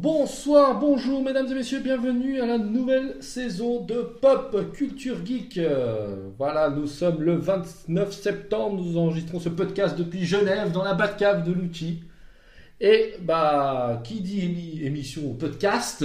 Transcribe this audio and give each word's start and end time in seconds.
Bonsoir, 0.00 0.78
bonjour 0.78 1.22
mesdames 1.22 1.46
et 1.50 1.54
messieurs, 1.54 1.80
bienvenue 1.80 2.38
à 2.42 2.44
la 2.46 2.58
nouvelle 2.58 3.16
saison 3.20 3.80
de 3.82 4.02
Pop 4.20 4.54
Culture 4.74 5.24
Geek. 5.24 5.56
Euh, 5.56 6.28
Voilà, 6.36 6.68
nous 6.68 6.86
sommes 6.86 7.22
le 7.22 7.36
29 7.36 8.12
septembre, 8.12 8.76
nous 8.82 8.98
enregistrons 8.98 9.40
ce 9.40 9.48
podcast 9.48 9.96
depuis 9.96 10.26
Genève 10.26 10.70
dans 10.70 10.84
la 10.84 10.92
Batcave 10.92 11.44
de 11.48 11.52
Lucci. 11.54 12.00
Et 12.78 13.14
bah, 13.22 14.02
qui 14.04 14.20
dit 14.20 14.40
émi- 14.42 14.84
émission 14.84 15.32
podcast 15.32 16.04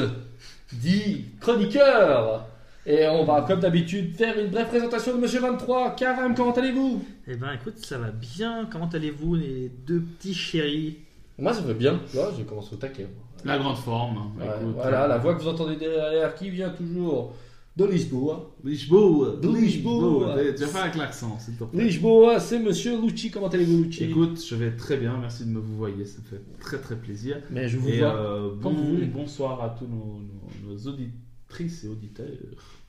dit 0.72 1.26
chroniqueur. 1.42 2.48
Et 2.86 3.06
on 3.10 3.26
va 3.26 3.42
comme 3.42 3.60
d'habitude 3.60 4.16
faire 4.16 4.40
une 4.40 4.52
brève 4.52 4.70
présentation 4.70 5.14
de 5.18 5.20
Monsieur 5.20 5.42
23. 5.42 5.98
Karam, 5.98 6.34
comment 6.34 6.54
allez-vous? 6.54 7.04
Eh 7.28 7.36
ben 7.36 7.52
écoute, 7.60 7.78
ça 7.80 7.98
va 7.98 8.12
bien. 8.12 8.70
Comment 8.72 8.88
allez-vous 8.88 9.36
les 9.36 9.70
deux 9.86 10.00
petits 10.00 10.34
chéris? 10.34 11.00
Moi 11.38 11.54
ça 11.54 11.62
va 11.62 11.74
bien, 11.74 12.00
là 12.14 12.30
j'ai 12.38 12.44
commencé 12.44 12.74
au 12.74 12.78
taquet. 12.78 13.08
La 13.46 13.58
grande 13.58 13.78
forme. 13.78 14.32
Ouais, 14.40 14.46
Écoute, 14.46 14.76
voilà, 14.76 15.06
euh, 15.06 15.08
la 15.08 15.18
voix 15.18 15.36
que 15.36 15.42
vous 15.42 15.48
entendez 15.48 15.76
derrière 15.76 16.36
qui 16.36 16.50
vient 16.50 16.70
toujours 16.70 17.34
de 17.78 17.86
Lisboa. 17.86 18.52
Lisboa. 18.64 19.38
De 19.42 19.50
Lisboa. 19.50 20.36
Tu 20.56 20.62
vas 20.64 20.68
faire 20.68 20.82
avec 20.84 20.96
l'accent, 20.96 21.40
s'il 21.40 21.56
te 21.56 21.64
plaît. 21.64 21.84
Lisboa, 21.86 22.40
c'est 22.40 22.60
Monsieur 22.60 23.00
Lucci. 23.02 23.32
Comment 23.32 23.48
allez-vous, 23.48 23.84
Lucci? 23.84 24.04
Écoute, 24.06 24.44
je 24.46 24.56
vais 24.56 24.76
très 24.76 24.98
bien. 24.98 25.18
Merci 25.20 25.46
de 25.46 25.50
me 25.52 25.60
vous 25.60 25.78
voyer. 25.78 26.06
Ça 26.06 26.20
me 26.20 26.26
fait 26.26 26.44
très 26.60 26.80
très 26.80 26.96
plaisir. 26.98 27.38
mais 27.50 27.68
je 27.70 27.78
vous 27.78 27.90
Et 27.90 28.00
vois. 28.00 28.14
euh, 28.16 28.50
quand 28.62 28.72
bon- 28.72 28.78
vous 28.78 28.88
voulez. 28.96 29.06
bonsoir 29.06 29.64
à 29.64 29.70
tous 29.70 29.86
nos, 29.88 30.20
nos- 30.20 30.74
nos 30.74 30.88
auditrices 30.92 31.86
et 31.86 31.88
auditeurs. 31.88 32.28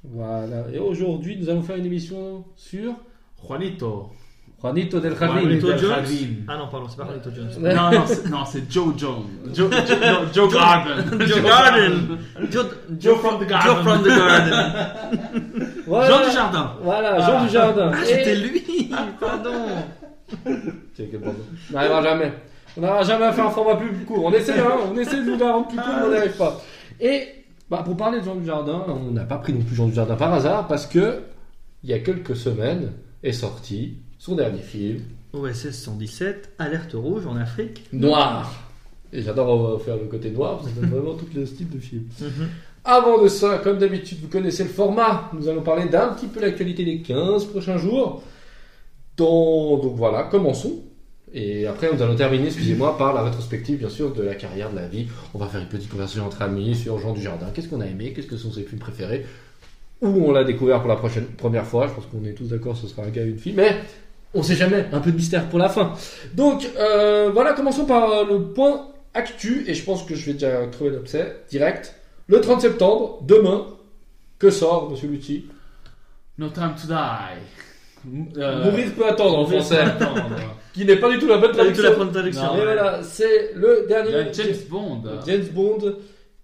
Voilà. 0.04 0.66
Et 0.72 0.78
aujourd'hui, 0.78 1.36
nous 1.38 1.48
allons 1.48 1.62
faire 1.62 1.76
une 1.76 1.86
émission 1.86 2.44
sur 2.56 2.94
Juanito. 3.46 4.08
Juanito 4.62 5.00
del 5.00 5.16
Jardín. 5.16 5.40
Juanito 5.42 5.66
del 5.66 5.78
Jones? 5.78 5.94
Jardín. 5.96 6.44
Ah 6.46 6.56
non, 6.56 6.68
pardon, 6.68 6.86
c'est 6.88 6.96
pas 6.96 7.04
Juanito 7.06 7.30
Jones. 7.34 7.58
Non, 7.58 7.90
non, 7.90 8.04
c'est, 8.06 8.28
non, 8.30 8.44
c'est 8.44 8.70
Joe 8.72 8.94
Jones. 8.96 9.24
Joe, 9.52 9.70
Joe, 9.70 9.98
non, 10.00 10.32
Joe 10.32 10.52
Garden. 10.52 11.26
Joe 11.26 11.42
Garden 11.42 12.18
Joe, 12.50 12.66
Joe 12.98 13.16
from 13.18 13.40
the 13.44 13.48
garden. 13.48 13.74
Joe 13.74 13.82
from 13.82 14.02
the 14.02 14.08
Garden 14.08 14.54
Voilà. 15.86 16.08
Jean 16.08 16.24
du 16.28 16.32
Jardin. 16.32 16.76
Voilà, 16.82 17.20
Jean 17.20 17.44
du 17.44 17.50
Jardin. 17.50 17.90
Ah, 17.92 18.02
Et- 18.02 18.06
c'était 18.06 18.36
lui 18.36 18.90
Pardon 19.18 19.50
Tiens, 20.94 21.06
quel 21.10 21.20
bordel. 21.20 21.42
On 21.70 21.74
n'arrivera 21.74 22.02
jamais. 22.02 22.32
On 22.76 22.80
n'arrivera 22.80 23.02
jamais 23.04 23.24
à 23.26 23.32
faire 23.32 23.46
un 23.46 23.50
format 23.50 23.74
plus 23.76 23.92
court. 24.04 24.24
On 24.24 24.32
essaie, 24.32 24.58
hein, 24.58 24.78
on 24.90 24.96
essaie 24.96 25.16
de 25.24 25.30
nous 25.32 25.38
la 25.38 25.52
rendre 25.52 25.68
plus 25.68 25.76
court, 25.76 25.92
mais 25.98 26.06
on 26.06 26.10
n'y 26.10 26.16
arrive 26.18 26.36
pas. 26.36 26.60
Et 27.00 27.28
bah, 27.68 27.82
pour 27.84 27.96
parler 27.96 28.20
de 28.20 28.24
Jean 28.24 28.36
du 28.36 28.46
Jardin, 28.46 28.84
on 28.88 29.10
n'a 29.10 29.24
pas 29.24 29.38
pris 29.38 29.52
non 29.52 29.60
plus 29.62 29.74
Jean 29.74 29.86
du 29.88 29.94
Jardin 29.94 30.14
par 30.14 30.32
hasard, 30.32 30.68
parce 30.68 30.86
que 30.86 31.22
il 31.82 31.90
y 31.90 31.92
a 31.94 31.98
quelques 31.98 32.36
semaines 32.36 32.92
est 33.24 33.32
sorti 33.32 33.98
son 34.22 34.36
dernier 34.36 34.62
film, 34.62 35.00
OSS 35.32 35.72
117, 35.72 36.52
alerte 36.60 36.92
rouge 36.92 37.26
en 37.26 37.34
Afrique. 37.34 37.82
Noir. 37.92 38.54
Et 39.12 39.20
j'adore 39.20 39.66
euh, 39.66 39.78
faire 39.80 39.96
le 39.96 40.04
côté 40.04 40.30
noir, 40.30 40.58
parce 40.58 40.68
que 40.68 40.74
c'est 40.80 40.86
vraiment 40.86 41.14
tout 41.18 41.26
le 41.34 41.44
style 41.44 41.68
de 41.68 41.80
film. 41.80 42.04
Mhm. 42.20 42.48
Avant 42.84 43.20
de 43.20 43.26
ça, 43.26 43.58
comme 43.64 43.78
d'habitude, 43.78 44.18
vous 44.22 44.28
connaissez 44.28 44.62
le 44.62 44.68
format. 44.68 45.28
Nous 45.32 45.48
allons 45.48 45.62
parler 45.62 45.88
d'un 45.88 46.10
petit 46.10 46.28
peu 46.28 46.40
l'actualité 46.40 46.84
des 46.84 47.02
15 47.02 47.46
prochains 47.46 47.78
jours. 47.78 48.22
Donc 49.16 49.96
voilà, 49.96 50.22
commençons. 50.30 50.84
Et 51.34 51.66
après, 51.66 51.92
nous 51.92 52.00
allons 52.00 52.14
terminer, 52.14 52.46
excusez-moi, 52.46 52.96
par 52.96 53.14
la 53.14 53.24
rétrospective, 53.24 53.78
bien 53.78 53.88
sûr, 53.88 54.14
de 54.14 54.22
la 54.22 54.36
carrière, 54.36 54.70
de 54.70 54.76
la 54.76 54.86
vie. 54.86 55.08
On 55.34 55.38
va 55.38 55.48
faire 55.48 55.60
une 55.60 55.68
petite 55.68 55.90
conversation 55.90 56.26
entre 56.26 56.42
amis 56.42 56.76
sur 56.76 56.96
Jean 57.00 57.12
Dujardin. 57.12 57.46
Qu'est-ce 57.52 57.66
qu'on 57.66 57.80
a 57.80 57.86
aimé? 57.86 58.12
Qu'est-ce 58.12 58.28
que 58.28 58.36
sont 58.36 58.52
ses 58.52 58.62
films 58.62 58.80
préférés? 58.80 59.26
Où 60.00 60.28
on 60.28 60.32
l'a 60.32 60.44
découvert 60.44 60.78
pour 60.80 60.88
la 60.88 60.96
prochaine, 60.96 61.26
première 61.26 61.66
fois 61.66 61.88
Je 61.88 61.94
pense 61.94 62.06
qu'on 62.06 62.24
est 62.24 62.34
tous 62.34 62.48
d'accord, 62.48 62.76
ce 62.76 62.86
sera 62.86 63.02
un 63.02 63.10
gars 63.10 63.22
et 63.22 63.28
une 63.28 63.38
fille. 63.38 63.54
Mais 63.56 63.78
on 64.34 64.42
sait 64.42 64.54
jamais, 64.54 64.86
un 64.92 65.00
peu 65.00 65.10
de 65.10 65.16
mystère 65.16 65.48
pour 65.48 65.58
la 65.58 65.68
fin. 65.68 65.94
Donc 66.34 66.68
euh, 66.78 67.30
voilà, 67.32 67.52
commençons 67.52 67.84
par 67.84 68.10
euh, 68.10 68.24
le 68.24 68.42
point 68.52 68.88
actu. 69.14 69.64
Et 69.66 69.74
je 69.74 69.84
pense 69.84 70.04
que 70.04 70.14
je 70.14 70.26
vais 70.26 70.32
déjà 70.34 70.66
trouver 70.68 70.90
l'objet 70.90 71.36
direct. 71.50 71.94
Le 72.28 72.40
30 72.40 72.62
septembre, 72.62 73.18
demain, 73.22 73.66
que 74.38 74.50
sort, 74.50 74.90
monsieur 74.90 75.08
Lucci 75.08 75.46
No 76.38 76.48
Time 76.48 76.74
to 76.80 76.86
Die. 76.86 78.36
Euh, 78.36 78.64
Mourir 78.64 78.92
peut 78.96 79.06
attendre 79.06 79.38
en 79.38 79.46
français. 79.46 79.78
attendre. 79.78 80.30
qui 80.72 80.84
n'est 80.84 80.96
pas 80.96 81.10
du 81.10 81.18
tout 81.18 81.26
la 81.26 81.38
bonne 81.38 81.54
Pas 81.54 81.66
du 81.66 81.72
tout 81.72 81.82
la 81.82 81.92
traduction. 81.92 82.54
bonne 82.54 82.64
voilà, 82.64 83.02
c'est 83.02 83.52
le 83.54 83.86
dernier 83.86 84.32
James 84.32 84.56
Bond. 84.68 85.02
James 85.26 85.46
Bond 85.52 85.78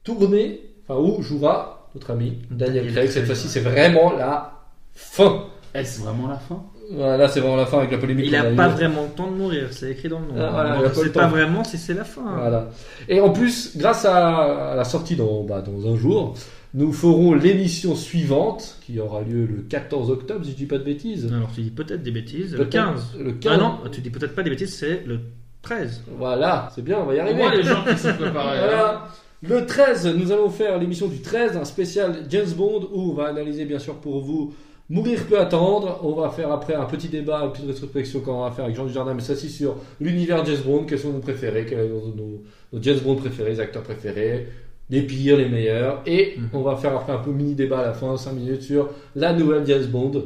tourné, 0.04 0.60
enfin 0.86 1.00
où 1.00 1.22
jouera 1.22 1.88
notre 1.94 2.10
ami 2.10 2.38
Daniel 2.50 2.92
Craig. 2.92 3.08
Cette 3.10 3.26
fois-ci, 3.26 3.48
c'est 3.48 3.60
vraiment 3.60 4.12
la 4.12 4.52
fin. 4.94 5.46
Est-ce 5.74 6.00
vraiment 6.00 6.28
la 6.28 6.38
fin? 6.38 6.62
Voilà, 6.90 7.28
c'est 7.28 7.40
vraiment 7.40 7.56
la 7.56 7.66
fin 7.66 7.78
avec 7.78 7.90
la 7.90 7.98
polémique. 7.98 8.26
Il 8.26 8.32
qu'on 8.32 8.44
a 8.46 8.50
eu. 8.52 8.56
pas 8.56 8.68
vraiment 8.68 9.02
le 9.02 9.10
temps 9.10 9.30
de 9.30 9.36
mourir, 9.36 9.68
c'est 9.72 9.90
écrit 9.90 10.08
dans 10.08 10.20
le 10.20 10.26
nom. 10.26 10.34
Ah, 10.38 10.50
voilà, 10.52 10.76
Donc, 10.88 10.92
il 11.02 11.08
a 11.08 11.12
pas 11.12 11.26
vraiment 11.26 11.62
si 11.64 11.76
c'est 11.76 11.94
la 11.94 12.04
fin. 12.04 12.22
Voilà. 12.38 12.70
Et 13.08 13.20
en 13.20 13.30
plus, 13.30 13.76
grâce 13.76 14.04
à 14.06 14.74
la 14.74 14.84
sortie 14.84 15.14
dans, 15.16 15.42
bah, 15.44 15.60
dans 15.62 15.92
un 15.92 15.96
jour, 15.96 16.34
nous 16.74 16.92
ferons 16.92 17.34
l'émission 17.34 17.94
suivante 17.94 18.78
qui 18.86 18.98
aura 19.00 19.20
lieu 19.20 19.46
le 19.46 19.62
14 19.68 20.10
octobre, 20.10 20.44
si 20.44 20.52
je 20.52 20.56
dis 20.56 20.66
pas 20.66 20.78
de 20.78 20.84
bêtises. 20.84 21.30
Alors 21.32 21.50
tu 21.54 21.60
dis 21.62 21.70
peut-être 21.70 22.02
des 22.02 22.10
bêtises. 22.10 22.52
Le 22.52 22.58
Peut-être 22.58 22.70
15. 22.70 23.16
Le 23.18 23.32
15. 23.32 23.52
Ah 23.54 23.56
non, 23.58 23.78
tu 23.90 24.00
dis 24.00 24.10
peut-être 24.10 24.34
pas 24.34 24.42
des 24.42 24.50
bêtises, 24.50 24.74
c'est 24.74 25.02
le 25.06 25.20
13. 25.62 26.04
Voilà, 26.18 26.70
c'est 26.74 26.82
bien, 26.82 26.98
on 27.00 27.04
va 27.04 27.14
y 27.14 27.20
arriver. 27.20 27.36
moins 27.38 27.54
les 27.54 27.62
gens 27.64 27.84
qui 27.84 27.98
sont 27.98 28.14
préparés. 28.14 28.58
hein. 28.58 28.66
Voilà. 28.66 29.08
Le 29.42 29.66
13, 29.66 30.14
nous 30.16 30.32
allons 30.32 30.50
faire 30.50 30.78
l'émission 30.78 31.06
du 31.06 31.20
13, 31.20 31.56
un 31.56 31.64
spécial 31.64 32.24
James 32.28 32.50
Bond 32.56 32.88
où 32.92 33.12
on 33.12 33.14
va 33.14 33.28
analyser 33.28 33.64
bien 33.66 33.78
sûr 33.78 33.94
pour 33.96 34.20
vous 34.20 34.52
Mourir 34.90 35.20
peut 35.28 35.38
attendre. 35.38 36.00
On 36.02 36.12
va 36.12 36.30
faire 36.30 36.50
après 36.50 36.74
un 36.74 36.84
petit 36.86 37.08
débat, 37.08 37.42
une 37.44 37.52
petite 37.52 37.66
rétrospection 37.66 38.20
qu'on 38.20 38.42
va 38.44 38.50
faire 38.50 38.64
avec 38.64 38.76
Jean 38.76 38.86
Dujardin, 38.86 39.12
mais 39.14 39.20
ça 39.20 39.34
aussi 39.34 39.50
sur 39.50 39.76
l'univers 40.00 40.44
James 40.46 40.62
Bond, 40.64 40.84
quels 40.84 40.98
sont 40.98 41.12
nos 41.12 41.18
préférés, 41.18 41.66
quels 41.66 41.88
sont 41.88 42.14
nos, 42.16 42.42
nos 42.72 42.82
James 42.82 42.98
Bond 43.04 43.16
préférés, 43.16 43.50
les 43.50 43.60
acteurs 43.60 43.82
préférés, 43.82 44.48
les 44.88 45.02
pires, 45.02 45.36
les 45.36 45.48
meilleurs? 45.48 46.00
Et 46.06 46.34
Mhm. 46.38 46.48
on 46.54 46.62
va 46.62 46.76
faire 46.76 46.96
après 46.96 47.12
un 47.12 47.18
peu 47.18 47.30
mini 47.32 47.54
débat 47.54 47.80
à 47.80 47.82
la 47.82 47.92
fin, 47.92 48.16
5 48.16 48.32
minutes 48.32 48.62
sur 48.62 48.88
la 49.14 49.34
nouvelle 49.34 49.66
James 49.66 49.84
Bond. 49.86 50.24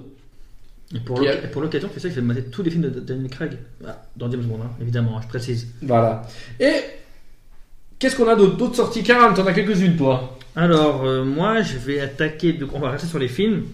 Et 0.95 0.99
pour 1.49 1.62
l'occasion, 1.62 1.89
tu 1.93 1.99
sais 1.99 2.09
que 2.09 2.15
je 2.15 2.21
vais 2.21 2.27
mater 2.27 2.45
tous 2.45 2.62
les 2.62 2.71
films 2.71 2.83
de 2.83 3.01
Daniel 3.01 3.31
Craig. 3.31 3.53
Ah, 3.84 4.03
dans 4.17 4.31
James 4.31 4.43
Bond, 4.43 4.59
hein, 4.62 4.71
évidemment, 4.81 5.21
je 5.22 5.27
précise. 5.27 5.69
Voilà. 5.83 6.22
Et 6.61 6.71
qu'est-ce 7.99 8.15
qu'on 8.15 8.28
a 8.28 8.37
d'autre? 8.37 8.56
D'autres 8.59 8.77
sorties 8.77 9.03
Karam, 9.03 9.33
t'en 9.34 9.47
as 9.47 9.55
quelques-unes 9.55 9.97
toi 9.97 10.37
Alors, 10.55 11.05
euh, 11.05 11.25
moi, 11.25 11.63
je 11.63 11.79
vais 11.79 12.01
attaquer. 12.01 12.53
Donc, 12.53 12.75
on 12.75 12.79
va 12.79 12.91
rester 12.91 13.07
sur 13.07 13.19
les 13.19 13.29
films. 13.29 13.65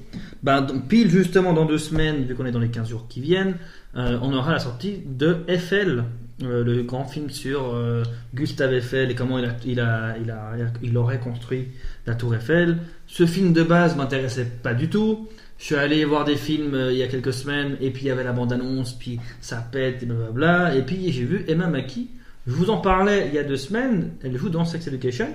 Ben, 0.43 0.65
pile 0.89 1.11
justement 1.11 1.53
dans 1.53 1.65
deux 1.65 1.79
semaines, 1.79 2.25
vu 2.25 2.35
qu'on 2.37 2.47
est 2.47 2.53
dans 2.53 2.61
les 2.61 2.71
15 2.71 2.89
jours 2.89 3.09
qui 3.09 3.21
viennent, 3.21 3.57
euh, 3.97 4.19
on 4.23 4.33
aura 4.33 4.53
la 4.53 4.61
sortie 4.61 5.03
de 5.05 5.39
Eiffel, 5.49 6.05
euh, 6.45 6.63
le 6.63 6.83
grand 6.85 7.05
film 7.05 7.29
sur 7.31 7.75
euh, 7.75 8.05
Gustave 8.35 8.73
Eiffel 8.75 9.11
et 9.11 9.17
comment 9.17 9.41
il, 9.41 9.47
a, 9.47 9.57
il, 9.67 9.81
a, 9.81 10.17
il, 10.23 10.31
a, 10.31 10.53
il 10.81 10.97
aurait 10.97 11.19
construit 11.19 11.69
la 12.07 12.15
Tour 12.15 12.37
Eiffel. 12.37 12.79
Ce 13.09 13.27
film 13.27 13.53
de 13.53 13.65
base 13.65 13.97
m'intéressait 13.97 14.45
pas 14.45 14.75
du 14.75 14.89
tout. 14.89 15.29
Je 15.59 15.65
suis 15.65 15.75
allé 15.75 16.05
voir 16.05 16.25
des 16.25 16.37
films 16.37 16.79
il 16.91 16.97
y 16.97 17.03
a 17.03 17.09
quelques 17.09 17.33
semaines 17.33 17.77
et 17.81 17.91
puis 17.91 18.05
il 18.05 18.09
y 18.09 18.11
avait 18.13 18.23
la 18.23 18.33
bande-annonce, 18.33 18.93
puis 18.93 19.19
ça 19.41 19.57
pète 19.57 20.05
et 20.05 20.07
blablabla. 20.07 20.77
Et 20.77 20.83
puis 20.83 21.11
j'ai 21.11 21.25
vu 21.25 21.45
Emma 21.49 21.67
Mackey. 21.67 22.07
Je 22.47 22.53
vous 22.53 22.71
en 22.71 22.79
parlais 22.79 23.27
il 23.27 23.35
y 23.35 23.39
a 23.39 23.43
deux 23.43 23.57
semaines. 23.57 24.13
Elle 24.23 24.37
joue 24.37 24.51
dans 24.51 24.65
Sex 24.65 24.87
Education. 24.87 25.35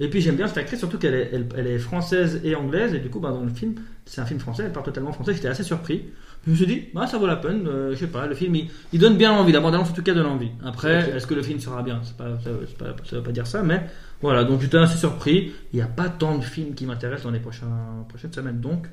Et 0.00 0.08
puis 0.08 0.20
j'aime 0.20 0.36
bien 0.36 0.48
cette 0.48 0.58
actrice, 0.58 0.78
surtout 0.80 0.98
qu'elle 0.98 1.14
est, 1.14 1.30
elle, 1.32 1.46
elle 1.56 1.66
est 1.66 1.78
française 1.78 2.40
et 2.44 2.54
anglaise, 2.54 2.94
et 2.94 2.98
du 2.98 3.08
coup 3.10 3.20
bah, 3.20 3.30
dans 3.30 3.42
le 3.42 3.50
film, 3.50 3.74
c'est 4.06 4.20
un 4.20 4.24
film 4.24 4.40
français, 4.40 4.64
elle 4.66 4.72
parle 4.72 4.86
totalement 4.86 5.12
français, 5.12 5.34
j'étais 5.34 5.48
assez 5.48 5.62
surpris. 5.62 6.04
Je 6.44 6.50
me 6.50 6.56
suis 6.56 6.66
dit, 6.66 6.82
bah, 6.92 7.06
ça 7.06 7.18
vaut 7.18 7.26
la 7.28 7.36
peine, 7.36 7.68
euh, 7.68 7.92
je 7.94 7.98
sais 8.00 8.08
pas, 8.08 8.26
le 8.26 8.34
film 8.34 8.56
il, 8.56 8.68
il 8.92 8.98
donne 8.98 9.16
bien 9.16 9.30
envie, 9.32 9.52
la 9.52 9.60
bande-annonce 9.60 9.90
en 9.90 9.92
tout 9.92 10.02
cas 10.02 10.12
donne 10.14 10.26
envie. 10.26 10.50
Après, 10.64 11.10
est-ce 11.14 11.26
que 11.26 11.34
le 11.34 11.42
film 11.42 11.60
sera 11.60 11.82
bien? 11.82 12.00
C'est 12.02 12.16
pas, 12.16 12.30
ça, 12.42 12.50
c'est 12.66 12.76
pas, 12.78 12.96
ça 13.08 13.16
veut 13.16 13.22
pas 13.22 13.30
dire 13.30 13.46
ça, 13.46 13.62
mais 13.62 13.82
voilà, 14.20 14.42
donc 14.42 14.60
j'étais 14.60 14.78
assez 14.78 14.96
surpris. 14.98 15.52
Il 15.72 15.76
n'y 15.76 15.82
a 15.82 15.86
pas 15.86 16.08
tant 16.08 16.36
de 16.38 16.42
films 16.42 16.74
qui 16.74 16.84
m'intéressent 16.84 17.24
dans 17.26 17.30
les 17.30 17.38
prochains, 17.38 17.68
prochaines 18.08 18.32
semaines, 18.32 18.60
donc 18.60 18.86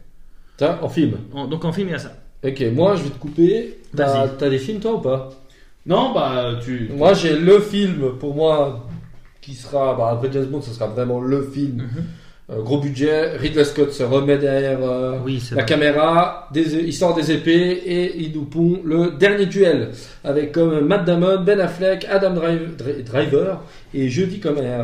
T'as 0.57 0.79
en 0.81 0.89
film? 0.89 1.13
en, 1.33 1.47
donc 1.47 1.65
en 1.65 1.71
film 1.71 1.87
il 1.87 1.91
y 1.91 1.95
a 1.95 1.99
ça. 1.99 2.13
Ok, 2.45 2.63
moi 2.73 2.95
je 2.97 3.03
vais 3.03 3.09
te 3.09 3.17
couper. 3.17 3.79
T'as 3.95 4.25
Vas-y. 4.27 4.37
t'as 4.37 4.49
des 4.49 4.59
films 4.59 4.79
toi 4.79 4.93
ou 4.95 4.99
pas? 4.99 5.29
Non, 5.85 6.13
bah 6.13 6.59
tu. 6.61 6.89
Moi, 6.93 7.13
j'ai 7.13 7.35
le 7.39 7.59
film 7.61 8.11
pour 8.19 8.35
moi 8.35 8.85
qui 9.41 9.53
sera, 9.53 9.95
bah, 9.95 10.09
après 10.13 10.29
James 10.31 10.45
Bond, 10.45 10.61
ce 10.61 10.71
sera 10.73 10.87
vraiment 10.87 11.19
le 11.21 11.41
film. 11.43 11.87
Euh, 12.51 12.63
gros 12.63 12.79
budget, 12.79 13.37
Ridley 13.37 13.63
Scott 13.63 13.91
se 13.91 14.01
remet 14.01 14.39
derrière 14.39 14.79
euh, 14.81 15.19
Oui, 15.23 15.39
la 15.51 15.57
vrai. 15.57 15.65
caméra, 15.65 16.47
des, 16.51 16.77
il 16.77 16.93
sort 16.93 17.13
des 17.13 17.31
épées 17.31 17.73
et 17.85 18.17
il 18.23 18.33
nous 18.33 18.45
pond 18.45 18.79
le 18.83 19.11
dernier 19.11 19.45
duel 19.45 19.91
avec 20.23 20.51
comme 20.51 20.79
Matt 20.87 21.05
Damon, 21.05 21.43
Ben 21.43 21.59
Affleck, 21.59 22.07
Adam 22.09 22.31
Drive- 22.33 22.75
Dri- 22.75 23.03
Driver 23.03 23.61
et 23.93 24.09
Jeudi 24.09 24.39
Comer. 24.39 24.83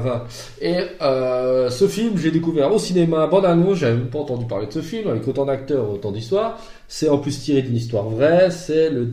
Et 0.62 0.75
euh, 1.01 1.72
ce 1.72 1.88
film, 1.88 2.19
j'ai 2.19 2.30
découvert 2.30 2.72
au 2.72 2.78
cinéma, 2.78 3.25
bande 3.25 3.46
annonce, 3.48 3.80
j'avais 3.80 3.96
même 3.96 4.10
pas 4.12 4.19
entendu 4.19 4.46
parler 4.46 4.68
de 4.68 4.72
ce 4.72 4.81
film 4.81 5.10
avec 5.10 5.28
autant 5.28 5.46
d'acteurs, 5.46 5.90
autant 5.90 6.12
d'histoires. 6.12 6.60
C'est 6.88 7.10
en 7.10 7.18
plus 7.18 7.42
tiré 7.42 7.63
d'une 7.63 7.78
histoire 7.78 8.08
vraie. 8.10 8.51
C'est 8.51 8.92
le 8.92 9.08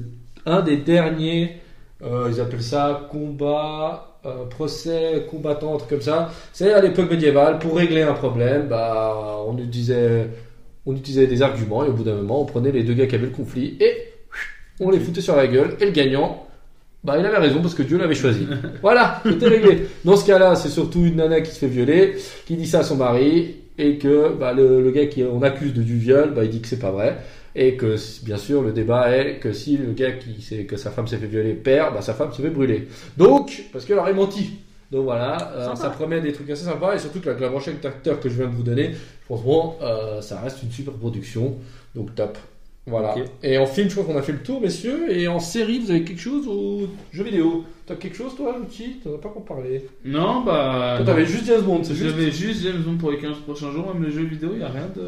un 0.44 0.60
des 0.60 0.76
derniers, 0.76 1.56
ils 2.04 2.38
appellent 2.40 2.62
ça 2.62 3.08
combat, 3.10 4.11
euh, 4.26 4.44
procès 4.46 5.26
combattant, 5.30 5.76
truc 5.76 5.90
comme 5.90 6.00
ça. 6.00 6.30
C'est 6.52 6.72
à 6.72 6.80
l'époque 6.80 7.10
médiévale 7.10 7.58
pour 7.58 7.76
régler 7.76 8.02
un 8.02 8.14
problème. 8.14 8.68
Bah, 8.68 9.36
on 9.46 9.56
utilisait, 9.58 10.28
on 10.86 10.94
utilisait 10.96 11.26
des 11.26 11.42
arguments 11.42 11.84
et 11.84 11.88
au 11.88 11.92
bout 11.92 12.04
d'un 12.04 12.14
moment, 12.16 12.42
on 12.42 12.46
prenait 12.46 12.72
les 12.72 12.84
deux 12.84 12.94
gars 12.94 13.06
qui 13.06 13.14
avaient 13.16 13.26
le 13.26 13.32
conflit 13.32 13.76
et 13.80 13.92
on 14.80 14.90
les 14.90 15.00
foutait 15.00 15.20
sur 15.20 15.36
la 15.36 15.46
gueule. 15.46 15.76
Et 15.80 15.86
le 15.86 15.90
gagnant, 15.92 16.46
Bah, 17.04 17.16
il 17.18 17.26
avait 17.26 17.38
raison 17.38 17.60
parce 17.60 17.74
que 17.74 17.82
Dieu 17.82 17.98
l'avait 17.98 18.14
choisi. 18.14 18.46
voilà, 18.82 19.20
c'était 19.26 19.48
réglé. 19.48 19.88
Dans 20.04 20.16
ce 20.16 20.24
cas-là, 20.26 20.54
c'est 20.56 20.68
surtout 20.68 21.04
une 21.04 21.16
nana 21.16 21.40
qui 21.40 21.50
se 21.52 21.58
fait 21.58 21.66
violer, 21.66 22.14
qui 22.46 22.56
dit 22.56 22.66
ça 22.66 22.80
à 22.80 22.84
son 22.84 22.96
mari, 22.96 23.56
et 23.78 23.98
que 23.98 24.32
bah, 24.38 24.52
le, 24.52 24.82
le 24.82 24.90
gars 24.92 25.06
qui 25.06 25.24
on 25.24 25.42
accuse 25.42 25.74
de 25.74 25.82
du 25.82 25.96
viol, 25.98 26.32
bah, 26.34 26.44
il 26.44 26.50
dit 26.50 26.60
que 26.60 26.68
c'est 26.68 26.78
pas 26.78 26.92
vrai. 26.92 27.18
Et 27.54 27.76
que, 27.76 27.96
bien 28.24 28.38
sûr, 28.38 28.62
le 28.62 28.72
débat 28.72 29.16
est 29.16 29.38
que 29.38 29.52
si 29.52 29.76
le 29.76 29.92
gars 29.92 30.12
qui 30.12 30.40
sait 30.40 30.64
que 30.64 30.76
sa 30.76 30.90
femme 30.90 31.06
s'est 31.06 31.18
fait 31.18 31.26
violer 31.26 31.52
perd, 31.52 31.94
bah, 31.94 32.00
sa 32.00 32.14
femme 32.14 32.32
se 32.32 32.40
fait 32.40 32.50
brûler. 32.50 32.88
Donc, 33.16 33.64
parce 33.72 33.84
qu'elle 33.84 33.98
aurait 33.98 34.14
menti. 34.14 34.52
Donc 34.90 35.04
voilà, 35.04 35.52
euh, 35.54 35.74
ça 35.74 35.88
promet 35.88 36.20
des 36.20 36.32
trucs 36.32 36.50
assez 36.50 36.66
sympas, 36.66 36.94
et 36.94 36.98
surtout 36.98 37.20
que 37.20 37.30
la, 37.30 37.38
la 37.38 37.48
prochaine 37.48 37.76
acteur 37.82 38.20
que 38.20 38.28
je 38.28 38.34
viens 38.34 38.46
de 38.46 38.54
vous 38.54 38.62
donner, 38.62 38.90
franchement, 39.24 39.78
euh, 39.80 40.20
ça 40.20 40.38
reste 40.40 40.62
une 40.62 40.70
super 40.70 40.92
production. 40.92 41.56
Donc 41.94 42.14
top. 42.14 42.36
Voilà. 42.86 43.14
Et 43.44 43.58
en 43.58 43.66
film, 43.66 43.88
je 43.88 43.94
crois 43.94 44.04
qu'on 44.12 44.18
a 44.18 44.22
fait 44.22 44.32
le 44.32 44.42
tour, 44.42 44.60
messieurs. 44.60 45.10
Et 45.16 45.28
en 45.28 45.38
série, 45.38 45.78
vous 45.78 45.90
avez 45.90 46.02
quelque 46.02 46.20
chose 46.20 46.46
ou 46.48 46.88
jeu 47.12 47.22
vidéo? 47.22 47.64
T'as 47.86 47.94
quelque 47.94 48.16
chose, 48.16 48.34
toi, 48.34 48.56
Luchi 48.60 48.96
T'en 49.02 49.14
as 49.14 49.18
pas 49.18 49.28
qu'on 49.28 49.40
parler. 49.40 49.86
Non, 50.04 50.42
bah. 50.42 50.94
Toi, 50.96 51.06
t'avais 51.06 51.26
juste 51.26 51.46
James 51.46 51.62
Bond, 51.62 51.84
c'est 51.84 51.94
juste. 51.94 52.10
J'avais 52.10 52.32
juste 52.32 52.62
James 52.64 52.82
Bond 52.82 52.96
pour 52.96 53.12
les 53.12 53.18
15 53.18 53.38
prochains 53.38 53.70
jours, 53.70 53.94
même 53.94 54.04
les 54.04 54.10
jeux 54.10 54.24
vidéo, 54.24 54.50
il 54.52 54.58
n'y 54.58 54.64
a 54.64 54.68
rien 54.68 54.88
de. 54.94 55.02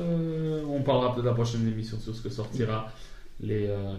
On 0.77 0.83
parlera 0.83 1.15
peut-être 1.15 1.27
la 1.27 1.33
prochaine 1.35 1.67
émission 1.69 1.99
sur 1.99 2.15
ce 2.15 2.21
que 2.23 2.29
sortira 2.29 2.87
les. 3.41 3.67
Euh... 3.69 3.95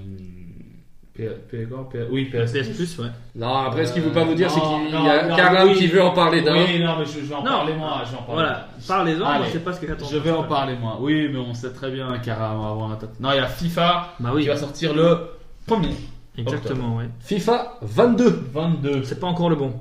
P... 1.14 1.30
P... 1.50 1.66
quoi 1.66 1.88
P... 1.90 2.06
Oui, 2.12 2.26
PS. 2.26 2.52
PS 2.52 2.70
Plus, 2.76 3.00
ouais. 3.00 3.08
Non, 3.36 3.56
après, 3.56 3.86
ce 3.86 3.94
qu'il 3.94 4.02
veut 4.02 4.12
pas 4.12 4.26
vous 4.26 4.34
dire, 4.34 4.52
c'est 4.52 4.60
qu'il 4.60 4.90
y 4.92 5.10
a 5.10 5.34
Carlin 5.34 5.66
oui. 5.68 5.76
qui 5.76 5.88
veut 5.88 6.04
en 6.04 6.12
parler 6.12 6.42
d'un. 6.42 6.54
Oui, 6.56 6.80
non, 6.84 6.98
mais 7.00 7.06
je, 7.06 7.12
je 7.22 7.26
vais 7.26 7.36
en 7.36 7.40
Non. 7.44 7.52
parler 7.52 7.74
moi. 7.76 8.02
Je 8.06 8.12
vais 8.12 8.18
en 8.18 8.24
parler. 8.24 8.34
Voilà, 8.44 8.68
parlez-en, 8.86 9.44
je 9.46 9.50
sais 9.52 9.60
pas 9.60 9.72
ce 9.74 9.80
que 9.80 9.88
j'attends. 9.88 10.06
Je 10.08 10.18
vais 10.18 10.32
en 10.32 10.44
parler 10.44 10.76
moi. 10.76 10.98
Oui, 11.00 11.30
mais 11.32 11.40
on 11.40 11.54
sait 11.54 11.72
très 11.72 11.90
bien 11.90 12.18
qu'Ara 12.20 12.54
va 12.58 12.68
avoir 12.70 12.92
un 12.92 12.96
tas. 12.98 13.08
Non, 13.22 13.32
il 13.32 13.38
y 13.38 13.40
a 13.40 13.48
FIFA 13.48 14.16
Bah 14.20 14.32
oui, 14.34 14.42
qui 14.42 14.50
va 14.50 14.58
sortir 14.58 14.94
le 14.94 15.30
premier. 15.66 15.92
exactement, 16.38 16.98
ouais. 16.98 17.10
FIFA 17.22 17.78
22. 17.82 18.50
22. 18.54 19.04
C'est 19.06 19.20
pas 19.22 19.28
encore 19.28 19.50
le 19.50 19.56
bon. 19.56 19.72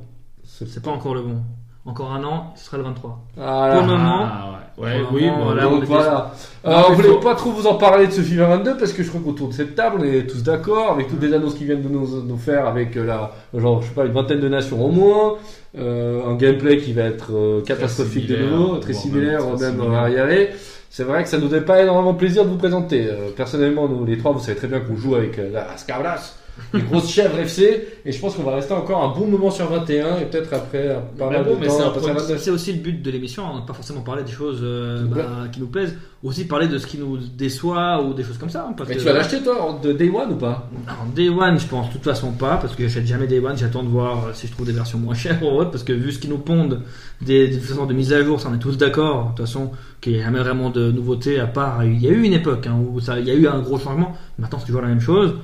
C'est 0.44 0.82
pas 0.84 0.92
encore 0.92 1.14
le 1.16 1.22
bon. 1.22 1.42
Encore 1.84 2.12
un 2.12 2.22
an, 2.22 2.52
ce 2.56 2.64
sera 2.66 2.76
le 2.76 2.84
23. 2.84 3.18
Voilà. 3.36 3.74
Pour 3.74 3.82
le 3.82 3.86
moment, 3.88 4.22
Ah, 4.30 4.50
ouais. 4.52 4.63
Ouais, 4.76 5.00
oui, 5.12 5.28
bon, 5.28 5.50
là, 5.54 5.68
on 5.68 5.80
est 5.80 5.84
voilà. 5.84 6.32
Non, 6.64 6.70
Euh, 6.72 6.82
on 6.88 6.92
voulait 6.94 7.08
faut- 7.08 7.16
pas 7.20 7.34
trop 7.36 7.50
vous 7.50 7.66
en 7.66 7.74
parler 7.74 8.06
de 8.08 8.12
ce 8.12 8.20
FIFA 8.22 8.46
22 8.56 8.76
parce 8.76 8.92
que 8.92 9.02
je 9.04 9.08
crois 9.08 9.20
qu'autour 9.24 9.48
de 9.48 9.52
cette 9.52 9.74
table, 9.76 9.98
on 10.00 10.04
est 10.04 10.26
tous 10.26 10.42
d'accord 10.42 10.90
avec 10.92 11.08
toutes 11.08 11.22
les 11.22 11.32
annonces 11.32 11.54
qu'ils 11.54 11.66
viennent 11.66 11.82
de 11.82 11.88
nous, 11.88 12.22
nous 12.26 12.36
faire 12.38 12.66
avec 12.66 12.96
euh, 12.96 13.04
la, 13.06 13.32
genre, 13.56 13.82
je 13.82 13.88
sais 13.88 13.94
pas, 13.94 14.04
une 14.04 14.12
vingtaine 14.12 14.40
de 14.40 14.48
nations 14.48 14.84
au 14.84 14.90
moins, 14.90 15.34
euh, 15.78 16.26
un 16.26 16.34
gameplay 16.34 16.78
qui 16.78 16.92
va 16.92 17.02
être 17.02 17.28
euh, 17.32 17.60
catastrophique 17.62 18.26
de 18.26 18.36
nouveau, 18.36 18.76
très 18.78 18.94
similaire, 18.94 19.40
même 19.46 19.56
très 19.56 19.66
même 19.66 19.76
similaire. 19.80 20.00
à 20.00 20.10
y 20.10 20.18
aller. 20.18 20.50
C'est 20.90 21.04
vrai 21.04 21.22
que 21.22 21.28
ça 21.28 21.38
nous 21.38 21.48
donne 21.48 21.64
pas 21.64 21.82
énormément 21.82 22.14
plaisir 22.14 22.44
de 22.44 22.50
vous 22.50 22.56
présenter. 22.56 23.06
Euh, 23.08 23.30
personnellement, 23.36 23.88
nous 23.88 24.04
les 24.04 24.16
trois, 24.18 24.32
vous 24.32 24.40
savez 24.40 24.56
très 24.56 24.68
bien 24.68 24.80
qu'on 24.80 24.96
joue 24.96 25.14
avec 25.16 25.38
euh, 25.38 25.50
la 25.52 25.76
Scarlas, 25.76 26.34
les 26.72 26.82
grosses 26.82 27.10
chèvres 27.10 27.38
FC, 27.38 27.86
et 28.04 28.12
je 28.12 28.20
pense 28.20 28.34
qu'on 28.36 28.42
va 28.42 28.54
rester 28.56 28.72
encore 28.74 29.02
un 29.02 29.18
bon 29.18 29.26
moment 29.26 29.50
sur 29.50 29.66
21 29.68 30.18
et 30.18 30.24
peut-être 30.26 30.52
après 30.52 30.88
euh, 30.88 31.00
pas 31.18 31.28
Mais 31.30 31.36
mal 31.38 31.44
bon, 31.44 31.56
de 31.58 31.66
temps 31.66 31.72
c'est 31.76 31.82
un 31.82 31.86
à 31.86 31.90
passer 31.90 32.06
à 32.10 32.12
produit- 32.14 32.20
29. 32.28 32.40
C'est 32.42 32.50
aussi 32.50 32.72
le 32.72 32.78
but 32.80 33.02
de 33.02 33.10
l'émission, 33.10 33.44
on 33.50 33.56
n'a 33.56 33.62
pas 33.62 33.72
forcément 33.74 34.00
parlé 34.02 34.22
des 34.24 34.32
choses 34.32 34.60
euh, 34.62 35.02
Qui 35.02 35.08
nous 35.08 35.14
bah, 35.14 35.28
qui 35.52 35.60
nous 35.60 35.66
plaisent, 35.66 35.96
aussi 36.22 36.46
parler 36.46 36.68
de 36.68 36.78
ce 36.78 36.86
qui 36.86 36.98
nous 36.98 37.16
déçoit 37.18 38.02
ou 38.02 38.14
des 38.14 38.22
choses 38.22 38.38
comme 38.38 38.48
ça. 38.50 38.66
hein, 38.68 38.74
parce 38.76 38.88
Mais 38.88 38.94
que- 38.96 39.00
tu 39.00 39.06
vas 39.06 39.12
l'acheter 39.12 39.42
toi 39.42 39.78
de 39.82 39.92
Day 39.92 40.08
One 40.10 40.32
ou 40.32 40.36
pas? 40.36 40.68
Alors, 40.86 41.04
Day 41.14 41.28
One, 41.28 41.58
je 41.58 41.66
pense 41.66 41.88
de 41.88 41.92
toute 41.94 42.04
façon 42.04 42.32
pas, 42.32 42.56
parce 42.56 42.74
que 42.74 42.82
j'achète 42.84 43.06
jamais 43.06 43.26
Day 43.26 43.40
One, 43.40 43.56
j'attends 43.56 43.82
de 43.82 43.88
voir 43.88 44.26
euh, 44.26 44.30
si 44.32 44.46
je 44.46 44.52
trouve 44.52 44.66
des 44.66 44.72
versions 44.72 44.98
moins 44.98 45.14
chères 45.14 45.42
ou 45.42 45.46
autre, 45.46 45.70
parce 45.70 45.84
que 45.84 45.92
vu 45.92 46.12
ce 46.12 46.18
qu'ils 46.18 46.30
nous 46.30 46.38
pondent, 46.38 46.80
des, 47.20 47.48
des 47.48 47.58
façons 47.58 47.86
de 47.86 47.92
mise 47.94 48.12
à 48.12 48.22
jour, 48.22 48.40
ça 48.40 48.48
on 48.50 48.54
est 48.54 48.58
tous 48.58 48.76
d'accord, 48.76 49.24
de 49.24 49.28
toute 49.36 49.46
façon, 49.46 49.70
qu'il 50.00 50.12
n'y 50.14 50.20
a 50.20 50.24
jamais 50.24 50.40
vraiment 50.40 50.70
de 50.70 50.90
nouveautés, 50.90 51.38
à 51.40 51.46
part, 51.46 51.84
il 51.84 52.00
y 52.02 52.06
a 52.08 52.10
eu 52.10 52.22
une 52.22 52.32
époque 52.32 52.66
hein, 52.66 52.76
où 52.92 53.00
ça, 53.00 53.18
il 53.18 53.26
y 53.26 53.30
a 53.30 53.34
eu 53.34 53.46
un 53.46 53.60
gros 53.60 53.78
changement, 53.78 54.12
maintenant 54.38 54.58
c'est 54.58 54.66
toujours 54.66 54.82
la 54.82 54.88
même 54.88 55.00
chose, 55.00 55.34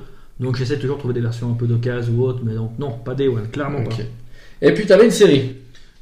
donc 0.41 0.55
j'essaie 0.57 0.77
toujours 0.77 0.95
de 0.97 0.99
trouver 1.01 1.13
des 1.13 1.21
versions 1.21 1.49
un 1.51 1.55
peu 1.55 1.67
d'occasion 1.67 2.13
ou 2.13 2.23
autre, 2.25 2.41
mais 2.43 2.53
donc 2.55 2.77
non, 2.79 2.91
pas 2.91 3.13
Day 3.15 3.27
One, 3.29 3.49
clairement 3.49 3.79
Ok. 3.85 4.01
Et 4.61 4.73
puis 4.73 4.85
t'avais 4.85 5.05
une 5.05 5.11
série. 5.11 5.39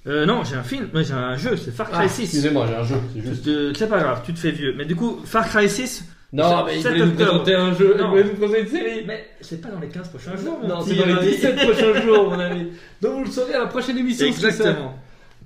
pas. 0.06 0.10
Euh, 0.10 0.26
non, 0.26 0.44
j'ai 0.44 0.56
un 0.56 0.64
film, 0.64 0.88
mais 0.94 1.04
j'ai 1.04 1.14
un 1.14 1.36
jeu, 1.38 1.56
c'est 1.58 1.72
Far 1.72 1.90
Cry 1.90 2.04
Ah, 2.06 2.10
6. 2.10 2.24
excusez-moi, 2.24 2.66
j'ai 2.68 2.76
un 2.76 2.84
jeu, 2.84 2.96
c'est 3.14 3.22
juste. 3.22 3.76
C'est 3.78 3.88
pas 3.90 4.00
grave, 4.00 4.22
tu 4.26 4.34
te 4.34 4.40
fais 4.40 4.52
vieux, 4.52 4.74
mais 4.78 4.86
du 4.86 4.96
coup, 4.96 5.20
Far 5.26 5.48
Cry 5.48 5.70
6, 5.70 6.06
Non, 6.34 6.64
mais 6.66 6.80
il 6.80 6.84
voulait 6.88 7.06
nous 7.06 7.12
présenter 7.12 7.54
un 7.56 7.74
jeu, 7.74 7.94
il 7.96 8.02
Non. 8.02 8.10
voulait 8.10 8.24
nous 8.24 8.34
présenter 8.34 8.62
une 8.62 8.68
série. 8.68 9.04
mais 9.06 9.26
c'est 9.42 9.62
pas 9.62 9.70
dans 9.70 9.80
les 9.80 9.88
15 9.90 10.10
prochains 10.10 10.36
jours, 10.38 10.60
Non, 10.68 10.82
c'est 10.82 10.96
dans 10.96 11.06
les 11.06 11.12
ami. 11.14 11.26
17 11.32 11.56
prochains 11.58 12.02
jours, 12.06 12.30
mon 12.32 12.40
ami. 12.40 12.68
Donc 13.02 13.14
vous 13.18 13.24
le 13.26 13.32
saurez 13.32 13.54
à 13.56 13.60
la 13.60 13.68
prochaine 13.68 13.98
émission. 13.98 14.26
Exactement. 14.26 14.96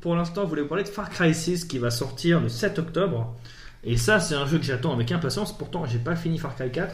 Pour 0.02 0.16
l'instant, 0.16 0.44
je 0.44 0.50
voulais 0.50 0.62
vous 0.62 0.68
parler 0.68 0.84
de 0.84 0.90
Far 0.90 1.10
Cry 1.10 1.34
6 1.34 1.66
qui 1.66 1.78
va 1.80 1.90
sortir 1.90 2.40
le 2.42 2.50
7 2.50 2.78
octobre. 2.80 3.36
Et 3.86 3.98
ça, 3.98 4.20
c'est 4.20 4.36
un 4.36 4.46
jeu 4.46 4.58
que 4.60 4.66
j'attends 4.66 4.94
avec 4.94 5.12
impatience. 5.12 5.58
Pourtant, 5.58 5.86
j'ai 5.86 5.98
pas 6.00 6.16
fini 6.16 6.38
Far 6.38 6.56
Cry 6.56 6.70
4. 6.72 6.94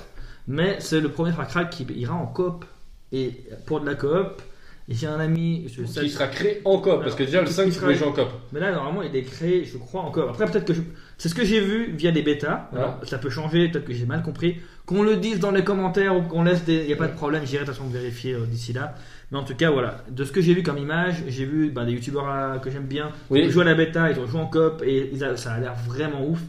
Mais 0.50 0.78
c'est 0.80 1.00
le 1.00 1.10
premier 1.10 1.32
Far 1.32 1.48
Cry 1.48 1.70
qui 1.70 1.84
ira 1.94 2.16
en 2.16 2.26
coop. 2.26 2.66
Et 3.12 3.32
pour 3.66 3.80
de 3.82 3.86
la 3.86 3.96
coop, 3.96 4.42
j'ai 4.90 5.06
un 5.08 5.20
ami. 5.20 5.68
Je, 5.68 5.84
Qui 5.84 6.10
sera 6.10 6.28
créé 6.28 6.62
en 6.66 6.80
coop, 6.80 7.02
parce 7.04 7.16
que 7.16 7.24
déjà 7.24 7.42
le 7.42 7.48
Qui 7.48 7.54
5 7.54 7.66
tu 7.66 7.72
sera- 7.74 7.94
jouer 7.94 8.08
en 8.08 8.12
coop. 8.14 8.28
mais 8.52 8.60
là, 8.60 8.72
normalement, 8.72 9.04
il 9.04 9.16
est 9.16 9.22
créé, 9.24 9.64
je 9.64 9.78
crois, 9.78 10.02
en 10.02 10.12
coop. 10.12 10.26
Après, 10.30 10.46
peut-être 10.48 10.66
que 10.66 10.74
je... 10.74 10.82
c'est 11.20 11.30
ce 11.30 11.36
que 11.36 11.46
j'ai 11.46 11.60
vu 11.62 11.92
via 11.96 12.12
des 12.12 12.24
bêtas. 12.24 12.70
Ça 13.04 13.18
peut 13.20 13.30
changer, 13.30 13.70
peut-être 13.70 13.86
que 13.86 13.94
j'ai 13.94 14.06
mal 14.08 14.22
compris. 14.24 14.58
Qu'on 14.88 15.04
le 15.04 15.18
dise 15.18 15.40
dans 15.40 15.52
les 15.52 15.64
commentaires 15.64 16.18
ou 16.18 16.24
qu'on 16.24 16.44
laisse 16.44 16.66
des. 16.66 16.82
Il 16.82 16.88
n'y 16.88 16.94
a 16.94 16.98
pas 16.98 17.08
de 17.08 17.14
problème, 17.16 17.44
j'irai 17.46 17.64
de 17.64 17.68
toute 17.70 17.76
façon 17.78 17.88
vérifier 17.88 18.34
euh, 18.34 18.46
d'ici 18.48 18.74
là. 18.74 18.96
Mais 19.32 19.38
en 19.38 19.44
tout 19.44 19.54
cas, 19.56 19.70
voilà. 19.70 20.04
De 20.10 20.24
ce 20.24 20.32
que 20.32 20.42
j'ai 20.42 20.56
vu 20.56 20.64
comme 20.64 20.80
image, 20.80 21.24
j'ai 21.28 21.46
vu 21.46 21.70
bah, 21.70 21.86
des 21.86 21.92
youtubeurs 21.92 22.28
euh, 22.28 22.58
que 22.58 22.72
j'aime 22.72 22.88
bien 22.88 23.12
Oui. 23.30 23.42
ils 23.44 23.50
ont 23.50 23.52
joué 23.52 23.62
à 23.62 23.66
la 23.66 23.76
bêta, 23.76 24.10
ils 24.10 24.18
ont 24.20 24.26
joué 24.26 24.40
en 24.42 24.48
coop 24.48 24.82
et 24.84 25.12
ils 25.14 25.24
a- 25.24 25.38
ça 25.38 25.54
a 25.54 25.60
l'air 25.60 25.76
vraiment 25.76 26.26
ouf. 26.28 26.40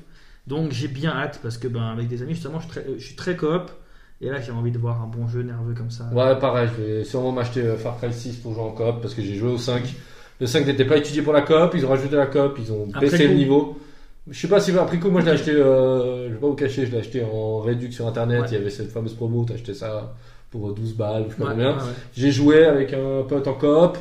Donc 0.47 0.73
j'ai 0.73 0.89
bien 0.89 1.11
hâte 1.11 1.41
parce 1.43 1.59
que 1.59 1.69
ben, 1.69 1.83
avec 1.83 2.09
des 2.09 2.23
amis, 2.23 2.33
justement, 2.35 2.59
je 2.61 2.65
suis 2.65 2.71
très, 2.73 2.87
je 2.99 3.05
suis 3.05 3.17
très 3.17 3.37
coop. 3.37 3.71
Et 4.23 4.29
là, 4.29 4.41
j'ai 4.41 4.53
envie 4.53 4.71
de 4.71 4.79
voir 4.79 5.03
un 5.03 5.07
bon 5.07 5.27
jeu 5.29 5.43
nerveux 5.43 5.73
comme 5.75 5.91
ça. 5.91 6.05
Ouais, 6.13 6.39
pareil, 6.39 6.69
je 6.77 6.83
vais 6.83 7.05
sûrement 7.05 7.33
m'acheter 7.33 7.63
euh, 7.63 7.77
Far 7.77 7.97
Cry 7.99 8.13
6 8.13 8.37
pour 8.37 8.53
jouer 8.53 8.63
en 8.65 8.71
coop, 8.73 9.01
parce 9.01 9.15
que 9.15 9.23
j'ai 9.23 9.35
joué 9.35 9.51
au 9.53 9.59
5. 9.59 9.83
Le 10.41 10.47
5 10.47 10.67
n'était 10.67 10.85
pas 10.85 10.97
étudié 10.99 11.23
pour 11.23 11.33
la 11.33 11.41
coop, 11.43 11.73
ils 11.75 11.85
ont 11.87 11.89
rajouté 11.89 12.17
la 12.17 12.27
coop, 12.27 12.59
ils 12.59 12.71
ont 12.73 12.87
Après 12.93 13.09
baissé 13.09 13.29
le 13.29 13.35
niveau. 13.35 13.79
Je 14.31 14.39
sais 14.39 14.49
pas 14.49 14.61
si 14.61 14.77
après 14.79 14.99
coup, 14.99 15.11
moi 15.11 15.23
je 15.23 15.27
l'ai 15.27 15.33
acheté, 15.33 15.53
euh, 15.53 16.29
je 16.29 16.35
vais 16.35 16.39
pas 16.41 16.47
vous 16.47 16.55
cacher, 16.55 16.85
je 16.87 16.93
l'ai 16.93 16.99
acheté 16.99 17.25
en 17.25 17.61
réduc 17.61 17.93
sur 17.95 18.07
internet, 18.07 18.43
Ouais. 18.43 18.47
il 18.51 18.55
y 18.55 18.57
avait 18.57 18.71
cette 18.71 18.91
fameuse 18.93 19.15
promo, 19.15 19.45
t'as 19.49 19.55
acheté 19.55 19.73
ça 19.75 20.15
pour 20.51 20.73
12 20.75 20.95
balles, 20.95 21.25
je 21.29 21.35
sais 21.35 21.43
pas 21.43 21.51
combien. 21.53 21.71
ouais, 21.71 21.77
ouais. 21.77 21.89
J'ai 22.15 22.31
joué 22.31 22.65
avec 22.67 22.93
un 22.93 23.23
pote 23.27 23.49
en 23.49 23.55
coop, 23.55 23.97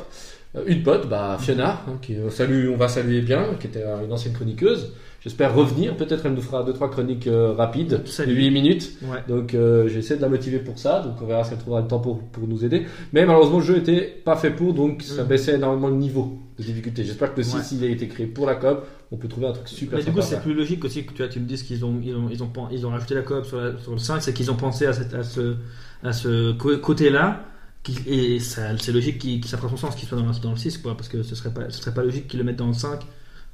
euh, 0.56 0.64
une 0.66 0.82
pote, 0.82 1.08
bah 1.08 1.38
Fiona, 1.40 1.80
hein, 1.88 1.98
qui 2.02 2.16
on 2.24 2.30
salue, 2.30 2.68
on 2.70 2.76
va 2.76 2.88
saluer 2.88 3.22
bien, 3.22 3.54
qui 3.58 3.66
était 3.68 3.82
euh, 3.82 4.04
une 4.04 4.12
ancienne 4.12 4.34
chroniqueuse. 4.34 4.92
J'espère 5.22 5.54
revenir, 5.54 5.96
peut-être 5.96 6.24
elle 6.24 6.32
nous 6.32 6.40
fera 6.40 6.62
deux 6.64 6.72
trois 6.72 6.90
chroniques 6.90 7.26
euh, 7.26 7.52
rapides, 7.52 8.00
de 8.04 8.08
Salut. 8.08 8.34
8 8.34 8.50
minutes. 8.50 8.92
Ouais. 9.02 9.18
Donc 9.28 9.52
euh, 9.54 9.86
j'essaie 9.86 10.16
de 10.16 10.22
la 10.22 10.30
motiver 10.30 10.58
pour 10.60 10.78
ça, 10.78 11.02
donc 11.02 11.20
on 11.20 11.26
verra 11.26 11.44
si 11.44 11.52
elle 11.52 11.58
trouvera 11.58 11.82
le 11.82 11.88
temps 11.88 11.98
pour, 11.98 12.20
pour 12.22 12.46
nous 12.48 12.64
aider. 12.64 12.86
Mais 13.12 13.26
malheureusement 13.26 13.58
le 13.58 13.64
jeu 13.64 13.76
était 13.76 14.00
pas 14.24 14.36
fait 14.36 14.50
pour, 14.50 14.72
donc 14.72 15.02
ça 15.02 15.22
Mhm. 15.22 15.28
baissait 15.28 15.54
énormément 15.56 15.88
le 15.88 15.96
niveau 15.96 16.38
de 16.58 16.62
difficulté. 16.64 17.04
J'espère 17.04 17.32
que 17.34 17.38
le 17.38 17.42
6 17.42 17.54
Ouais. 17.56 17.62
il 17.72 17.84
a 17.84 17.88
été 17.88 18.08
créé 18.08 18.26
pour 18.26 18.46
la 18.46 18.54
coop, 18.54 18.78
on 19.12 19.16
peut 19.18 19.28
trouver 19.28 19.48
un 19.48 19.52
truc 19.52 19.68
super 19.68 19.98
Mais 19.98 20.04
du 20.04 20.10
coup, 20.12 20.22
c'est 20.22 20.40
plus 20.40 20.54
logique 20.54 20.82
aussi 20.86 21.04
que 21.04 21.12
tu, 21.12 21.18
vois, 21.22 21.28
tu 21.28 21.38
me 21.38 21.46
dises 21.46 21.64
qu'ils 21.64 21.84
ont, 21.84 22.00
ils 22.02 22.14
ont, 22.16 22.28
ils 22.30 22.42
ont, 22.42 22.50
ils 22.70 22.86
ont 22.86 22.90
rajouté 22.90 23.14
la 23.14 23.22
coop 23.22 23.44
sur, 23.44 23.60
la- 23.60 23.76
sur 23.78 23.92
le 23.92 23.98
5, 23.98 24.22
c'est 24.22 24.32
qu'ils 24.32 24.50
ont 24.50 24.56
pensé 24.56 24.86
à, 24.86 24.94
cette, 24.94 25.12
à 25.12 25.22
ce, 25.22 25.56
à 26.02 26.12
ce 26.14 26.52
côté-là. 26.52 27.44
qui- 27.82 27.98
Et 28.06 28.40
c'est 28.40 28.92
logique 28.92 29.18
qu'il- 29.18 29.40
que 29.40 29.48
ça 29.48 29.56
fera 29.58 29.68
son 29.70 29.76
sens 29.78 29.94
qu'il 29.96 30.06
soit 30.08 30.18
dans 30.18 30.26
le, 30.26 30.32
dans 30.42 30.50
le 30.50 30.56
6, 30.56 30.78
quoi, 30.78 30.94
parce 30.96 31.08
que 31.08 31.22
ce 31.22 31.34
serait 31.34 31.52
pas, 31.52 31.68
ce 31.70 31.78
serait 31.80 31.94
pas 31.94 32.02
logique 32.02 32.26
qu'ils 32.28 32.38
le 32.38 32.44
mettent 32.44 32.56
dans 32.56 32.66
le 32.66 32.72
5, 32.74 33.00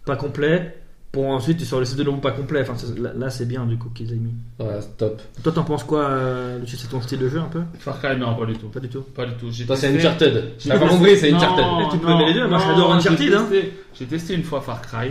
pas 0.04 0.16
complet, 0.16 0.76
pour 1.16 1.28
ensuite 1.28 1.64
sur 1.64 1.78
le 1.78 1.86
6 1.86 1.96
de 1.96 2.02
nouveau 2.04 2.18
pas 2.18 2.32
complet. 2.32 2.60
Enfin, 2.60 2.74
là, 3.16 3.30
c'est 3.30 3.46
bien 3.48 3.64
du 3.64 3.78
coup 3.78 3.88
qu'ils 3.88 4.12
aient 4.12 4.16
mis. 4.16 4.34
Ouais, 4.60 4.78
top. 4.98 5.22
Toi, 5.42 5.50
t'en 5.50 5.64
penses 5.64 5.82
quoi, 5.84 6.02
euh, 6.10 6.58
C'est 6.66 6.90
ton 6.90 7.00
style 7.00 7.20
de 7.20 7.30
jeu 7.30 7.38
un 7.40 7.48
peu? 7.48 7.62
Far 7.78 7.98
Cry, 8.02 8.18
non, 8.18 8.34
pas 8.36 8.44
du 8.44 8.52
tout. 8.52 8.68
Pas 8.68 8.80
du 8.80 8.90
tout. 8.90 9.00
Pas 9.00 9.24
du 9.24 9.32
tout. 9.32 9.46
J'ai 9.50 9.64
Toi 9.64 9.76
c'est 9.76 9.96
Uncharted. 9.96 10.52
J'ai 10.58 10.68
T'as 10.68 10.78
pas 10.78 10.88
compris, 10.88 11.16
c'est 11.16 11.32
Uncharted. 11.32 11.64
Tu 11.90 11.96
peux 11.96 12.10
aimer 12.10 12.26
les 12.26 12.34
deux, 12.34 12.46
moi, 12.46 12.58
j'adore 12.58 12.92
Uncharted, 12.92 13.28
J'ai 13.30 13.34
hein. 13.34 13.46
testé, 13.50 13.72
j'ai 13.98 14.04
testé 14.04 14.34
une 14.34 14.42
fois 14.42 14.60
Far 14.60 14.82
Cry. 14.82 15.08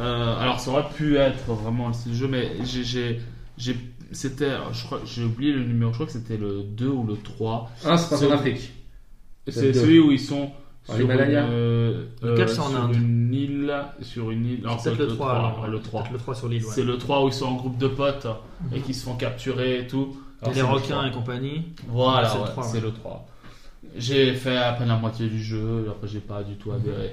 Euh, 0.00 0.36
alors 0.40 0.58
ça 0.58 0.72
aurait 0.72 0.88
pu 0.92 1.16
être 1.18 1.44
vraiment 1.46 1.86
le 1.86 1.94
style 1.94 2.10
de 2.10 2.16
jeu, 2.16 2.26
mais 2.28 2.50
j'ai, 2.64 2.82
j'ai, 2.82 3.20
j'ai- 3.56 3.76
c'était, 4.10 4.50
je 4.72 4.84
crois, 4.84 5.00
j'ai 5.06 5.22
oublié 5.22 5.52
le 5.52 5.62
numéro. 5.62 5.92
Je 5.92 5.98
crois 5.98 6.06
que 6.06 6.12
c'était 6.12 6.36
le 6.36 6.62
2 6.64 6.88
ou 6.88 7.06
le 7.06 7.14
3. 7.16 7.70
Un 7.84 7.96
c'est 7.96 8.10
pas 8.10 8.16
C'est- 8.16 8.26
en 8.26 8.32
Afrique. 8.32 8.72
C'est 9.46 9.72
celui 9.72 10.00
où 10.00 10.10
ils 10.10 10.18
sont 10.18 10.50
sur 10.84 10.94
une, 10.96 11.02
Himalaya. 11.02 11.44
euh, 11.44 12.04
Le 12.22 12.28
euh, 12.28 12.36
quatre, 12.36 12.48
c'est 12.50 12.60
en 12.60 12.68
sur 12.68 12.80
Inde. 12.82 12.94
une 12.94 13.32
île, 13.34 13.74
sur 14.02 14.30
une 14.30 14.46
île. 14.46 14.60
Alors, 14.64 14.82
Peut-être 14.82 14.96
c'est 14.96 15.02
le 15.02 15.08
3. 15.08 15.32
alors, 15.32 15.60
ouais, 15.62 15.68
le 15.70 15.80
3. 15.80 16.02
Peut-être 16.02 16.12
le 16.12 16.18
3 16.18 16.34
sur 16.34 16.48
l'île. 16.48 16.64
ouais. 16.64 16.70
C'est 16.72 16.82
le 16.84 16.98
3 16.98 17.24
où 17.24 17.28
ils 17.28 17.32
sont 17.32 17.46
en 17.46 17.54
groupe 17.54 17.78
de 17.78 17.88
potes 17.88 18.26
et 18.72 18.76
Mhm. 18.78 18.82
qui 18.82 18.94
se 18.94 19.04
font 19.04 19.16
capturer 19.16 19.80
et 19.80 19.86
tout. 19.86 20.16
Alors, 20.42 20.54
les 20.54 20.60
c'est 20.60 20.66
le 20.66 20.72
requins 20.72 20.94
3. 20.96 21.06
et 21.08 21.10
compagnie. 21.12 21.62
Voilà, 21.88 22.28
C'est 22.28 22.36
le 22.36 22.42
ouais, 22.44 22.48
3, 22.50 22.62
c'est 22.64 22.76
ouais. 22.78 22.84
le 22.84 22.92
3. 22.92 23.26
J'ai 23.96 24.34
fait 24.34 24.56
à 24.56 24.72
peine 24.72 24.88
la 24.88 24.96
moitié 24.96 25.28
du 25.28 25.42
jeu, 25.42 25.86
après 25.90 26.08
j'ai 26.08 26.20
pas 26.20 26.42
du 26.42 26.54
tout 26.56 26.72
adhéré. 26.72 27.12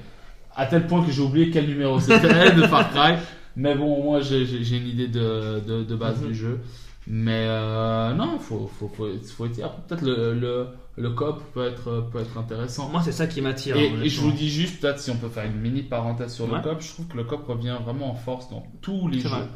À 0.56 0.66
tel 0.66 0.88
point 0.88 1.04
que 1.06 1.12
j'ai 1.12 1.22
oublié 1.22 1.50
quel 1.52 1.68
numéro 1.68 2.00
c'était 2.00 2.52
de 2.56 2.64
Far 2.64 2.90
Cry. 2.92 3.14
Mais 3.56 3.76
bon, 3.76 4.04
moi 4.04 4.22
j'ai 4.22 4.44
une 4.44 4.88
idée 4.88 5.08
de, 5.08 5.60
de, 5.66 5.84
de 5.84 5.96
base 5.96 6.22
Mhm. 6.22 6.28
du 6.30 6.36
jeu. 6.36 6.60
Mais 7.08 7.46
euh, 7.48 8.14
non, 8.14 8.38
faut, 8.40 8.70
faut, 8.80 8.88
faut, 8.96 9.08
faut. 9.36 9.46
Après, 9.46 9.70
peut-être 9.88 10.04
le, 10.04 10.34
le, 10.34 10.68
le 11.02 11.10
coop 11.12 11.42
peut 11.54 11.68
être, 11.68 12.08
peut 12.12 12.20
être 12.20 12.38
intéressant. 12.38 12.90
Moi, 12.90 13.02
c'est 13.04 13.12
ça 13.12 13.28
qui 13.28 13.42
m'attire. 13.42 13.76
Et, 13.78 14.08
je 14.10 14.22
vous 14.22 14.32
dis 14.32 14.50
juste, 14.50 14.80
peut-être 14.82 15.00
si 15.00 15.10
on 15.12 15.18
peut 15.18 15.30
faire 15.30 15.46
une 15.46 15.60
mini 15.60 15.82
parenthèse 15.84 16.34
sur 16.34 16.46
Ouais. 16.50 16.58
le 16.58 16.64
COP, 16.64 16.82
je 16.82 16.90
trouve 16.90 17.08
que 17.08 17.18
le 17.18 17.24
COP 17.24 17.48
revient 17.48 17.78
vraiment 17.84 18.12
en 18.12 18.16
force 18.16 18.50
dans 18.50 18.64
tous 18.82 19.08
les 19.08 19.20
jeux. 19.20 19.30
vrai. 19.30 19.48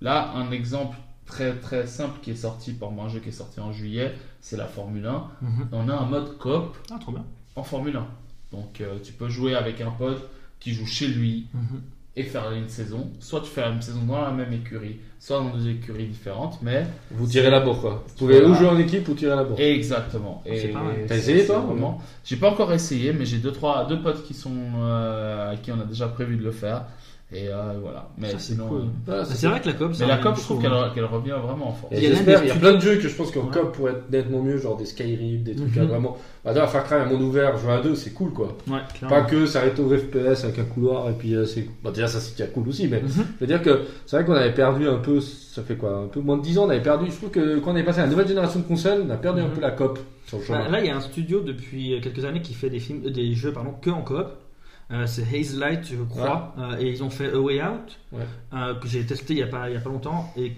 Là, 0.00 0.32
un 0.34 0.50
exemple 0.50 0.96
très 1.26 1.54
très 1.54 1.86
simple 1.86 2.18
qui 2.22 2.30
est 2.32 2.36
sorti 2.36 2.72
par 2.72 2.90
moi, 2.90 3.04
un 3.04 3.08
jeu 3.08 3.20
qui 3.20 3.28
est 3.28 3.32
sorti 3.32 3.60
en 3.60 3.72
juillet, 3.72 4.14
c'est 4.40 4.56
la 4.56 4.66
Formule 4.66 5.06
1. 5.06 5.24
Mhm. 5.42 5.68
On 5.72 5.88
a 5.88 5.94
un 5.94 6.04
mode 6.06 6.36
COP 6.38 6.76
Ah, 6.90 6.98
trop 7.00 7.12
bien. 7.12 7.24
en 7.56 7.62
Formule 7.62 7.96
1. 7.96 8.06
Donc 8.52 8.80
euh, 8.80 8.98
tu 9.02 9.12
peux 9.12 9.28
jouer 9.28 9.54
avec 9.54 9.80
un 9.80 9.90
pote 9.90 10.28
qui 10.60 10.72
joue 10.74 10.86
chez 10.86 11.08
lui 11.08 11.46
Mhm. 11.54 11.82
Et 12.16 12.22
faire 12.22 12.52
une 12.52 12.68
saison. 12.68 13.10
Soit 13.18 13.40
tu 13.40 13.48
fais 13.50 13.62
une 13.62 13.82
saison 13.82 14.02
dans 14.06 14.22
la 14.22 14.30
même 14.30 14.52
écurie, 14.52 14.96
soit 15.18 15.38
dans 15.38 15.50
deux 15.50 15.68
écuries 15.68 16.06
différentes, 16.06 16.58
mais 16.62 16.86
Vous 17.10 17.26
tirez 17.26 17.50
la 17.50 17.60
bourre, 17.60 17.80
quoi. 17.80 18.04
Vous 18.06 18.14
pouvez 18.14 18.44
ou 18.44 18.54
jouer 18.54 18.68
en 18.68 18.78
équipe 18.78 19.08
ou 19.08 19.14
tirer 19.14 19.34
la 19.34 19.44
bourre. 19.44 19.58
exactement. 19.58 20.42
Et 20.46 20.68
pas 20.68 20.82
mal. 20.82 20.94
T'as 21.08 21.16
essayé, 21.16 21.44
toi, 21.46 21.58
vraiment... 21.58 22.00
J'ai 22.24 22.36
pas 22.36 22.50
encore 22.50 22.72
essayé, 22.72 23.12
mais 23.12 23.24
j'ai 23.26 23.38
deux 23.38 23.52
trois 23.52 23.86
deux 23.86 24.00
potes 24.00 24.22
qui 24.24 24.34
sont 24.34 24.52
euh, 24.76 25.52
à 25.52 25.56
qui 25.56 25.72
on 25.72 25.80
a 25.80 25.84
déjà 25.84 26.06
prévu 26.08 26.36
de 26.36 26.44
le 26.44 26.52
faire. 26.52 26.84
Et 27.32 27.48
euh, 27.48 27.78
voilà. 27.82 28.10
Mais 28.18 28.30
Ça, 28.30 28.38
c'est 28.38 28.56
cool. 28.56 28.82
euh, 28.82 28.84
Voilà, 29.06 29.24
c'est 29.24 29.46
vrai 29.48 29.60
que 29.60 29.66
la 29.66 29.72
COP, 29.72 29.92
Mais 29.98 30.06
la 30.06 30.18
COP, 30.18 30.36
je 30.36 30.40
trouve 30.42 30.60
qu'elle 30.62 30.70
hein. 30.72 30.90
qu'elle 30.94 31.04
revient 31.06 31.34
vraiment 31.44 31.70
en 31.70 31.72
force. 31.72 31.92
Il 31.96 32.02
y 32.02 32.06
a 32.06 32.10
même 32.10 32.18
j'espère, 32.18 32.40
des 32.40 32.44
il 32.44 32.48
y 32.48 32.50
a 32.50 32.54
studios- 32.54 32.68
plein 32.70 32.78
de 32.78 32.82
jeux 32.82 32.94
que 32.96 33.08
je 33.08 33.14
pense 33.16 33.30
qu'en 33.32 33.40
Ouais. 33.40 33.50
COP 33.52 33.72
pourraient 33.72 33.92
être 33.92 34.10
nettement 34.10 34.42
mieux, 34.42 34.56
genre 34.58 34.76
des 34.76 34.84
Skyrim, 34.84 35.42
des 35.42 35.56
trucs 35.56 35.74
Mhm. 35.74 35.84
vraiment. 35.86 36.16
Bah, 36.44 36.52
d'ailleurs, 36.52 36.70
Far 36.70 36.84
Cry 36.84 36.96
à 36.96 37.06
monde 37.06 37.22
ouvert, 37.22 37.56
jouer 37.56 37.72
à 37.72 37.80
deux, 37.80 37.94
c'est 37.96 38.10
cool 38.12 38.32
quoi. 38.32 38.56
Ouais, 38.68 38.78
Pas 39.08 39.22
que 39.22 39.46
ça 39.46 39.60
arrête 39.60 39.78
au 39.80 39.88
FPS 39.88 40.44
avec 40.44 40.58
un 40.60 40.64
couloir 40.64 41.08
et 41.10 41.14
puis 41.14 41.34
euh, 41.34 41.44
c'est. 41.46 41.66
Bah, 41.82 41.90
déjà, 41.92 42.06
ça 42.06 42.20
c'est 42.20 42.36
déjà 42.36 42.46
cool 42.46 42.68
aussi, 42.68 42.86
mais 42.86 43.00
Mhm. 43.00 43.08
je 43.08 43.40
veux 43.40 43.46
dire 43.46 43.62
que 43.62 43.80
c'est 44.06 44.16
vrai 44.16 44.24
qu'on 44.26 44.34
avait 44.34 44.54
perdu 44.54 44.86
un 44.86 44.98
peu, 44.98 45.20
ça 45.20 45.62
fait 45.62 45.76
quoi, 45.76 45.96
un 46.04 46.06
peu 46.08 46.20
moins 46.20 46.36
de 46.36 46.42
10 46.42 46.58
ans, 46.58 46.66
on 46.66 46.70
avait 46.70 46.82
perdu. 46.82 47.06
Je 47.10 47.16
trouve 47.16 47.30
que 47.30 47.58
quand 47.58 47.72
on 47.72 47.76
est 47.76 47.82
passé 47.84 48.00
à 48.00 48.02
la 48.04 48.10
nouvelle 48.10 48.28
génération 48.28 48.60
de 48.60 48.64
consoles, 48.66 49.02
on 49.08 49.10
a 49.10 49.16
perdu 49.16 49.40
un 49.40 49.48
Mhm. 49.48 49.54
peu 49.54 49.60
la 49.62 49.70
COP 49.72 49.98
sur 50.28 50.38
le 50.38 50.44
Bah, 50.48 50.68
là, 50.70 50.78
il 50.80 50.86
y 50.86 50.90
a 50.90 50.96
un 50.96 51.00
studio 51.00 51.40
depuis 51.40 51.98
quelques 52.00 52.24
années 52.24 52.42
qui 52.42 52.54
fait 52.54 52.70
des 52.70 52.78
films, 52.80 53.00
euh, 53.06 53.10
des 53.10 53.34
jeux 53.34 53.52
pardon, 53.52 53.72
que 53.82 53.90
en 53.90 54.02
coop. 54.02 54.26
Euh, 54.94 55.06
c'est 55.06 55.22
Haze 55.34 55.58
Light, 55.58 55.84
je 55.84 55.96
crois, 56.04 56.54
Euh, 56.58 56.78
et 56.78 56.88
ils 56.88 57.02
ont 57.02 57.10
fait 57.10 57.32
A 57.32 57.38
Way 57.40 57.60
Out, 57.62 57.98
Ouais. 58.12 58.22
euh, 58.52 58.74
que 58.76 58.86
j'ai 58.86 59.04
testé 59.04 59.34
il 59.34 59.40
y 59.40 59.42
a 59.42 59.46
pas 59.48 59.68
il 59.68 59.74
y 59.74 59.76
a 59.76 59.80
pas 59.80 59.90
longtemps 59.90 60.32
et 60.36 60.52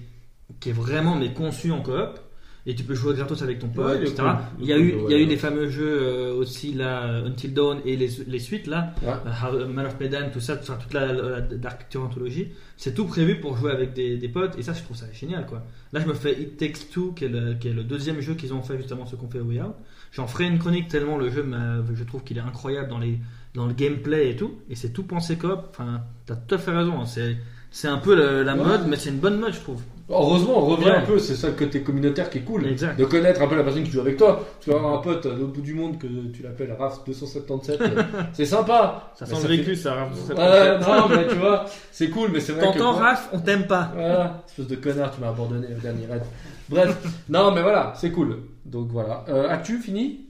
qui 0.60 0.68
est 0.70 0.72
vraiment 0.72 1.14
mais 1.16 1.32
conçu 1.32 1.72
en 1.72 1.80
coop. 1.82 2.18
Et 2.68 2.74
tu 2.74 2.82
peux 2.82 2.94
jouer 2.94 3.14
gratos 3.14 3.40
avec 3.42 3.60
ton 3.60 3.68
pote, 3.68 3.86
Ouais, 4.00 4.02
etc. 4.02 4.24
Il 4.58 4.66
y 4.66 4.72
a 4.72 4.78
eu, 4.78 4.92
cool, 4.92 5.02
il 5.06 5.10
y 5.12 5.14
a 5.14 5.16
ouais. 5.18 5.22
eu 5.22 5.26
des 5.26 5.36
fameux 5.36 5.68
jeux 5.68 5.98
euh, 6.02 6.34
aussi 6.34 6.72
là, 6.72 7.04
euh, 7.04 7.26
Until 7.28 7.54
Dawn 7.54 7.78
et 7.84 7.94
les, 7.96 8.10
les 8.26 8.38
suites 8.40 8.66
là, 8.66 8.92
Ouais. 9.02 9.10
euh, 9.24 9.64
How- 9.64 9.68
Man 9.72 9.86
of 9.86 10.00
Medan, 10.00 10.30
tout 10.32 10.40
ça, 10.40 10.56
toute 10.56 10.92
la, 10.92 11.12
la, 11.12 11.40
Dark 11.42 11.86
Anthology. 11.96 12.48
C'est 12.76 12.92
tout 12.92 13.04
prévu 13.06 13.38
pour 13.38 13.56
jouer 13.56 13.70
avec 13.70 13.92
des, 13.92 14.16
des 14.16 14.28
potes 14.28 14.58
et 14.58 14.62
ça, 14.62 14.72
je 14.72 14.82
trouve 14.82 14.96
ça 14.96 15.06
génial 15.12 15.46
quoi. 15.46 15.64
Là, 15.92 16.00
je 16.00 16.06
me 16.06 16.14
fais 16.14 16.32
It 16.32 16.56
Takes 16.56 16.90
Two, 16.92 17.12
qui 17.12 17.26
est 17.26 17.28
le, 17.28 17.54
qui 17.54 17.68
est 17.68 17.72
le 17.72 17.84
deuxième 17.84 18.20
jeu 18.20 18.34
qu'ils 18.34 18.52
ont 18.52 18.62
fait 18.62 18.76
justement, 18.78 19.06
ce 19.06 19.14
qu'on 19.14 19.28
fait 19.28 19.38
A 19.38 19.42
Way 19.42 19.60
Out. 19.62 19.74
J'en 20.10 20.26
ferai 20.26 20.46
une 20.46 20.58
chronique 20.58 20.88
tellement 20.88 21.18
le 21.18 21.30
jeu, 21.30 21.44
je 21.94 22.02
trouve 22.04 22.24
qu'il 22.24 22.36
est 22.38 22.40
incroyable 22.40 22.88
dans, 22.88 22.98
les, 22.98 23.18
dans 23.54 23.66
le 23.66 23.74
gameplay 23.74 24.30
et 24.30 24.36
tout. 24.36 24.54
Et 24.70 24.74
c'est 24.74 24.90
tout 24.90 25.04
pensé 25.04 25.36
coop. 25.36 25.66
Enfin, 25.70 26.00
t'as 26.26 26.34
tout 26.36 26.54
à 26.54 26.58
fait 26.58 26.70
raison. 26.72 27.00
hein. 27.00 27.06
C'est, 27.06 27.36
c'est 27.78 27.88
un 27.88 27.98
peu 27.98 28.14
la, 28.14 28.42
la 28.42 28.54
Ouais. 28.54 28.64
mode, 28.64 28.86
mais 28.88 28.96
c'est 28.96 29.10
une 29.10 29.18
bonne 29.18 29.38
mode, 29.38 29.52
je 29.52 29.60
trouve. 29.60 29.82
Heureusement, 30.08 30.56
on 30.58 30.64
revient 30.66 30.84
Ouais. 30.86 30.92
un 30.96 31.02
peu, 31.02 31.18
c'est 31.18 31.34
ça 31.34 31.48
le 31.48 31.52
côté 31.54 31.82
communautaire 31.82 32.30
qui 32.30 32.38
est 32.38 32.42
cool. 32.42 32.66
Exact. 32.66 32.98
De 32.98 33.04
connaître 33.04 33.42
un 33.42 33.48
peu 33.48 33.54
la 33.56 33.64
personne 33.64 33.82
qui 33.84 33.90
joue 33.90 34.00
avec 34.00 34.16
toi. 34.16 34.42
Tu 34.60 34.70
vas 34.70 34.76
avoir 34.76 34.94
un 34.94 35.02
pote 35.02 35.26
l'autre 35.26 35.52
bout 35.52 35.60
du 35.60 35.74
monde 35.74 35.98
que 35.98 36.06
tu 36.32 36.42
l'appelles 36.42 36.74
RAF 36.78 37.04
277. 37.04 37.80
euh, 37.82 38.02
c'est 38.32 38.46
sympa. 38.46 39.10
Ça 39.14 39.26
sent 39.26 39.34
le 39.34 39.40
fait- 39.40 39.48
vécu, 39.58 39.76
ça. 39.76 39.94
Ouais, 40.30 40.78
non, 40.78 41.08
mais 41.10 41.26
tu 41.28 41.34
vois, 41.34 41.66
c'est 41.92 42.08
cool, 42.08 42.30
mais 42.32 42.40
c'est 42.40 42.52
vrai 42.52 42.68
que. 42.72 42.78
T'entends, 42.78 42.92
moi- 42.94 43.02
Raph, 43.10 43.28
on 43.34 43.40
t'aime 43.40 43.66
pas. 43.66 43.90
Voilà, 43.94 44.42
espèce 44.48 44.68
de 44.68 44.76
connard, 44.76 45.10
tu 45.14 45.20
m'as 45.20 45.28
abandonné 45.28 45.66
au 45.76 45.80
dernier 45.80 46.06
raid. 46.06 46.22
Bref, 46.70 46.96
non, 47.28 47.52
mais 47.52 47.60
voilà, 47.62 47.92
c'est 47.96 48.10
cool. 48.10 48.38
Donc 48.64 48.88
voilà. 48.90 49.24
Euh, 49.28 49.50
Actu, 49.50 49.78
fini? 49.80 50.20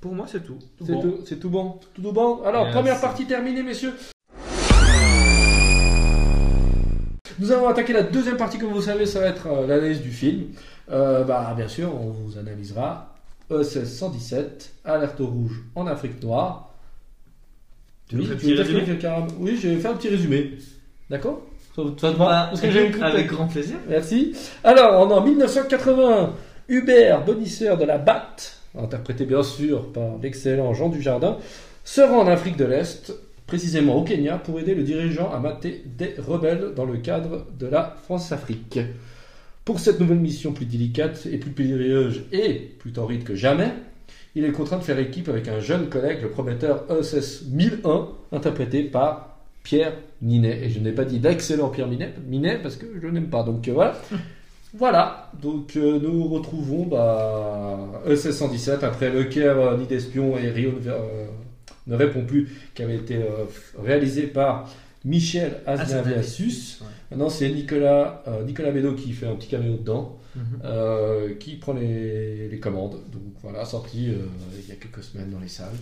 Pour 0.00 0.14
moi, 0.14 0.24
c'est 0.26 0.44
tout. 0.44 0.58
C'est 0.86 0.92
tout, 1.00 1.18
c'est 1.26 1.40
tout 1.40 1.50
bon 1.50 1.80
Tout 1.94 2.12
bon 2.12 2.42
Alors, 2.44 2.66
Yes. 2.66 2.74
première 2.74 3.00
partie 3.00 3.26
terminée, 3.26 3.62
messieurs. 3.62 3.92
Nous 7.38 7.52
allons 7.52 7.68
attaquer 7.68 7.92
la 7.92 8.02
deuxième 8.02 8.36
partie, 8.36 8.58
comme 8.58 8.70
vous 8.72 8.82
savez, 8.82 9.06
ça 9.06 9.20
va 9.20 9.26
être 9.26 9.46
euh, 9.46 9.66
l'analyse 9.66 10.00
du 10.02 10.10
film. 10.10 10.44
Euh, 10.90 11.24
bah, 11.24 11.52
bien 11.56 11.68
sûr, 11.68 11.90
on 11.94 12.10
vous 12.10 12.38
analysera 12.38 13.14
E 13.50 13.60
ESS 13.60 13.84
117, 13.98 14.72
Alerte 14.84 15.18
rouge 15.20 15.62
en 15.74 15.86
Afrique 15.86 16.22
noire. 16.22 16.70
Tu 18.08 18.16
fais 18.26 18.34
un 18.34 18.36
veux 18.36 18.52
dire 18.56 18.98
quelque- 18.98 19.34
Oui, 19.40 19.58
un 19.88 19.94
petit 19.94 20.08
résumé. 20.08 20.52
D'accord 21.10 21.42
Bah, 22.18 22.46
Parce 22.50 22.60
que 22.60 22.70
j'ai 22.70 22.86
avec 23.02 23.26
grand 23.26 23.46
plaisir. 23.48 23.76
Merci. 23.88 24.34
Alors, 24.62 25.10
en 25.10 25.20
1980. 25.22 26.34
Hubert, 26.68 27.22
bonisseur 27.26 27.76
de 27.76 27.84
la 27.84 27.98
BAT, 27.98 28.36
interprété 28.78 29.26
bien 29.26 29.42
sûr 29.42 29.92
par 29.92 30.16
l'excellent 30.22 30.72
Jean 30.72 30.88
Dujardin, 30.88 31.36
se 31.84 32.00
rend 32.00 32.20
en 32.20 32.26
Afrique 32.26 32.56
de 32.56 32.64
l'Est, 32.64 33.12
précisément 33.46 33.96
au 33.96 34.04
Kenya, 34.04 34.38
pour 34.38 34.58
aider 34.58 34.74
le 34.74 34.82
dirigeant 34.82 35.32
à 35.32 35.38
mater 35.38 35.84
des 35.96 36.14
rebelles 36.18 36.72
dans 36.74 36.84
le 36.84 36.96
cadre 36.98 37.46
de 37.58 37.66
la 37.66 37.96
France-Afrique. 38.04 38.78
Pour 39.64 39.80
cette 39.80 40.00
nouvelle 40.00 40.18
mission 40.18 40.52
plus 40.52 40.66
délicate 40.66 41.26
et 41.26 41.38
plus 41.38 41.50
périlleuse 41.50 42.24
et 42.32 42.54
plus 42.78 42.92
torride 42.92 43.24
que 43.24 43.34
jamais, 43.34 43.72
il 44.34 44.44
est 44.44 44.52
contraint 44.52 44.78
de 44.78 44.82
faire 44.82 44.98
équipe 44.98 45.28
avec 45.28 45.48
un 45.48 45.60
jeune 45.60 45.88
collègue, 45.88 46.22
le 46.22 46.30
prometteur 46.30 46.84
ESS 46.90 47.44
1001, 47.50 48.08
interprété 48.32 48.82
par 48.82 49.38
Pierre 49.62 49.94
Ninet. 50.22 50.64
Et 50.64 50.70
je 50.70 50.80
n'ai 50.80 50.92
pas 50.92 51.04
dit 51.04 51.18
d'excellent 51.18 51.68
Pierre 51.68 51.88
Minet, 51.88 52.14
Minet 52.26 52.58
parce 52.62 52.76
que 52.76 52.86
je 53.00 53.06
n'aime 53.06 53.28
pas. 53.28 53.42
Donc 53.42 53.68
euh, 53.68 53.72
voilà. 53.72 53.94
Voilà, 54.76 55.30
donc 55.40 55.76
euh, 55.76 56.00
nous 56.00 56.26
retrouvons 56.26 56.84
bah, 56.86 57.78
ESS 58.08 58.32
117 58.32 58.82
après 58.82 59.08
Le 59.08 59.22
Caire, 59.22 59.56
euh, 59.56 59.76
Nid 59.76 59.86
d'espion 59.86 60.36
et 60.36 60.50
Rio 60.50 60.72
euh, 60.88 61.26
ne 61.86 61.94
répond 61.96 62.24
plus, 62.24 62.48
qui 62.74 62.82
avait 62.82 62.96
été 62.96 63.16
euh, 63.16 63.44
réalisé 63.82 64.22
par 64.26 64.70
Michel 65.04 65.60
Aznaviasus. 65.66 66.78
Ouais. 66.80 66.86
Maintenant 67.10 67.28
c'est 67.28 67.48
Nicolas, 67.50 68.22
euh, 68.26 68.42
Nicolas 68.44 68.70
Bédo 68.70 68.94
qui 68.94 69.12
fait 69.12 69.26
un 69.26 69.34
petit 69.36 69.48
caméo 69.48 69.74
dedans, 69.76 70.18
Mhm. 70.36 70.42
euh, 70.64 71.34
qui 71.36 71.54
prend 71.56 71.74
les, 71.74 72.48
les 72.48 72.58
commandes. 72.58 72.98
Donc 73.12 73.22
voilà, 73.42 73.64
sorti 73.64 74.08
euh, 74.08 74.16
il 74.60 74.68
y 74.68 74.72
a 74.72 74.74
quelques 74.74 75.04
semaines 75.04 75.30
dans 75.30 75.38
les 75.38 75.46
salles. 75.48 75.76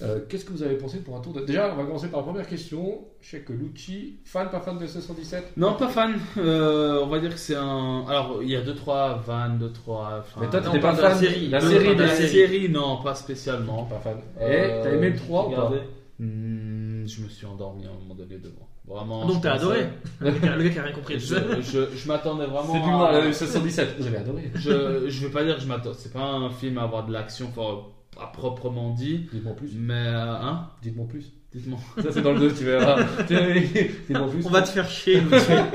Euh, 0.00 0.20
Qu'est-ce 0.28 0.44
que 0.44 0.52
vous 0.52 0.62
avez 0.62 0.76
pensé 0.76 0.98
pour 0.98 1.16
un 1.16 1.20
tour 1.20 1.32
de... 1.32 1.40
Déjà, 1.40 1.72
on 1.72 1.76
va 1.76 1.84
commencer 1.84 2.08
par 2.08 2.20
la 2.20 2.26
première 2.26 2.46
question. 2.46 3.00
Je 3.20 3.30
sais 3.30 3.40
que 3.40 3.52
Lucci, 3.52 4.20
fan, 4.24 4.48
pas 4.48 4.60
fan 4.60 4.78
de 4.78 4.84
ESS 4.84 5.00
117 5.00 5.56
Non, 5.56 5.74
pas 5.74 5.88
fan. 5.88 6.14
Euh, 6.36 7.00
on 7.02 7.08
va 7.08 7.18
dire 7.18 7.32
que 7.34 7.40
c'est 7.40 7.56
un. 7.56 8.04
Alors, 8.08 8.38
il 8.42 8.48
y 8.50 8.54
a 8.56 8.60
2-3 8.62 9.20
vannes, 9.24 9.58
2-3. 9.60 9.70
Enfin... 9.88 10.40
Mais 10.40 10.48
toi, 10.48 10.60
on 10.68 10.72
pas 10.74 10.78
parle 10.78 10.96
de 10.98 11.02
la 11.02 11.10
fan 11.10 11.18
série. 11.18 11.48
La 11.48 11.60
Non, 11.60 11.68
série, 11.68 11.96
de 11.96 12.00
la 12.02 12.06
la 12.06 12.14
série, 12.14 12.68
non, 12.68 13.02
pas 13.02 13.14
spécialement. 13.16 13.84
Pas 13.86 13.98
fan. 13.98 14.18
Euh, 14.40 14.80
Et 14.80 14.82
t'as 14.84 14.92
aimé 14.92 15.10
le 15.10 15.16
3 15.16 15.48
ou 15.48 15.50
pas. 15.52 15.72
Hmm, 16.20 17.06
je 17.06 17.22
me 17.22 17.28
suis 17.28 17.46
endormi 17.46 17.86
à 17.86 17.90
un 17.90 17.94
moment 17.94 18.14
donné 18.14 18.38
devant. 18.38 18.68
Vraiment. 18.86 19.26
Donc 19.26 19.42
t'as 19.42 19.52
adoré 19.54 19.86
le 20.20 20.30
gars, 20.30 20.56
le 20.56 20.64
gars 20.64 20.70
qui 20.70 20.78
a 20.78 20.82
rien 20.84 20.92
compris. 20.94 21.18
Je, 21.20 21.34
je, 21.60 21.94
je 21.94 22.08
m'attendais 22.08 22.46
vraiment. 22.46 22.72
C'est 22.72 22.80
du 22.80 22.88
à- 22.88 22.96
mal, 22.98 23.24
la 23.26 23.32
717. 23.32 23.96
Vous 23.98 24.06
avez 24.06 24.16
adoré. 24.16 24.50
je, 24.54 25.08
je 25.08 25.26
vais 25.26 25.32
pas 25.32 25.44
dire 25.44 25.56
que 25.56 25.60
je 25.62 25.66
m'attends. 25.68 25.92
C'est 25.94 26.12
pas 26.12 26.22
un 26.24 26.50
film 26.50 26.78
à 26.78 26.84
avoir 26.84 27.06
de 27.06 27.12
l'action, 27.12 27.48
enfin, 27.54 27.82
à 28.20 28.26
proprement 28.26 28.90
dit. 28.90 29.28
Dites-moi 29.32 29.54
plus. 29.54 29.70
Mais, 29.74 29.94
euh, 29.94 30.32
hein 30.34 30.68
Dites-moi 30.82 31.06
plus. 31.08 31.32
Dites-moi. 31.54 31.78
Ça, 32.02 32.08
c'est 32.12 32.22
dans 32.22 32.32
le 32.32 32.40
2, 32.40 32.52
tu 32.54 32.64
verras. 32.64 33.02
Dites-moi 33.28 34.28
plus. 34.30 34.46
On 34.46 34.50
va 34.50 34.62
te 34.62 34.68
faire 34.68 34.88
chier. 34.88 35.22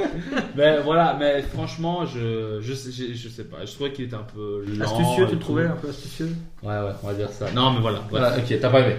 mais 0.55 0.79
voilà, 0.81 1.15
mais 1.19 1.41
franchement, 1.41 2.05
je, 2.05 2.59
je, 2.61 2.73
sais- 2.73 2.91
je, 2.91 3.13
je 3.13 3.29
sais 3.29 3.45
pas. 3.45 3.65
Je 3.65 3.73
trouvais 3.73 3.91
qu'il 3.91 4.05
était 4.05 4.15
un 4.15 4.25
peu 4.35 4.63
lent. 4.67 4.85
astucieux, 4.85 5.25
tu 5.27 5.33
le 5.33 5.39
trouvais 5.39 5.65
un 5.65 5.75
peu 5.75 5.89
astucieux? 5.89 6.29
Ouais, 6.61 6.69
ouais, 6.69 6.91
on 7.01 7.07
va 7.07 7.13
dire 7.13 7.29
ça. 7.29 7.51
Non, 7.51 7.71
mais 7.71 7.79
voilà. 7.81 8.01
voilà. 8.09 8.29
Voilà, 8.29 8.43
ok, 8.43 8.59
t'as 8.59 8.69
pas 8.69 8.81
aimé. 8.81 8.95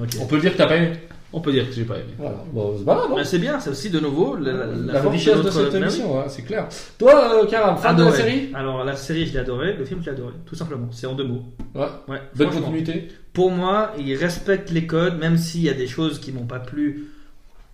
Ok. 0.00 0.10
On 0.20 0.26
peut 0.26 0.38
dire 0.40 0.52
que 0.52 0.58
t'as 0.58 0.66
pas 0.66 0.76
aimé. 0.76 0.92
On 1.32 1.40
peut 1.42 1.52
dire 1.52 1.66
que 1.68 1.74
j'ai 1.74 1.84
pas 1.84 1.96
aimé. 1.96 2.14
Voilà. 2.16 2.42
Bon, 2.52 2.74
c'est 2.78 2.84
pas 2.86 2.94
grave, 2.94 3.08
Bah, 3.10 3.16
hein. 3.20 3.24
c'est 3.24 3.38
bien, 3.38 3.60
c'est 3.60 3.68
aussi 3.70 3.90
de 3.90 4.00
nouveau 4.00 4.36
la, 4.36 4.52
la, 4.52 4.64
La, 4.94 5.00
force 5.02 5.14
richesse 5.14 5.36
de 5.36 5.42
notre- 5.42 5.64
cette 5.64 5.72
oui. 5.74 5.78
émission, 5.82 6.18
hein, 6.18 6.24
c'est 6.28 6.40
clair. 6.42 6.66
Toi, 6.98 7.42
euh, 7.42 7.46
Karam, 7.46 7.76
fan 7.76 7.96
de 7.96 8.04
la 8.04 8.12
série 8.12 8.50
Alors 8.54 8.82
la 8.84 8.96
série, 8.96 9.26
je 9.26 9.34
l'ai 9.34 9.38
adoré, 9.40 9.74
le 9.74 9.84
film, 9.84 10.00
je 10.00 10.06
l'ai 10.06 10.16
adoré, 10.16 10.32
tout 10.46 10.54
simplement. 10.54 10.88
C'est 10.90 11.06
en 11.06 11.14
deux 11.14 11.24
mots. 11.24 11.44
Ouais. 11.74 11.86
Ouais. 12.08 12.22
Bonne 12.34 12.50
continuité. 12.50 13.08
Pour 13.34 13.50
moi, 13.50 13.92
il 13.98 14.14
respecte 14.16 14.70
les 14.70 14.86
codes, 14.86 15.18
même 15.18 15.36
s'il 15.36 15.62
y 15.62 15.68
a 15.68 15.74
des 15.74 15.86
choses 15.86 16.18
qui 16.18 16.32
m'ont 16.32 16.46
pas 16.46 16.60
plu. 16.60 17.08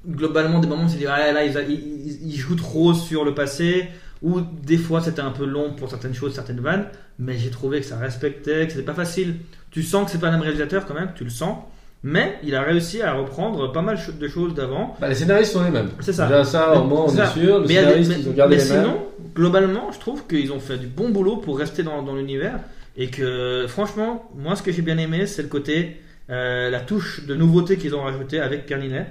Globalement, 0.07 0.59
des 0.59 0.67
moments 0.67 0.85
où 0.85 0.89
dit, 0.89 1.07
ah, 1.07 1.33
là, 1.33 1.45
ils, 1.45 1.57
ils- 1.71 2.29
ils 2.33 2.37
jouent 2.37 2.57
trop 2.57 2.93
sur 2.93 3.25
le 3.25 3.35
passé, 3.35 3.89
ou 4.21 4.41
des 4.41 4.77
fois 4.77 5.01
c'était 5.01 5.23
un 5.23 5.31
peu 5.31 5.47
long 5.47 5.73
pour 5.75 5.89
certaines 5.89 6.13
choses, 6.13 6.35
certaines 6.35 6.61
vannes, 6.61 6.87
mais 7.19 7.39
j'ai 7.39 7.51
trouvé 7.51 7.81
que 7.81 7.87
ça 7.87 7.97
respectait, 7.99 8.67
que 8.67 8.73
c'était 8.73 8.85
pas 8.85 8.95
facile. 8.95 9.37
Tu 9.71 9.83
sens 9.83 10.05
que 10.07 10.11
c'est 10.11 10.19
pas 10.21 10.27
le 10.27 10.33
même 10.33 10.43
réalisateur 10.43 10.85
quand 10.87 10.95
même, 10.95 11.13
tu 11.15 11.25
le 11.25 11.31
sens, 11.31 11.59
mais 12.05 12.35
il 12.45 12.55
a 12.55 12.63
réussi 12.63 13.03
à 13.03 13.15
reprendre 13.15 13.73
pas 13.73 13.83
mal 13.83 13.99
de 14.21 14.29
choses 14.29 14.55
d'avant. 14.55 14.95
Bah, 15.01 15.09
les 15.09 15.15
scénaristes 15.17 15.53
sont 15.53 15.65
les 15.65 15.71
mêmes. 15.71 15.89
C'est 16.01 16.13
ça. 16.13 16.27
Déjà, 16.27 16.45
ça, 16.45 16.79
au 16.79 16.85
moins, 16.85 17.07
on 17.09 17.17
est 17.17 17.27
sûr. 17.33 17.59
Les 17.61 17.67
Mais, 17.67 17.75
des- 17.75 17.75
scénaristes, 17.81 18.11
mais- 18.11 18.21
ils 18.21 18.29
ont 18.29 18.33
gardé 18.33 18.57
mais 18.57 18.63
les 18.63 18.69
sinon, 18.69 18.83
mêmes. 18.83 19.33
globalement, 19.35 19.91
je 19.91 19.99
trouve 19.99 20.27
qu'ils 20.27 20.53
ont 20.53 20.61
fait 20.61 20.77
du 20.77 20.87
bon 20.87 21.09
boulot 21.09 21.39
pour 21.39 21.59
rester 21.59 21.83
dans, 21.83 22.03
dans 22.03 22.15
l'univers. 22.15 22.61
Et 22.97 23.09
que, 23.09 23.65
franchement, 23.67 24.31
moi, 24.37 24.55
ce 24.55 24.63
que 24.63 24.71
j'ai 24.71 24.83
bien 24.83 24.99
aimé, 24.99 25.27
c'est 25.27 25.43
le 25.43 25.49
côté, 25.49 25.97
euh, 26.31 26.71
la 26.71 26.79
touche 26.81 27.25
de 27.27 27.35
nouveauté 27.35 27.77
qu'ils 27.79 27.95
ont 27.97 28.03
rajouté 28.03 28.39
avec 28.39 28.67
Pierre 28.67 28.79
Ninet. 28.79 29.07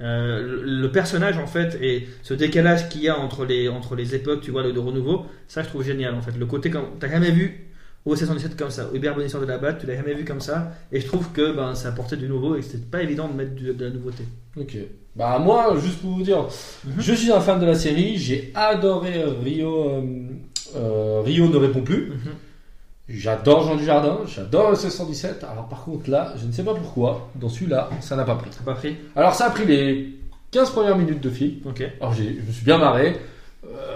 Euh, 0.00 0.40
le, 0.62 0.62
le 0.82 0.90
personnage, 0.92 1.38
en 1.38 1.46
fait, 1.46 1.76
et 1.82 2.06
ce 2.22 2.32
décalage 2.34 2.88
qu'il 2.88 3.02
y 3.02 3.08
a 3.08 3.18
entre 3.18 3.44
les, 3.44 3.68
entre 3.68 3.94
les 3.96 4.14
époques, 4.14 4.40
tu 4.42 4.50
vois, 4.52 4.62
le 4.62 4.72
de 4.72 4.78
renouveau, 4.78 5.26
ça, 5.48 5.62
je 5.62 5.68
trouve 5.68 5.82
génial, 5.84 6.14
en 6.14 6.22
fait. 6.22 6.32
Le 6.38 6.46
côté, 6.46 6.70
comme, 6.70 6.84
t'as 7.00 7.08
jamais 7.10 7.30
vu 7.30 7.65
OC 8.06 8.18
117 8.18 8.56
comme 8.56 8.70
ça. 8.70 8.88
Hubert 8.94 9.14
Bonisseur 9.14 9.40
de 9.40 9.46
la 9.46 9.58
Batte, 9.58 9.80
tu 9.80 9.86
l'as 9.86 9.96
jamais 9.96 10.14
vu 10.14 10.24
comme 10.24 10.40
ça. 10.40 10.72
Et 10.92 11.00
je 11.00 11.06
trouve 11.06 11.30
que, 11.32 11.52
ben, 11.54 11.74
ça 11.74 11.88
apportait 11.88 12.16
du 12.16 12.28
nouveau 12.28 12.54
et 12.56 12.60
que 12.60 12.64
c'était 12.64 12.78
pas 12.78 13.02
évident 13.02 13.28
de 13.28 13.34
mettre 13.34 13.54
du- 13.54 13.74
de 13.74 13.84
la 13.84 13.90
nouveauté. 13.90 14.24
Ok. 14.58 14.76
Bah 15.16 15.38
moi, 15.38 15.74
juste 15.82 15.98
pour 16.00 16.10
vous 16.12 16.22
dire, 16.22 16.42
Mhm. 16.84 16.92
je 16.98 17.12
suis 17.14 17.32
un 17.32 17.40
fan 17.40 17.58
de 17.60 17.66
la 17.66 17.74
série. 17.74 18.16
J'ai 18.16 18.52
adoré 18.54 19.22
euh, 19.22 19.30
Rio. 19.42 19.88
euh, 19.90 20.02
euh, 20.76 21.22
Rio 21.24 21.48
ne 21.48 21.56
répond 21.56 21.82
plus. 21.82 22.12
J'adore 23.08 23.62
Jean 23.62 23.76
Dujardin, 23.76 24.18
j'adore 24.26 24.70
le 24.72 24.76
1617. 24.76 25.44
Alors 25.44 25.68
par 25.68 25.84
contre 25.84 26.10
là, 26.10 26.34
je 26.40 26.44
ne 26.46 26.50
sais 26.52 26.64
pas 26.64 26.74
pourquoi, 26.74 27.30
dans 27.36 27.48
celui-là, 27.48 27.88
ça 28.00 28.16
n'a 28.16 28.24
pas 28.24 28.34
pris. 28.34 28.50
T'as 28.50 28.64
pas 28.64 28.74
pris 28.74 28.96
Alors 29.14 29.34
ça 29.34 29.46
a 29.46 29.50
pris 29.50 29.64
les 29.64 30.16
15 30.50 30.70
premières 30.70 30.98
minutes 30.98 31.20
de 31.20 31.30
film. 31.30 31.52
Ok. 31.66 31.84
Alors 32.00 32.12
je 32.14 32.22
me 32.24 32.52
suis 32.52 32.64
bien 32.64 32.78
marré. 32.78 33.16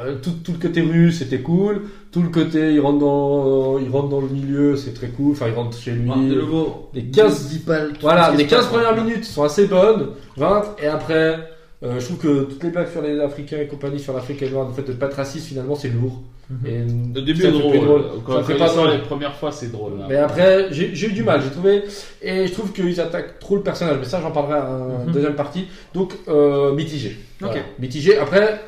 Euh, 0.04 0.16
tout, 0.22 0.32
tout 0.44 0.52
le 0.52 0.58
côté 0.58 0.80
russe, 0.80 1.18
c'était 1.18 1.40
cool. 1.40 1.82
Tout 2.12 2.22
le 2.22 2.28
côté, 2.28 2.72
il 2.72 2.80
rentre 2.80 2.98
dans, 2.98 3.78
il 3.78 3.88
rentre 3.90 4.08
dans 4.08 4.20
le 4.20 4.28
milieu, 4.28 4.76
c'est 4.76 4.92
très 4.94 5.08
cool. 5.08 5.32
Enfin, 5.32 5.46
il 5.48 5.54
rentre 5.54 5.76
chez 5.78 5.92
lui. 5.92 6.08
Bon, 6.08 6.16
de 6.16 6.34
nouveau, 6.34 6.90
les 6.94 7.04
15 7.04 7.48
dis 7.48 7.58
pas 7.60 7.84
le- 7.84 7.92
Voilà, 8.00 8.30
les 8.32 8.44
se 8.44 8.48
15 8.50 8.58
passe, 8.60 8.66
premières 8.68 8.94
quoi. 8.94 9.02
minutes 9.04 9.24
sont 9.24 9.42
assez 9.44 9.66
bonnes, 9.66 10.08
20, 10.36 10.62
et 10.82 10.86
après, 10.86 11.38
euh, 11.82 11.98
je 12.00 12.04
trouve 12.04 12.18
que 12.18 12.42
toutes 12.44 12.62
les 12.64 12.70
blagues 12.70 12.90
sur 12.90 13.02
les 13.02 13.20
Africains 13.20 13.58
et 13.60 13.66
compagnie, 13.66 13.98
sur 14.00 14.12
l'Afrique 14.14 14.42
et 14.42 14.48
le 14.48 14.56
fait 14.74 14.82
de 14.82 14.92
ne 14.92 14.96
pas 14.96 15.06
être 15.06 15.14
raciste, 15.16 15.46
finalement, 15.46 15.74
c'est 15.74 15.88
lourd. 15.90 16.20
Et 16.66 16.78
Le 17.14 17.20
début 17.22 17.44
est 17.46 17.52
drôle. 17.52 17.76
drôle. 17.80 18.02
Quand, 18.26 18.42
Ça 18.44 18.52
quand 18.54 18.58
pas 18.58 18.92
les 18.92 18.98
premières 19.02 19.36
fois, 19.36 19.52
c'est 19.52 19.70
drôle. 19.70 19.98
là. 20.00 20.06
Mais 20.08 20.16
après, 20.16 20.66
j'ai 20.72 20.90
j'ai 20.96 21.06
eu 21.08 21.12
du 21.12 21.22
mal, 21.22 21.40
j'ai 21.42 21.50
trouvé, 21.50 21.84
et 22.22 22.48
je 22.48 22.52
trouve 22.52 22.72
qu'ils 22.72 23.00
attaquent 23.00 23.38
trop 23.38 23.54
le 23.54 23.62
personnage, 23.62 23.98
mais 24.00 24.04
ça, 24.04 24.20
j'en 24.20 24.32
parlerai 24.32 24.58
en 24.58 25.04
Mhm. 25.06 25.12
deuxième 25.12 25.36
partie. 25.36 25.66
Donc, 25.94 26.12
euh, 26.26 26.72
mitigé. 26.74 27.10
Ok. 27.40 27.50
Voilà. 27.50 27.60
Mitigé. 27.78 28.18
Après, 28.18 28.60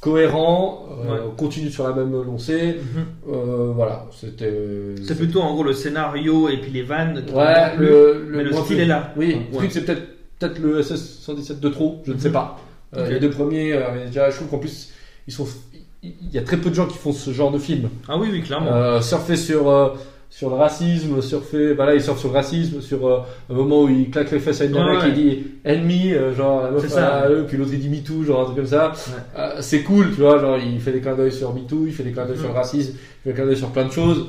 cohérent, 0.00 0.86
euh, 0.90 1.12
Ouais. 1.12 1.18
continue 1.36 1.70
sur 1.70 1.86
la 1.88 1.94
même 1.94 2.12
lancée. 2.24 2.76
Mhm. 2.78 3.34
Euh, 3.34 3.72
voilà, 3.74 4.06
c'était. 4.12 4.94
C'est 5.06 5.16
plutôt 5.16 5.40
en 5.40 5.52
gros 5.54 5.64
le 5.64 5.72
scénario 5.72 6.48
et 6.48 6.58
puis 6.58 6.70
les 6.70 6.82
vannes. 6.82 7.24
qui 7.26 7.34
Ouais, 7.34 7.76
le, 7.76 8.26
mais 8.30 8.44
le 8.44 8.52
style 8.52 8.80
est 8.80 8.86
là. 8.86 9.12
Oui, 9.16 9.26
Ouais. 9.34 9.46
le 9.52 9.56
truc 9.58 9.72
c'est 9.72 9.84
peut-être 9.84 10.02
peut-être 10.38 10.58
le 10.60 10.82
SS 10.82 11.18
117 11.20 11.58
de 11.60 11.68
trop, 11.68 12.00
je 12.04 12.10
ne 12.12 12.16
Mhm. 12.16 12.20
sais 12.22 12.30
pas. 12.30 12.58
Euh. 12.96 13.08
Les 13.10 13.18
deux 13.20 13.30
premiers, 13.30 13.72
euh, 13.72 14.06
déjà, 14.06 14.30
je 14.30 14.36
trouve 14.36 14.48
qu'en 14.48 14.58
plus, 14.58 14.90
ils 15.26 15.32
sont, 15.32 15.46
il 16.02 16.12
y 16.32 16.38
a 16.38 16.42
très 16.42 16.56
peu 16.56 16.70
de 16.70 16.74
gens 16.76 16.86
qui 16.86 16.96
font 16.96 17.12
ce 17.12 17.32
genre 17.32 17.50
de 17.50 17.58
film. 17.58 17.88
Ah 18.08 18.16
oui, 18.18 18.28
oui, 18.30 18.40
clairement. 18.42 18.72
Euh, 18.72 19.00
surfer 19.00 19.36
sur 19.36 19.68
euh, 19.68 19.88
sur 20.30 20.50
le 20.50 20.56
racisme, 20.56 21.20
surfer, 21.22 21.72
voilà, 21.72 21.94
ils 21.94 22.02
surfent 22.02 22.20
sur 22.20 22.28
le 22.28 22.34
racisme, 22.34 22.80
sur 22.80 23.06
euh, 23.06 23.20
un 23.50 23.54
moment 23.54 23.82
où 23.82 23.88
il 23.88 24.10
claque 24.10 24.30
les 24.30 24.38
fesses 24.40 24.60
à 24.60 24.66
une 24.66 24.72
nana 24.72 24.98
Ouais, 24.98 25.06
qui 25.06 25.12
dit 25.12 25.46
ennemi, 25.64 26.12
euh, 26.12 26.34
genre 26.34 26.62
la 26.64 26.70
meuf 26.70 26.86
ça. 26.88 27.16
à 27.22 27.28
eux, 27.30 27.44
puis 27.48 27.56
l'autre 27.56 27.70
il 27.72 27.80
dit 27.80 27.88
MeToo, 27.88 28.24
genre 28.24 28.42
un 28.42 28.44
truc 28.44 28.56
comme 28.56 28.66
ça. 28.66 28.92
Euh, 29.36 29.56
c'est 29.60 29.82
cool, 29.82 30.10
tu 30.14 30.20
vois, 30.20 30.38
genre 30.38 30.58
il 30.58 30.80
fait 30.80 30.92
des 30.92 31.00
clins 31.00 31.14
d'œil 31.14 31.32
sur 31.32 31.52
MeToo, 31.54 31.86
il 31.86 31.92
fait 31.92 32.02
des 32.02 32.12
clins 32.12 32.26
d'œil 32.26 32.36
sur 32.38 32.48
le 32.48 32.54
racisme, 32.54 32.92
il 32.94 33.22
fait 33.22 33.30
des 33.30 33.34
clins 33.34 33.46
d'œil 33.46 33.56
sur 33.56 33.70
plein 33.70 33.86
de 33.86 33.92
choses. 33.92 34.26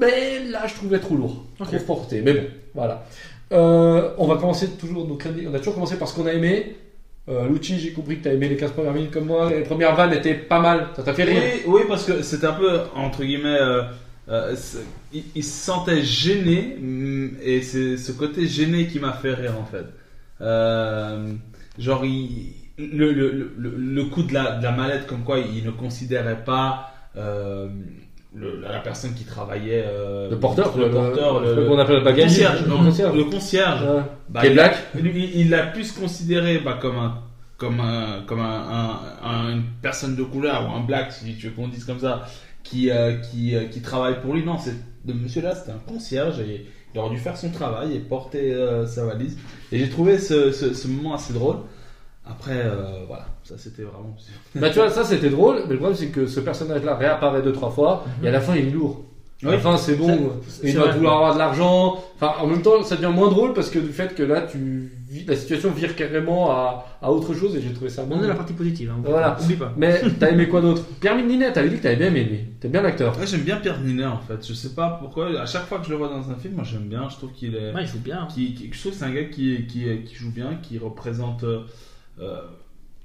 Mais 0.00 0.42
là, 0.50 0.66
je 0.66 0.74
trouvais 0.74 0.98
trop 0.98 1.14
lourd, 1.16 1.44
trop 1.58 1.76
porté. 1.86 2.22
Mais 2.22 2.32
bon, 2.32 2.44
voilà. 2.74 3.04
Euh, 3.52 4.10
on 4.18 4.26
va 4.26 4.36
commencer 4.36 4.68
toujours 4.70 5.06
nos 5.06 5.16
crédits. 5.16 5.46
On 5.48 5.54
a 5.54 5.58
toujours 5.58 5.74
commencé 5.74 5.96
par 5.96 6.08
ce 6.08 6.14
qu'on 6.16 6.26
a 6.26 6.32
aimé. 6.32 6.76
Euh, 7.28 7.46
Lucci, 7.48 7.78
j'ai 7.78 7.92
compris 7.92 8.18
que 8.18 8.22
tu 8.24 8.28
as 8.28 8.32
aimé 8.32 8.48
les 8.48 8.56
15 8.56 8.72
premières 8.72 8.92
minutes 8.92 9.10
comme 9.10 9.26
moi. 9.26 9.50
Les 9.50 9.60
premières 9.62 9.94
vannes 9.94 10.12
étaient 10.12 10.34
pas 10.34 10.60
mal. 10.60 10.88
Ça 10.96 11.02
t'a 11.02 11.12
fait 11.14 11.24
rire 11.24 11.40
Oui, 11.66 11.72
oui, 11.76 11.80
parce 11.86 12.04
que 12.04 12.22
c'était 12.22 12.46
un 12.46 12.52
peu, 12.54 12.80
entre 12.96 13.22
guillemets, 13.22 13.58
euh, 14.28 14.54
il, 15.12 15.22
il 15.34 15.44
se 15.44 15.64
sentait 15.66 16.02
gêné, 16.02 16.76
mm, 16.80 17.36
et 17.42 17.60
c'est 17.62 17.96
ce 17.96 18.12
côté 18.12 18.46
gêné 18.46 18.86
qui 18.86 18.98
m'a 19.00 19.12
fait 19.12 19.34
rire 19.34 19.54
en 19.60 19.64
fait. 19.64 19.84
Euh, 20.40 21.32
genre, 21.78 22.04
il- 22.04 22.52
le, 22.76 23.12
le, 23.12 23.30
le, 23.56 23.74
le- 23.76 24.04
coup 24.06 24.24
de 24.24 24.34
la, 24.34 24.56
de 24.58 24.62
la 24.64 24.72
mallette, 24.72 25.06
comme 25.06 25.22
quoi 25.22 25.38
il 25.38 25.64
ne 25.64 25.70
considérait 25.70 26.42
pas 26.44 26.90
euh, 27.16 27.68
la 28.34 28.80
personne 28.80 29.14
qui 29.14 29.24
travaillait. 29.24 29.84
Le 30.30 30.36
porteur, 30.40 30.76
le, 30.76 30.86
le- 30.86 30.90
porteur, 30.90 31.40
le- 31.40 31.66
qu'on 31.68 31.78
appelle 31.78 32.02
le 32.02 32.12
concierge, 32.12 32.62
Le 32.62 32.68
non, 32.68 32.78
concierge. 32.84 33.16
le 33.16 33.24
concierge. 33.24 33.84
Bah, 34.28 34.40
il- 34.44 34.54
black 34.54 34.76
lui, 35.00 35.30
il 35.36 35.54
a 35.54 35.66
pu 35.66 35.84
se 35.84 35.98
considérer 35.98 36.58
bah, 36.58 36.78
comme 36.80 36.96
un 36.98 37.20
comme 37.56 37.78
un 37.78 38.22
comme 38.26 38.40
un, 38.40 38.44
un- 38.44 39.00
un- 39.28 39.50
une 39.52 39.62
personne 39.80 40.16
de 40.16 40.24
couleur 40.24 40.68
ou 40.68 40.74
un 40.74 40.80
black 40.80 41.12
si 41.12 41.36
tu 41.36 41.46
veux 41.46 41.52
qu'on 41.52 41.68
dise 41.68 41.84
comme 41.84 42.00
ça 42.00 42.24
qui 42.64 42.90
euh, 42.90 43.14
qui 43.18 43.54
euh, 43.54 43.66
qui 43.66 43.80
travaille 43.80 44.20
pour 44.20 44.34
lui 44.34 44.44
non 44.44 44.58
c'est 44.58 44.74
de 45.04 45.12
monsieur 45.12 45.42
là 45.42 45.54
c'était 45.54 45.70
un 45.72 45.80
concierge 45.86 46.40
et 46.40 46.66
il 46.94 46.98
aurait 47.00 47.10
dû 47.10 47.18
faire 47.18 47.36
son 47.36 47.50
travail 47.50 47.94
et 47.94 47.98
porter 48.00 48.52
euh, 48.52 48.86
sa 48.86 49.04
valise 49.04 49.36
et 49.70 49.78
j'ai 49.78 49.88
trouvé 49.90 50.18
ce, 50.18 50.50
ce, 50.50 50.72
ce 50.74 50.88
moment 50.88 51.14
assez 51.14 51.32
drôle 51.32 51.56
après 52.26 52.56
euh, 52.64 53.04
voilà 53.06 53.26
ça 53.42 53.56
c'était 53.58 53.82
vraiment 53.82 54.16
Bah, 54.54 54.70
tu 54.70 54.76
vois, 54.76 54.88
ça 54.90 55.04
c'était 55.04 55.28
drôle. 55.28 55.56
Mais 55.66 55.72
le 55.74 55.78
problème, 55.78 55.96
c'est 55.98 56.06
que 56.08 56.26
ce 56.26 56.40
personnage-là 56.40 56.94
réapparaît 56.96 57.42
deux, 57.42 57.52
trois 57.52 57.70
fois. 57.70 58.04
Et 58.22 58.28
à 58.28 58.30
la 58.30 58.40
fin, 58.40 58.54
il 58.56 58.68
est 58.68 58.70
lourd. 58.70 59.04
À 59.42 59.46
la 59.50 59.56
Oui. 59.56 59.58
fin, 59.60 59.76
c'est 59.76 59.96
bon. 59.96 60.30
Il 60.62 60.74
va 60.78 60.92
vouloir 60.92 61.16
avoir 61.16 61.34
de 61.34 61.38
l'argent. 61.40 62.02
Enfin, 62.16 62.32
en 62.40 62.46
même 62.46 62.62
temps, 62.62 62.82
ça 62.82 62.96
devient 62.96 63.12
moins 63.14 63.28
drôle 63.28 63.52
parce 63.52 63.68
que 63.68 63.78
du 63.78 63.92
fait 63.92 64.14
que 64.14 64.22
là, 64.22 64.40
tu 64.42 64.90
la 65.26 65.36
situation 65.36 65.70
vire 65.70 65.94
carrément 65.94 66.50
à, 66.50 66.86
à 67.00 67.10
autre 67.12 67.34
chose 67.34 67.54
et 67.56 67.60
j'ai 67.62 67.72
trouvé 67.72 67.90
ça 67.90 68.02
bon. 68.04 68.16
On 68.18 68.24
est 68.24 68.28
la 68.28 68.34
partie 68.34 68.52
positive. 68.52 68.90
Hein, 68.90 68.96
oublie 68.98 69.10
Voilà. 69.10 69.30
pas. 69.32 69.42
Oublie 69.42 69.56
pas. 69.56 69.72
Mais 69.76 70.00
t'as 70.18 70.30
aimé 70.30 70.48
quoi 70.48 70.60
d'autre? 70.60 70.82
Pierre 71.00 71.16
Ninet, 71.16 71.52
t'avais 71.52 71.68
dit 71.68 71.76
que 71.76 71.82
t'avais 71.82 71.96
bien 71.96 72.08
aimé 72.08 72.24
lui. 72.24 72.38
T'es 72.60 72.68
bien 72.68 72.82
l'acteur. 72.82 73.16
Ouais, 73.18 73.26
j'aime 73.26 73.42
bien 73.42 73.56
Pierre 73.56 73.80
Ninet 73.80 74.06
en 74.06 74.18
fait 74.18 74.46
je 74.46 74.52
sais 74.54 74.74
pas 74.74 74.96
pourquoi 75.00 75.28
à 75.40 75.46
chaque 75.46 75.66
fois 75.66 75.78
que 75.78 75.84
je 75.86 75.90
le 75.90 75.96
vois 75.96 76.08
dans 76.08 76.30
un 76.30 76.34
film 76.36 76.54
moi 76.54 76.64
j'aime 76.64 76.88
bien 76.88 77.08
je 77.08 77.16
trouve 77.16 77.32
qu'il 77.32 77.54
est 77.54 77.72
Ouais, 77.74 77.82
il 77.82 77.86
joue 77.86 78.00
bien. 78.00 78.20
hein. 78.22 78.28
qui, 78.34 78.54
qui- 78.54 78.70
je 78.72 78.78
trouve 78.80 78.92
que 78.92 78.98
c'est 78.98 79.04
un 79.04 79.12
gars 79.14 79.24
qui, 79.24 79.66
qui, 79.66 79.84
qui 80.04 80.14
joue 80.14 80.30
bien, 80.32 80.56
qui 80.62 80.78
représente. 80.78 81.44
euh, 81.44 81.60
euh, 82.20 82.40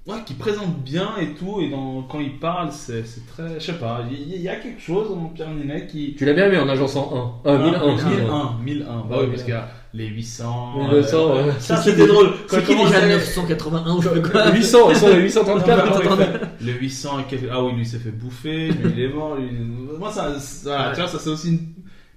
ouais, 0.07 0.17
qui 0.25 0.33
présente 0.35 0.79
bien 0.83 1.09
et 1.19 1.33
tout, 1.33 1.59
et 1.61 1.69
dans, 1.69 2.03
quand 2.03 2.19
il 2.19 2.37
parle, 2.39 2.71
c'est 2.71 3.05
c'est 3.05 3.25
très. 3.27 3.59
Je 3.59 3.65
sais 3.65 3.73
pas, 3.73 4.01
il, 4.11 4.41
y 4.41 4.47
a 4.49 4.55
quelque 4.55 4.79
chose 4.81 5.09
dans 5.09 5.25
Pierre 5.29 5.49
Ninet 5.51 5.87
qui. 5.87 6.15
Tu 6.15 6.25
l'as 6.25 6.33
bien 6.33 6.45
aimé 6.47 6.57
en 6.57 6.69
agent 6.69 6.87
101. 6.87 7.49
Euh, 7.51 7.57
1001. 7.71 7.95
1001, 7.95 8.57
1001. 8.63 8.85
Bah 9.09 9.17
oui, 9.21 9.27
parce 9.29 9.43
qu'il 9.43 9.53
les 9.93 10.07
800. 10.07 10.87
900, 10.91 11.17
euh, 11.17 11.45
ouais. 11.47 11.51
Ça, 11.59 11.77
c'était 11.77 12.05
drôle. 12.07 12.29
C'est 12.47 12.63
qui 12.63 12.75
déjà 12.75 12.99
à- 12.99 13.07
981 13.07 13.95
ou 13.95 14.01
je 14.01 14.09
quoi 14.19 14.51
800, 14.51 14.89
ils 14.91 14.95
sont 14.95 15.07
les 15.07 15.13
Non, 15.15 15.19
834. 15.21 15.65
mais 15.67 15.73
attends. 15.73 15.99
attends, 16.11 16.15
il 16.19 16.25
fait 16.39 16.65
Le 16.65 16.71
800 16.73 17.19
et 17.19 17.23
quelques- 17.23 17.49
Ah 17.51 17.63
oui, 17.63 17.73
lui 17.73 17.81
il 17.81 17.85
s'est 17.87 17.97
fait 17.99 18.11
bouffer, 18.11 18.67
lui 18.69 18.91
il 18.95 19.01
est 19.01 19.07
mort. 19.09 19.35
Lui... 19.35 19.49
Moi, 19.97 20.11
ça, 20.11 20.39
ça- 20.39 20.69
voilà, 20.69 20.87
Ouais. 20.89 20.93
tu 20.95 21.01
vois, 21.01 21.09
ça 21.09 21.19
c'est 21.19 21.29
aussi 21.29 21.49
une, 21.49 21.59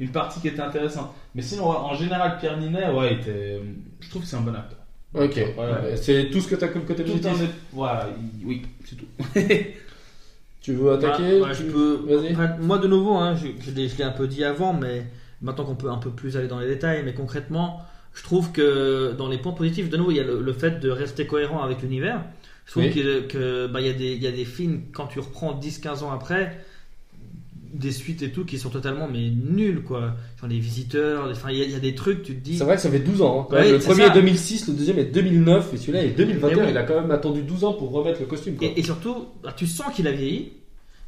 une 0.00 0.10
partie 0.10 0.40
qui 0.40 0.48
était 0.48 0.60
intéressante. 0.60 1.12
Mais 1.34 1.42
sinon, 1.42 1.70
ouais, 1.70 1.76
en 1.78 1.94
général, 1.94 2.36
Pierre 2.38 2.58
Ninet, 2.58 2.90
ouais, 2.90 3.14
il 3.14 3.18
était... 3.20 3.60
je 4.00 4.10
trouve 4.10 4.22
que 4.22 4.28
c'est 4.28 4.36
un 4.36 4.40
bon 4.40 4.54
acteur. 4.54 4.78
Ok. 5.14 5.34
ouais. 5.36 5.96
C'est 5.96 6.30
tout 6.30 6.40
ce 6.40 6.48
que 6.48 6.54
t'as 6.56 6.68
comme 6.68 6.84
côté 6.84 7.04
Tout 7.04 7.12
positif. 7.12 7.42
est- 7.42 7.50
Voilà, 7.72 8.08
il- 8.40 8.46
oui, 8.46 8.62
c'est 8.84 8.96
tout. 8.96 9.06
Tu 10.60 10.74
veux 10.74 10.92
attaquer 10.92 11.22
Ouais, 11.22 11.40
ouais, 11.40 11.52
Tu- 11.56 11.62
je 11.66 11.70
peux. 11.72 12.00
Moi, 12.60 12.78
de 12.78 12.86
nouveau, 12.86 13.16
hein, 13.16 13.34
je 13.36 13.70
l'ai 13.72 14.04
un 14.04 14.10
peu 14.12 14.28
dit 14.28 14.44
avant, 14.44 14.72
mais 14.72 15.04
maintenant 15.42 15.64
qu'on 15.64 15.74
peut 15.74 15.90
un 15.90 15.98
peu 15.98 16.10
plus 16.10 16.36
aller 16.36 16.48
dans 16.48 16.60
les 16.60 16.68
détails, 16.68 17.02
mais 17.04 17.14
concrètement, 17.14 17.80
je 18.14 18.22
trouve 18.22 18.52
que 18.52 19.12
dans 19.16 19.28
les 19.28 19.38
points 19.38 19.52
positifs, 19.52 19.88
de 19.90 19.96
nouveau, 19.96 20.10
il 20.10 20.16
y 20.16 20.20
a 20.20 20.24
le, 20.24 20.40
le 20.40 20.52
fait 20.52 20.80
de 20.80 20.88
rester 20.90 21.26
cohérent 21.26 21.62
avec 21.62 21.82
l'univers. 21.82 22.22
Je 22.66 22.72
trouve 22.72 22.84
Oui. 22.84 22.90
que, 22.92 23.20
que, 23.22 23.66
bah, 23.66 23.80
y 23.80 23.88
a 23.88 23.92
des, 23.92 24.12
il 24.12 24.22
y 24.22 24.26
a 24.26 24.32
des 24.32 24.44
films, 24.44 24.82
quand 24.92 25.06
tu 25.06 25.18
reprends 25.18 25.58
10-15 25.58 26.04
ans 26.04 26.12
après, 26.12 26.56
des 27.74 27.90
suites 27.90 28.20
et 28.22 28.30
tout 28.30 28.44
qui 28.44 28.58
sont 28.58 28.68
totalement 28.68 29.08
mais 29.10 29.30
nuls 29.30 29.82
quoi. 29.82 30.14
Genre 30.38 30.48
les 30.50 30.58
visiteurs, 30.58 31.28
enfin 31.30 31.48
il 31.50 31.56
y, 31.58 31.62
a- 31.62 31.64
il 31.64 31.70
y 31.70 31.74
a 31.74 31.78
des 31.80 31.94
trucs, 31.94 32.22
tu 32.22 32.34
te 32.34 32.40
dis. 32.44 32.58
C'est 32.58 32.64
vrai 32.64 32.76
que 32.76 32.82
ça 32.82 32.90
fait 32.90 32.98
12 32.98 33.22
ans. 33.22 33.48
hein. 33.50 33.54
Ouais, 33.54 33.72
le 33.72 33.78
premier 33.78 34.02
ça. 34.06 34.08
est 34.08 34.14
2006, 34.14 34.68
le 34.68 34.74
deuxième 34.74 34.98
est 34.98 35.06
2009 35.06 35.72
et 35.72 35.76
celui-là 35.78 36.04
est 36.04 36.10
2021. 36.10 36.56
Mais 36.56 36.62
oui. 36.64 36.68
Il 36.70 36.76
a 36.76 36.82
quand 36.82 37.00
même 37.00 37.10
attendu 37.10 37.40
12 37.42 37.64
ans 37.64 37.72
pour 37.72 37.90
remettre 37.92 38.20
le 38.20 38.26
costume. 38.26 38.56
Quoi. 38.56 38.68
Et, 38.68 38.78
et 38.80 38.82
surtout, 38.82 39.24
bah, 39.42 39.54
tu 39.56 39.66
sens 39.66 39.92
qu'il 39.94 40.06
a 40.06 40.12
vieilli. 40.12 40.52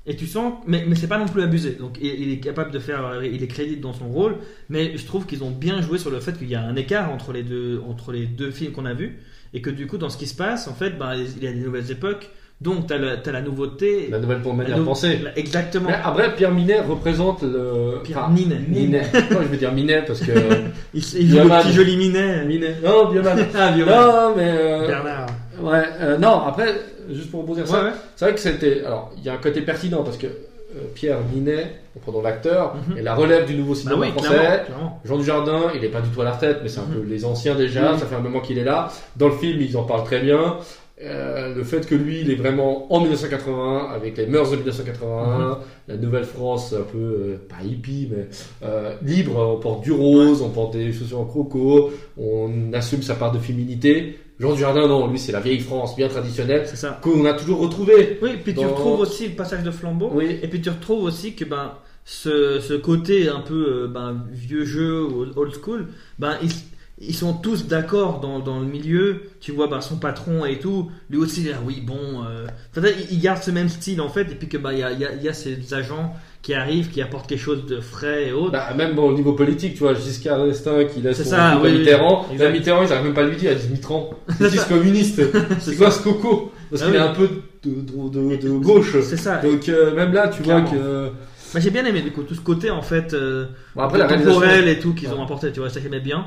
Et 0.06 0.16
tu 0.16 0.26
sens, 0.26 0.52
mais, 0.66 0.84
mais 0.86 0.94
c'est 0.96 1.06
pas 1.06 1.16
non 1.18 1.26
plus 1.26 1.42
abusé. 1.42 1.70
Donc 1.80 1.96
il, 2.00 2.08
il 2.20 2.30
est 2.32 2.38
capable 2.38 2.70
de 2.70 2.78
faire, 2.78 3.22
il 3.24 3.42
est 3.42 3.46
crédible 3.46 3.80
dans 3.80 3.94
son 3.94 4.08
rôle. 4.08 4.36
Mais 4.68 4.96
je 4.98 5.06
trouve 5.06 5.24
qu'ils 5.26 5.42
ont 5.44 5.50
bien 5.50 5.80
joué 5.80 5.98
sur 5.98 6.10
le 6.10 6.20
fait 6.20 6.36
qu'il 6.36 6.48
y 6.50 6.54
a 6.54 6.60
un 6.62 6.76
écart 6.76 7.10
entre 7.10 7.32
les 7.32 7.42
deux, 7.42 7.80
entre 7.88 8.12
les 8.12 8.26
deux 8.26 8.50
films 8.50 8.72
qu'on 8.72 8.84
a 8.86 8.92
vus. 8.94 9.18
Et 9.54 9.62
que 9.62 9.70
du 9.70 9.86
coup, 9.86 9.96
dans 9.98 10.10
ce 10.10 10.18
qui 10.18 10.26
se 10.26 10.34
passe, 10.34 10.68
en 10.68 10.74
fait, 10.74 10.98
bah, 10.98 11.12
il 11.16 11.42
y 11.42 11.46
a 11.46 11.52
des 11.52 11.60
nouvelles 11.60 11.90
époques. 11.90 12.28
Donc 12.60 12.86
t'as 12.86 12.98
la, 12.98 13.16
t'as 13.16 13.32
la 13.32 13.42
nouveauté. 13.42 14.08
La 14.10 14.18
nouvelle 14.20 14.40
pour 14.40 14.54
manière 14.54 14.78
de 14.78 14.82
penser. 14.84 15.20
Exactement. 15.36 15.88
Mais 15.88 15.96
après, 16.02 16.34
Pierre 16.36 16.52
Minet 16.52 16.80
représente 16.80 17.42
le. 17.42 18.00
Pierre 18.04 18.30
Ninet. 18.30 18.60
Minet. 18.68 19.02
Non, 19.32 19.38
je 19.42 19.48
vais 19.48 19.56
dire 19.56 19.72
Minet 19.72 20.02
parce 20.06 20.20
que. 20.20 20.30
Il, 20.94 21.02
il 21.18 21.30
joue 21.30 21.38
le 21.38 21.62
petit 21.62 21.72
joli 21.72 21.96
minet. 21.96 22.44
Minet. 22.44 22.76
Non, 22.84 23.10
Bioman. 23.10 23.38
Ah, 23.54 23.72
Bioman. 23.72 23.94
Non, 23.94 24.34
mais. 24.36 24.48
euh, 24.48 24.86
Bernard. 24.86 25.26
Ouais, 25.60 25.82
euh, 26.00 26.16
non, 26.18 26.42
après, 26.46 26.74
juste 27.10 27.30
pour 27.30 27.40
rebondir 27.42 27.64
Ouais, 27.64 27.70
ça, 27.70 27.84
ouais. 27.84 27.90
c'est 28.16 28.24
vrai 28.24 28.34
que 28.34 28.40
c'était. 28.40 28.82
Alors, 28.84 29.12
il 29.16 29.24
y 29.24 29.28
a 29.28 29.34
un 29.34 29.38
côté 29.38 29.60
pertinent 29.62 30.02
parce 30.02 30.16
que 30.16 30.26
euh, 30.26 30.80
Pierre 30.94 31.18
Minet, 31.32 31.70
prenons 32.02 32.20
l'acteur, 32.22 32.74
Mhm. 32.90 32.98
est 32.98 33.02
la 33.02 33.14
relève 33.14 33.46
du 33.46 33.54
nouveau 33.54 33.74
Bah 33.74 33.78
cinéma 33.80 34.00
oui, 34.00 34.10
français. 34.10 34.28
clairement, 34.28 34.64
clairement. 34.64 35.00
Jean 35.04 35.16
Dujardin, 35.18 35.60
il 35.74 35.80
n'est 35.82 35.88
pas 35.88 36.00
du 36.00 36.08
tout 36.10 36.20
à 36.20 36.24
la 36.24 36.32
retraite, 36.32 36.58
mais 36.62 36.68
c'est 36.68 36.80
un 36.80 36.86
Mhm. 36.86 36.94
peu 36.94 37.02
les 37.08 37.24
anciens 37.24 37.54
déjà, 37.54 37.92
Mhm. 37.92 37.98
ça 37.98 38.06
fait 38.06 38.16
un 38.16 38.20
moment 38.20 38.40
qu'il 38.40 38.58
est 38.58 38.64
là. 38.64 38.90
Dans 39.16 39.28
le 39.28 39.34
film, 39.34 39.60
ils 39.60 39.76
en 39.76 39.84
parlent 39.84 40.04
très 40.04 40.20
bien. 40.20 40.56
Euh, 41.02 41.54
le 41.54 41.64
fait 41.64 41.86
que 41.86 41.94
lui, 41.96 42.20
il 42.20 42.30
est 42.30 42.36
vraiment 42.36 42.92
en 42.92 43.00
1981, 43.00 43.88
avec 43.94 44.16
les 44.16 44.26
mœurs 44.26 44.50
de 44.52 44.56
1981, 44.56 45.48
Mhm. 45.50 45.56
la 45.88 45.96
nouvelle 45.96 46.24
France 46.24 46.72
un 46.72 46.82
peu, 46.82 46.98
euh, 46.98 47.36
pas 47.48 47.64
hippie, 47.64 48.08
mais 48.10 48.26
euh, 48.64 48.94
libre, 49.02 49.36
on 49.56 49.60
porte 49.60 49.82
du 49.82 49.90
rose, 49.92 50.40
on 50.40 50.50
porte 50.50 50.74
des 50.74 50.92
chaussures 50.92 51.20
en 51.20 51.24
croco, 51.24 51.90
on 52.16 52.72
assume 52.72 53.02
sa 53.02 53.14
part 53.16 53.32
de 53.32 53.38
féminité. 53.38 54.18
Jean 54.40 54.52
Dujardin, 54.52 54.88
non, 54.88 55.06
lui, 55.08 55.18
c'est 55.18 55.30
la 55.32 55.40
vieille 55.40 55.60
France, 55.60 55.94
bien 55.96 56.08
traditionnelle, 56.08 56.66
C'est 56.66 56.76
ça. 56.76 56.98
qu'on 57.02 57.24
a 57.24 57.34
toujours 57.34 57.60
retrouvée. 57.60 58.18
Oui, 58.20 58.30
puis 58.42 58.52
tu 58.54 58.64
retrouves 58.66 59.00
aussi 59.00 59.28
le 59.28 59.34
passage 59.36 59.62
de 59.62 59.70
flambeau. 59.70 60.10
Oui, 60.12 60.38
Et 60.42 60.48
puis 60.48 60.60
tu 60.60 60.70
retrouves 60.70 61.04
aussi 61.04 61.34
que 61.34 61.44
ben 61.44 61.74
ce, 62.04 62.58
ce 62.60 62.74
côté 62.74 63.28
un 63.28 63.40
peu 63.40 63.84
euh, 63.84 63.88
ben, 63.88 64.24
vieux 64.30 64.64
jeu 64.64 65.04
ou 65.04 65.24
old 65.36 65.54
school, 65.54 65.86
ben 66.18 66.36
ils, 66.42 66.50
ils 66.98 67.14
sont 67.14 67.32
tous 67.34 67.66
d'accord 67.66 68.18
dans, 68.20 68.40
dans 68.40 68.58
le 68.60 68.66
milieu. 68.66 69.22
Tu 69.40 69.52
vois 69.52 69.68
ben, 69.68 69.80
son 69.80 69.96
patron 69.96 70.44
et 70.44 70.58
tout, 70.58 70.90
lui 71.10 71.18
aussi 71.18 71.48
ah 71.54 71.58
oui 71.64 71.80
bon. 71.80 72.24
Euh, 72.28 72.46
enfin, 72.76 72.88
il, 72.88 73.16
il 73.16 73.20
garde 73.20 73.42
ce 73.42 73.52
même 73.52 73.68
style 73.68 74.00
en 74.00 74.08
fait 74.08 74.22
et 74.32 74.34
puis 74.34 74.48
que 74.48 74.58
ben 74.58 74.72
il 74.72 74.80
y 74.80 74.82
a, 74.82 74.92
y 74.92 75.04
a- 75.04 75.14
y 75.14 75.28
a 75.28 75.32
ces 75.32 75.72
agents 75.74 76.12
qui 76.44 76.52
arrive, 76.54 76.90
qui 76.90 77.00
apporte 77.00 77.26
quelque 77.26 77.40
chose 77.40 77.64
de 77.66 77.80
frais 77.80 78.28
et 78.28 78.32
autre. 78.32 78.52
Bah, 78.52 78.72
même 78.76 78.94
bon, 78.94 79.08
au 79.08 79.14
niveau 79.14 79.32
politique, 79.32 79.72
tu 79.72 79.78
vois, 79.80 79.94
Giscard 79.94 80.44
d'Estaing 80.44 80.84
qui 80.84 81.00
laisse 81.00 81.22
son 81.26 81.34
à 81.34 81.56
oui, 81.58 81.78
Mitterrand. 81.78 82.26
exact. 82.30 82.44
Là, 82.44 82.52
Mitterrand, 82.52 82.82
ils 82.84 82.92
arrivent 82.92 83.04
même 83.06 83.14
pas 83.14 83.22
à 83.22 83.24
lui 83.24 83.36
dire, 83.36 83.52
il 83.52 83.58
dit 83.66 83.68
Mitterrand. 83.72 84.10
C'est 84.38 84.50
ça. 84.50 84.64
communiste. 84.64 85.22
C'est 85.60 85.74
quoi 85.76 85.90
ce 85.90 86.02
coco 86.02 86.52
Parce 86.70 86.82
Ah 86.82 86.86
qu'il 86.86 86.94
est 86.96 87.00
oui. 87.00 87.04
un 87.08 87.14
peu 87.14 87.28
de, 87.64 87.70
de, 88.10 88.36
de, 88.36 88.42
de 88.42 88.50
gauche. 88.58 88.94
C'est 89.02 89.16
ça. 89.16 89.38
Donc, 89.38 89.68
euh, 89.70 89.94
même 89.96 90.12
là, 90.12 90.28
tu 90.28 90.42
vois 90.42 90.60
que. 90.60 91.08
Bah, 91.54 91.60
j'ai 91.60 91.70
bien 91.70 91.84
aimé 91.86 92.02
du 92.02 92.10
coup 92.10 92.24
tout 92.24 92.34
ce 92.34 92.40
côté 92.40 92.68
en 92.70 92.82
fait 92.82 93.14
euh, 93.14 93.46
Bon, 93.76 93.82
après, 93.82 93.96
la 93.98 94.06
temporel 94.06 94.50
réalisation. 94.50 94.66
et 94.72 94.78
tout 94.82 94.92
qu'ils 94.92 95.08
Ouais. 95.08 95.14
ont 95.14 95.22
apporté, 95.22 95.50
tu 95.52 95.60
vois, 95.60 95.70
ça 95.70 95.80
j'aimais 95.80 96.00
bien. 96.00 96.26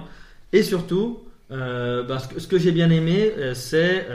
Et 0.52 0.64
surtout, 0.64 1.20
euh, 1.52 2.02
bah, 2.04 2.18
ce 2.38 2.48
que, 2.48 2.58
j'ai 2.58 2.72
bien 2.72 2.90
aimé, 2.90 3.34
euh, 3.38 3.54
c'est 3.54 4.08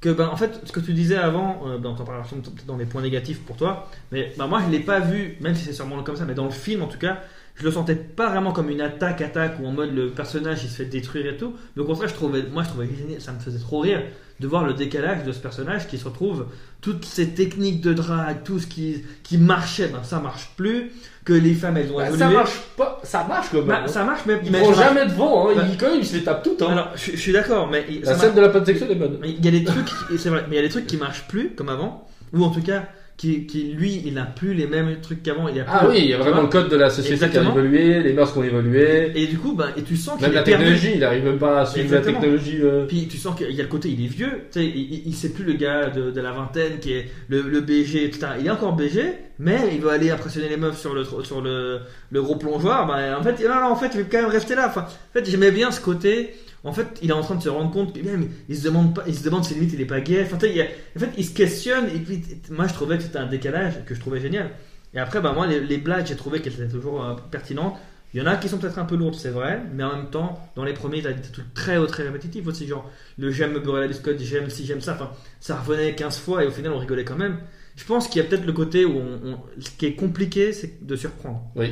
que, 0.00 0.08
bah, 0.08 0.30
en 0.32 0.36
fait, 0.36 0.60
ce 0.64 0.72
que 0.72 0.80
tu 0.80 0.92
disais 0.94 1.16
avant, 1.16 1.62
euh, 1.66 1.78
bah, 1.78 1.94
on 1.94 2.66
dans 2.66 2.76
les 2.76 2.86
points 2.86 3.02
négatifs 3.02 3.40
pour 3.40 3.56
toi, 3.56 3.88
mais 4.12 4.32
bah, 4.38 4.46
moi 4.46 4.62
je 4.64 4.70
l'ai 4.70 4.80
pas 4.80 5.00
vu, 5.00 5.36
même 5.40 5.54
si 5.54 5.64
c'est 5.64 5.72
sûrement 5.72 6.02
comme 6.02 6.16
ça, 6.16 6.24
mais 6.24 6.34
dans 6.34 6.46
le 6.46 6.50
film 6.50 6.82
en 6.82 6.86
tout 6.86 6.98
cas, 6.98 7.20
je 7.54 7.64
le 7.64 7.70
sentais 7.70 7.94
pas 7.94 8.30
vraiment 8.30 8.52
comme 8.52 8.70
une 8.70 8.80
attaque, 8.80 9.20
attaque, 9.20 9.60
ou 9.60 9.66
en 9.66 9.72
mode 9.72 9.94
le 9.94 10.10
personnage 10.10 10.64
il 10.64 10.70
se 10.70 10.76
fait 10.76 10.86
détruire 10.86 11.26
et 11.26 11.36
tout, 11.36 11.54
mais 11.76 11.82
au 11.82 11.84
contraire, 11.84 12.08
je 12.08 12.14
trouvais, 12.14 12.42
moi 12.44 12.62
je 12.62 12.68
trouvais 12.68 12.88
ça 13.18 13.32
me 13.32 13.38
faisait 13.38 13.58
trop 13.58 13.80
rire 13.80 14.02
de 14.40 14.46
voir 14.46 14.64
le 14.64 14.72
décalage 14.72 15.24
de 15.24 15.32
ce 15.32 15.38
personnage 15.38 15.86
qui 15.86 15.98
se 15.98 16.06
retrouve 16.06 16.46
toutes 16.80 17.04
ces 17.04 17.34
techniques 17.34 17.82
de 17.82 17.92
drague, 17.92 18.42
tout 18.42 18.58
ce 18.58 18.66
qui, 18.66 19.04
qui 19.22 19.36
marchait, 19.36 19.88
ben, 19.88 20.02
ça 20.02 20.18
marche 20.18 20.52
plus, 20.56 20.92
que 21.30 21.34
les 21.40 21.54
femmes 21.54 21.76
elles 21.76 21.92
ont 21.92 21.96
Bah, 21.98 22.06
évolué. 22.08 22.18
ça 22.24 22.28
marche 22.30 22.58
pas, 22.76 23.00
ça 23.04 23.24
marche 23.28 23.46
quand 23.52 23.58
même. 23.58 23.66
Bah, 23.68 23.80
hein. 23.84 23.88
ça 23.88 24.04
marche, 24.04 24.22
mais, 24.26 24.40
Il 24.44 24.50
mais 24.50 24.60
prend 24.60 24.72
ça 24.74 24.80
marche- 24.80 24.94
jamais 24.94 25.06
de 25.06 25.14
vent, 25.14 25.48
hein. 25.48 25.52
Bah. 25.56 25.62
il, 25.70 25.76
quand 25.78 25.90
même, 25.90 26.00
il 26.00 26.06
se 26.06 26.16
les 26.16 26.24
tape 26.24 26.42
toutes. 26.42 26.62
Hein. 26.62 26.68
Alors, 26.72 26.88
je, 26.96 27.12
je 27.12 27.16
suis 27.16 27.32
d'accord, 27.32 27.68
mais 27.70 27.82
ça 27.82 28.10
la 28.10 28.10
marche- 28.16 28.20
scène 28.26 28.34
de 28.34 28.40
la 28.40 28.48
pansexuelle 28.48 28.90
est 28.90 28.94
bonne. 28.96 29.18
il 29.24 29.44
y 29.44 29.48
a 29.48 29.50
des 29.52 29.64
trucs, 29.64 29.88
c'est 30.18 30.28
vrai, 30.28 30.44
mais 30.48 30.56
il 30.56 30.56
y 30.56 30.58
a 30.58 30.62
des 30.62 30.68
trucs 30.68 30.86
qui 30.86 30.96
marchent 30.96 31.26
plus 31.28 31.50
comme 31.54 31.68
avant, 31.68 32.06
ou 32.32 32.44
en 32.44 32.50
tout 32.50 32.62
cas 32.62 32.84
qui, 33.20 33.44
qui 33.44 33.64
lui, 33.64 34.00
il 34.06 34.14
n'a 34.14 34.24
plus 34.24 34.54
les 34.54 34.66
mêmes 34.66 34.98
trucs 35.02 35.22
qu'avant. 35.22 35.46
Il 35.48 35.60
a 35.60 35.64
Ah 35.68 35.86
oui, 35.90 35.98
il 35.98 36.06
y 36.06 36.14
a 36.14 36.16
vraiment 36.16 36.36
vois. 36.36 36.42
le 36.44 36.48
code 36.48 36.70
de 36.70 36.76
la 36.76 36.88
société 36.88 37.12
Exactement. 37.12 37.52
qui 37.52 37.58
a 37.58 37.60
évolué, 37.60 38.02
les 38.02 38.12
mœurs 38.14 38.32
qui 38.32 38.38
ont 38.38 38.42
évolué. 38.44 39.12
Et 39.14 39.26
du 39.26 39.36
coup, 39.36 39.52
ben, 39.54 39.68
et 39.76 39.82
tu 39.82 39.94
sens 39.96 40.16
qu'il 40.16 40.26
Même 40.26 40.32
la 40.36 40.42
perdu. 40.42 40.64
technologie, 40.64 40.92
il 40.96 41.04
arrive 41.04 41.24
même 41.24 41.38
pas 41.38 41.60
à 41.60 41.66
suivre 41.66 41.92
la 41.94 42.00
technologie. 42.00 42.60
euh. 42.62 42.86
Puis 42.86 43.08
tu 43.08 43.18
sens 43.18 43.36
qu'il 43.36 43.50
y 43.50 43.60
a 43.60 43.62
le 43.62 43.68
côté, 43.68 43.90
il 43.90 44.02
est 44.02 44.08
vieux, 44.08 44.30
tu 44.50 44.60
sais, 44.60 44.64
il, 44.64 44.74
il, 44.94 45.02
il 45.08 45.14
sait 45.14 45.28
plus 45.34 45.44
le 45.44 45.52
gars 45.52 45.90
de, 45.90 46.10
de 46.10 46.20
la 46.22 46.32
vingtaine 46.32 46.78
qui 46.80 46.94
est 46.94 47.10
le, 47.28 47.42
le 47.42 47.60
BG, 47.60 48.04
etc. 48.06 48.28
Il 48.40 48.46
est 48.46 48.50
encore 48.50 48.74
BG, 48.74 49.02
mais 49.38 49.58
il 49.74 49.82
veut 49.82 49.90
aller 49.90 50.10
impressionner 50.10 50.48
les 50.48 50.56
meufs 50.56 50.78
sur 50.78 50.94
le, 50.94 51.04
sur 51.04 51.42
le, 51.42 51.80
le 52.10 52.22
gros 52.22 52.36
plongeoir. 52.36 52.86
Ben, 52.86 53.16
en 53.18 53.22
fait, 53.22 53.46
non, 53.46 53.54
non, 53.60 53.66
en 53.72 53.76
fait, 53.76 53.90
il 53.92 53.98
veut 54.00 54.06
quand 54.10 54.22
même 54.22 54.30
rester 54.30 54.54
là. 54.54 54.66
Enfin, 54.68 54.86
en 54.86 55.12
fait, 55.12 55.30
j'aimais 55.30 55.50
bien 55.50 55.70
ce 55.70 55.80
côté. 55.82 56.30
En 56.64 56.72
fait, 56.72 56.98
il 57.02 57.10
est 57.10 57.14
en 57.14 57.22
train 57.22 57.36
de 57.36 57.42
se 57.42 57.48
rendre 57.48 57.70
compte 57.70 57.94
que 57.94 58.04
même 58.04 58.28
il 58.48 58.56
se 58.56 58.64
demande 58.64 58.94
pas, 58.94 59.04
il 59.06 59.14
se 59.14 59.24
demande 59.24 59.44
si 59.44 59.54
limite 59.54 59.72
il 59.72 59.80
est 59.80 59.86
pas 59.86 60.00
gay. 60.00 60.24
En 60.24 60.38
fait, 60.38 61.10
il 61.16 61.24
se 61.24 61.32
questionne. 61.34 61.86
Et 61.86 61.98
puis, 61.98 62.22
moi, 62.50 62.66
je 62.66 62.74
trouvais 62.74 62.96
que 62.98 63.02
c'était 63.02 63.18
un 63.18 63.26
décalage 63.26 63.84
que 63.86 63.94
je 63.94 64.00
trouvais 64.00 64.20
génial. 64.20 64.50
Et 64.92 64.98
après, 64.98 65.20
ben, 65.20 65.32
moi, 65.32 65.46
les, 65.46 65.78
blagues, 65.78 66.06
j'ai 66.06 66.16
trouvé 66.16 66.40
qu'elles 66.40 66.54
étaient 66.54 66.68
toujours 66.68 67.04
euh, 67.04 67.14
pertinentes. 67.30 67.76
Il 68.12 68.18
y 68.20 68.22
en 68.22 68.26
a 68.26 68.36
qui 68.36 68.48
sont 68.48 68.58
peut-être 68.58 68.78
un 68.78 68.84
peu 68.84 68.96
lourdes, 68.96 69.14
c'est 69.14 69.30
vrai, 69.30 69.62
mais 69.72 69.84
en 69.84 69.94
même 69.96 70.10
temps, 70.10 70.50
dans 70.56 70.64
les 70.64 70.72
premiers, 70.72 71.00
t'as 71.00 71.12
des 71.12 71.22
trucs 71.22 71.54
très 71.54 71.76
hauts, 71.76 71.86
très 71.86 72.02
répétitifs 72.02 72.44
aussi, 72.44 72.66
genre 72.66 72.90
le 73.18 73.30
j'aime 73.30 73.52
me 73.52 73.60
beurrer 73.60 73.82
la 73.82 73.86
biscotte, 73.86 74.18
j'aime 74.18 74.50
si 74.50 74.66
j'aime 74.66 74.80
ça, 74.80 74.94
enfin, 74.94 75.12
ça 75.38 75.56
revenait 75.56 75.94
15 75.94 76.18
fois 76.18 76.42
et 76.42 76.46
au 76.48 76.50
final 76.50 76.72
on 76.72 76.78
rigolait 76.78 77.04
quand 77.04 77.14
même. 77.16 77.38
Je 77.76 77.84
pense 77.84 78.08
qu'il 78.08 78.20
y 78.20 78.24
a 78.26 78.28
peut-être 78.28 78.44
le 78.44 78.52
côté 78.52 78.84
où 78.84 78.98
on- 78.98 79.38
ce 79.60 79.70
qui 79.70 79.86
est 79.86 79.94
compliqué, 79.94 80.52
c'est 80.52 80.84
de 80.84 80.96
surprendre. 80.96 81.40
Oui, 81.54 81.70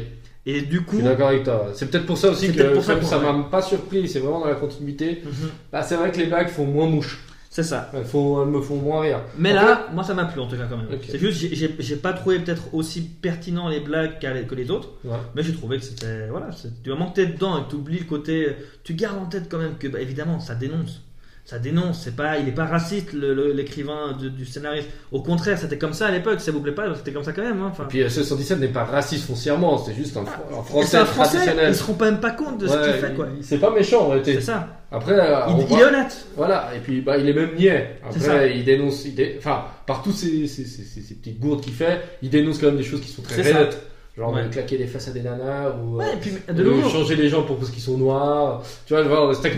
Et 0.51 0.63
du 0.63 0.77
je 0.77 0.81
coup, 0.83 0.97
suis 0.97 1.05
d'accord 1.05 1.29
avec 1.29 1.45
toi. 1.45 1.67
C'est 1.75 1.91
peut-être 1.91 2.07
pour 2.07 2.17
ça 2.17 2.31
aussi 2.31 2.51
que 2.53 2.73
pour 2.75 2.83
ça 2.83 3.01
ça 3.03 3.19
m'a 3.19 3.45
pas 3.51 3.61
surpris, 3.61 4.09
c'est 4.09 4.21
vraiment 4.21 4.41
dans 4.41 4.47
la 4.49 4.55
continuité. 4.55 5.23
Mhm. 5.25 5.31
Bah, 5.71 5.83
c'est 5.83 5.97
vrai 5.97 6.11
que 6.11 6.17
les 6.19 6.25
blagues 6.27 6.49
font 6.49 6.65
moins 6.65 6.87
mouche. 6.87 7.23
c'est 7.51 7.63
ça. 7.63 7.91
Elles, 7.93 8.05
font, 8.05 8.43
elles 8.43 8.49
me 8.51 8.61
font 8.63 8.77
moins 8.77 9.01
rire. 9.03 9.21
Mais 9.37 9.51
En 9.53 9.57
là, 9.57 9.89
moi 9.93 10.05
ça 10.05 10.15
m'a 10.15 10.25
plu 10.27 10.41
en 10.41 10.47
tout 10.47 10.57
cas 10.57 10.67
quand 10.71 10.77
même. 10.79 10.87
C'est 11.07 11.19
juste, 11.19 11.45
j'ai- 11.53 11.97
pas 11.97 12.13
trouvé 12.15 12.39
peut-être 12.39 12.73
aussi 12.73 13.01
pertinent 13.03 13.69
les 13.69 13.81
blagues 13.81 14.19
que 14.21 14.55
les 14.55 14.71
autres, 14.71 14.89
Ouais. 15.05 15.17
mais 15.35 15.43
j'ai 15.43 15.53
trouvé 15.53 15.77
que 15.79 15.85
c'était. 15.85 16.29
Voilà, 16.31 16.49
tu 16.85 16.89
vas 16.91 16.97
manquer 16.97 17.27
dedans 17.27 17.59
et 17.59 17.63
tu 17.69 17.75
oublies 17.77 17.99
le 17.99 18.05
côté. 18.07 18.49
Tu 18.85 18.95
gardes 18.95 19.19
en 19.19 19.27
tête 19.27 19.49
quand 19.51 19.59
même 19.59 19.77
que, 19.79 19.89
bah, 19.89 20.01
évidemment, 20.01 20.41
ça 20.41 20.55
dénonce. 20.55 21.03
Ça 21.49 21.59
dénonce, 21.59 22.03
c'est 22.05 22.15
pas, 22.15 22.37
il 22.37 22.47
est 22.47 22.53
pas 22.53 22.67
raciste 22.67 23.15
l'écrivain 23.15 24.15
du, 24.21 24.45
scénariste. 24.45 24.89
Au 25.11 25.23
contraire, 25.23 25.57
c'était 25.59 25.79
comme 25.79 25.95
ça 25.95 26.09
à 26.09 26.11
l'époque. 26.11 26.41
Ça 26.43 26.53
vous 26.53 26.61
plaît 26.61 26.73
pas, 26.73 26.95
c'était 26.95 27.11
comme 27.11 27.25
ça 27.25 27.33
quand 27.33 27.41
même. 27.43 27.63
hein. 27.63 27.73
Et 27.81 27.87
puis 27.89 28.03
euh, 28.03 28.11
ce 28.11 28.23
117 28.23 28.61
n'est 28.61 28.69
pas 28.69 28.85
raciste 28.85 29.25
foncièrement, 29.27 29.79
c'est 29.79 29.95
juste 29.95 30.15
un, 30.19 30.25
fr- 30.25 30.59
un 30.59 30.63
français 30.63 30.87
c'est 30.89 30.97
un 30.99 31.05
français, 31.07 31.37
traditionnel. 31.39 31.71
ils 31.73 31.75
se 31.75 31.85
rendent 31.85 32.01
même 32.03 32.21
pas 32.21 32.33
compte 32.33 32.59
de 32.59 32.69
ce 32.69 32.77
qu'il 32.77 32.93
fait 33.01 33.15
quoi. 33.15 33.29
C'est 33.41 33.57
pas 33.57 33.71
méchant 33.71 34.03
en 34.03 34.09
réalité. 34.09 34.35
C'est 34.35 34.41
ça. 34.43 34.69
Après, 34.93 35.15
euh, 35.19 35.41
Il, 35.49 35.55
on 35.55 35.59
il 35.61 35.67
voit- 35.69 35.81
est 35.81 35.85
honnête. 35.85 36.27
Voilà, 36.37 36.69
et 36.77 36.81
puis 36.81 37.01
bah, 37.01 37.17
il 37.17 37.27
est 37.27 37.33
même 37.33 37.55
niais. 37.55 37.99
Après, 38.07 38.55
il 38.55 38.65
dénonce, 38.67 39.07
il 39.07 39.15
dé- 39.15 39.37
enfin, 39.39 39.65
par 39.87 40.03
tous 40.03 40.13
ces, 40.13 40.47
ces, 40.49 40.67
ces- 40.67 40.85
ces- 40.85 41.01
ces 41.01 41.15
petites 41.15 41.41
gourdes 41.41 41.63
qu'il 41.63 41.73
fait, 41.73 42.03
il 42.21 42.29
dénonce 42.29 42.59
quand 42.59 42.67
même 42.67 42.77
des 42.77 42.83
choses 42.83 43.01
qui 43.01 43.09
sont 43.11 43.23
très 43.23 43.41
réelles. 43.41 43.71
Genre 44.19 44.35
Ouais. 44.35 44.43
de 44.43 44.49
claquer 44.49 44.77
les 44.79 44.89
faces 44.89 45.07
à 45.09 45.13
des 45.13 45.23
nanas 45.23 45.71
ou 45.81 45.97
Ouais, 45.99 46.05
euh, 46.05 46.13
et 46.13 46.17
puis 46.17 46.33
de 46.53 46.83
changer 46.91 47.15
les 47.15 47.29
gens 47.29 47.43
pour 47.45 47.57
parce 47.57 47.71
qu'ils 47.71 47.83
sont 47.83 47.97
noirs. 47.97 48.65
Tu 48.85 48.93
vois, 48.93 49.05
genre 49.05 49.31
euh, 49.31 49.33
stack- 49.33 49.55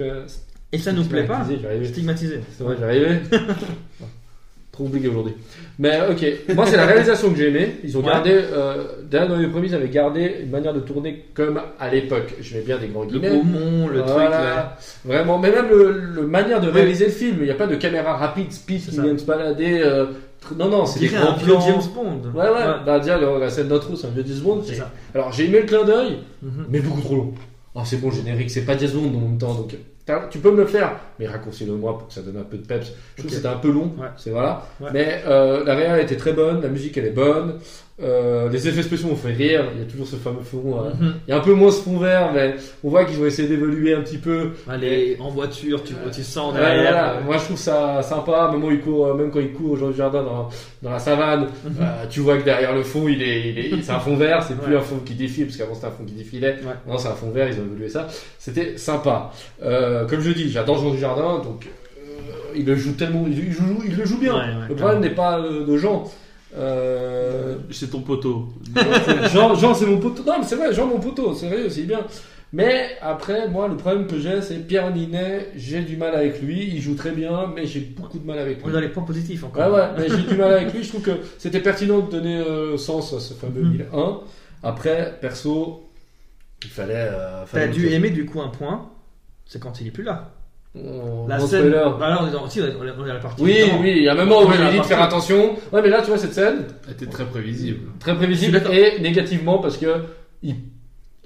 euh, 0.00 0.24
Et 0.72 0.78
ça 0.78 0.92
nous 0.92 1.04
plaît 1.04 1.24
pas. 1.24 1.46
Stigmatisé. 1.84 2.40
C'est 2.56 2.64
vrai, 2.64 2.76
j'y 2.76 2.84
arrivais. 2.84 3.20
Trop 4.72 4.84
oublié 4.84 5.08
aujourd'hui. 5.08 5.34
Mais 5.80 5.98
ok, 6.08 6.54
moi 6.54 6.64
c'est 6.66 6.76
la 6.76 6.86
réalisation 6.86 7.30
que 7.30 7.36
j'ai 7.36 7.48
aimé. 7.48 7.76
Ils 7.82 7.96
ont 7.96 8.00
Ouais. 8.00 8.06
gardé, 8.12 8.30
euh, 8.32 8.84
dans 9.10 9.36
les 9.36 9.48
premiers, 9.48 9.68
ils 9.68 9.74
avaient 9.74 9.88
gardé 9.88 10.36
une 10.44 10.50
manière 10.50 10.72
de 10.72 10.78
tourner 10.80 11.24
comme 11.34 11.60
à 11.80 11.88
l'époque. 11.90 12.34
Je 12.40 12.54
mets 12.56 12.62
bien 12.62 12.78
des 12.78 12.86
grands 12.88 13.02
Le 13.02 13.08
guillemets. 13.08 13.30
gaumont, 13.30 13.88
le 13.88 14.00
truc. 14.02 14.08
ouais. 14.10 14.14
Voilà. 14.28 14.76
Vraiment, 15.04 15.38
mais 15.38 15.50
même 15.50 15.68
le, 15.68 15.90
le 16.14 16.26
manière 16.28 16.60
de 16.60 16.68
réaliser 16.68 17.06
le 17.06 17.10
film, 17.10 17.38
il 17.40 17.44
n'y 17.46 17.50
a 17.50 17.54
pas 17.54 17.66
de 17.66 17.74
caméra 17.74 18.16
rapide, 18.16 18.52
speed 18.52 18.82
qui 18.88 19.00
vient 19.00 19.18
se 19.18 19.24
balader. 19.24 19.80
euh, 19.82 20.06
non, 20.56 20.68
non, 20.68 20.86
c'est 20.86 21.00
des 21.00 21.08
grands 21.08 21.34
plans. 21.34 21.60
James 21.60 21.82
Bond. 21.92 22.22
Ouais, 22.38 22.48
ouais, 22.48 22.64
Bah, 22.86 23.00
déjà, 23.00 23.18
le- 23.18 23.40
la 23.40 23.50
scène 23.50 23.66
d'intro, 23.68 23.96
c'est 23.96 24.06
un 24.06 24.10
vieux 24.10 24.24
James 24.26 24.38
Bond. 24.44 24.62
C'est 24.64 24.74
Et- 24.74 24.76
ça. 24.76 24.92
Alors, 25.12 25.32
j'ai 25.32 25.46
aimé 25.46 25.60
le 25.60 25.66
clin 25.66 25.82
d'œil, 25.84 26.18
Mhm. 26.42 26.66
mais 26.70 26.78
beaucoup 26.80 27.00
trop 27.00 27.16
long. 27.16 27.32
Oh, 27.74 27.80
c'est 27.84 27.96
bon, 28.00 28.10
générique, 28.12 28.50
c'est 28.50 28.64
pas 28.64 28.76
James 28.78 28.90
Bond 28.94 29.08
en 29.18 29.20
même 29.28 29.38
temps, 29.38 29.54
donc 29.54 29.74
tu 30.30 30.38
peux 30.38 30.50
me 30.50 30.58
le 30.58 30.66
faire, 30.66 30.92
mais 31.18 31.26
raccourcis-le 31.26 31.72
moi 31.72 31.98
pour 31.98 32.08
que 32.08 32.14
ça 32.14 32.22
donne 32.22 32.36
un 32.36 32.42
peu 32.44 32.56
de 32.56 32.66
peps. 32.66 32.92
Je 33.16 33.22
trouve 33.22 33.30
que 33.30 33.36
c'était 33.36 33.48
un 33.48 33.56
peu 33.56 33.70
long, 33.70 33.92
Ouais. 33.98 34.08
c'est 34.16 34.30
voilà. 34.30 34.62
Ouais. 34.80 34.90
Mais 34.92 35.22
euh, 35.26 35.64
la 35.64 35.74
réelle 35.74 36.00
était 36.02 36.16
très 36.16 36.32
bonne, 36.32 36.60
la 36.62 36.68
musique 36.68 36.96
elle 36.96 37.06
est 37.06 37.10
bonne, 37.10 37.58
euh, 38.00 38.48
les 38.48 38.68
effets 38.68 38.82
spéciaux 38.82 39.08
m'ont 39.08 39.16
fait 39.16 39.32
rire, 39.32 39.64
il 39.74 39.80
y 39.80 39.82
a 39.82 39.86
toujours 39.86 40.06
ce 40.06 40.14
fameux 40.16 40.42
fond. 40.42 40.80
euh, 40.84 40.90
Mhm. 41.00 41.14
Il 41.26 41.30
y 41.30 41.32
a 41.32 41.36
un 41.38 41.40
peu 41.40 41.52
moins 41.52 41.70
ce 41.72 41.82
fond 41.82 41.98
vert, 41.98 42.30
mais 42.32 42.54
on 42.84 42.90
voit 42.90 43.04
qu'ils 43.04 43.20
ont 43.20 43.26
essayé 43.26 43.48
d'évoluer 43.48 43.92
un 43.94 44.02
petit 44.02 44.18
peu. 44.18 44.50
Allez, 44.68 45.16
en 45.20 45.30
voiture, 45.30 45.82
tu, 45.82 45.94
tu 46.14 46.22
sens 46.22 46.54
derrière. 46.54 46.82
voilà. 46.92 47.12
euh, 47.14 47.20
Moi 47.24 47.38
je 47.38 47.44
trouve 47.44 47.56
ça 47.58 48.00
sympa, 48.02 48.50
même, 48.52 48.60
quand 48.62 48.70
il 48.70 48.80
court, 48.80 49.06
euh, 49.08 49.14
même 49.14 49.30
quand 49.32 49.40
il 49.40 49.52
court 49.52 49.72
au 49.72 49.76
Jean 49.76 49.88
du 49.90 49.96
Jardin 49.96 50.22
dans, 50.22 50.48
dans 50.82 50.90
la 50.90 50.98
savane, 51.00 51.48
euh, 51.66 51.84
tu 52.08 52.20
vois 52.20 52.38
que 52.38 52.44
derrière 52.44 52.72
le 52.74 52.82
fond 52.84 53.08
il 53.08 53.20
est, 53.20 53.50
il 53.50 53.58
est- 53.58 53.82
c'est 53.82 53.90
un 53.92 53.98
fond 53.98 54.16
vert, 54.16 54.44
c'est 54.46 54.56
plus 54.56 54.74
Ouais. 54.74 54.78
un 54.78 54.82
fond 54.82 54.98
qui 55.04 55.14
défile, 55.14 55.46
parce 55.46 55.56
qu'avant 55.56 55.74
c'était 55.74 55.86
un 55.88 55.90
fond 55.90 56.04
qui 56.04 56.14
défilait. 56.14 56.56
Ouais. 56.64 56.74
Non, 56.86 56.98
c'est 56.98 57.08
un 57.08 57.14
fond 57.14 57.30
vert, 57.30 57.48
ils 57.48 57.54
ont 57.60 57.64
évolué 57.64 57.88
ça. 57.88 58.06
C'était 58.38 58.76
sympa. 58.78 59.32
Euh, 59.64 60.06
comme 60.06 60.20
je 60.20 60.30
dis, 60.30 60.50
j'adore 60.52 60.78
Jean 60.78 60.90
du 60.92 60.98
Jardin, 60.98 61.38
donc 61.42 61.66
euh, 61.66 62.52
il 62.54 62.64
le 62.64 62.76
joue 62.76 62.92
tellement, 62.92 63.24
il, 63.26 63.52
joue, 63.52 63.82
il 63.84 63.96
le 63.96 64.04
joue 64.06 64.18
bien. 64.18 64.34
Ouais, 64.34 64.40
ouais, 64.40 64.68
le 64.68 64.74
problème 64.76 65.00
n'est 65.00 65.10
pas 65.10 65.40
euh, 65.40 65.66
de 65.66 65.76
Jean. 65.76 66.04
Euh, 66.58 67.56
C'est 67.70 67.90
ton 67.90 68.00
poteau. 68.00 68.48
Jean, 69.32 69.54
Jean 69.54 69.74
c'est 69.74 69.86
mon 69.86 69.98
poteau. 69.98 70.22
Non, 70.24 70.34
mais 70.40 70.46
c'est 70.46 70.56
vrai, 70.56 70.72
Jean 70.74 70.86
mon 70.86 70.98
poteau, 71.00 71.34
sérieux, 71.34 71.68
c'est 71.68 71.82
bien. 71.82 72.00
Mais 72.52 72.96
après, 73.02 73.46
moi, 73.48 73.68
le 73.68 73.76
problème 73.76 74.06
que 74.06 74.18
j'ai, 74.18 74.40
c'est 74.40 74.66
Pierre 74.66 74.90
Ninet, 74.94 75.48
j'ai 75.54 75.82
du 75.82 75.98
mal 75.98 76.14
avec 76.14 76.40
lui. 76.40 76.66
Il 76.72 76.80
joue 76.80 76.94
très 76.94 77.10
bien, 77.10 77.52
mais 77.54 77.66
j'ai 77.66 77.80
beaucoup 77.80 78.18
de 78.18 78.26
mal 78.26 78.38
avec 78.38 78.60
On 78.62 78.68
lui. 78.68 78.70
est 78.70 78.72
dans 78.74 78.80
les 78.80 78.88
points 78.88 79.02
positifs 79.04 79.44
encore. 79.44 79.70
Ouais, 79.70 79.78
ouais, 79.80 79.88
mais 79.98 80.08
j'ai 80.08 80.22
du 80.26 80.34
mal 80.34 80.52
avec 80.54 80.72
lui. 80.72 80.82
Je 80.82 80.88
trouve 80.88 81.02
que 81.02 81.10
c'était 81.36 81.60
pertinent 81.60 81.98
de 82.00 82.10
donner 82.10 82.38
euh, 82.38 82.78
sens 82.78 83.12
à 83.12 83.20
ce 83.20 83.34
fameux 83.34 83.62
Mhm. 83.62 83.72
1001. 83.92 84.20
Après, 84.62 85.18
perso, 85.20 85.84
il 86.64 86.70
fallait. 86.70 86.94
Euh, 87.12 87.44
T'as 87.52 87.68
dû 87.68 87.88
aimer 87.88 88.10
du 88.10 88.24
coup 88.24 88.40
un 88.40 88.48
point, 88.48 88.88
c'est 89.44 89.60
quand 89.60 89.80
il 89.82 89.86
est 89.88 89.90
plus 89.92 90.02
là. 90.04 90.30
Oh, 90.76 91.26
La 91.28 91.38
bon 91.38 91.46
scène. 91.46 91.60
spoiler. 91.70 91.84
Bah 91.98 92.10
là, 92.10 92.18
on 92.22 92.28
est 92.28 92.30
dans, 92.30 92.48
si, 92.48 92.60
on 92.60 92.64
est, 92.66 92.74
on 92.78 92.84
est- 92.86 92.92
on 92.98 93.06
est 93.06 93.10
à 93.10 93.14
la 93.14 93.20
partie. 93.20 93.42
Oui, 93.42 93.56
oui, 93.80 93.94
il 93.96 94.02
y 94.04 94.08
a 94.08 94.12
un 94.12 94.16
moment 94.24 94.42
où 94.42 94.52
il 94.52 94.70
dit 94.72 94.78
de 94.78 94.84
faire 94.84 95.02
attention. 95.02 95.56
Ouais, 95.72 95.80
mais 95.82 95.88
là, 95.88 96.02
tu 96.02 96.08
vois, 96.08 96.18
cette 96.18 96.34
scène, 96.34 96.66
Elle 96.86 96.92
était 96.92 97.06
très 97.06 97.24
prévisible. 97.24 97.80
très 97.98 98.14
prévisible 98.14 98.60
et 98.70 99.00
négativement 99.00 99.58
parce 99.58 99.76
que 99.78 99.86
il, 100.42 100.54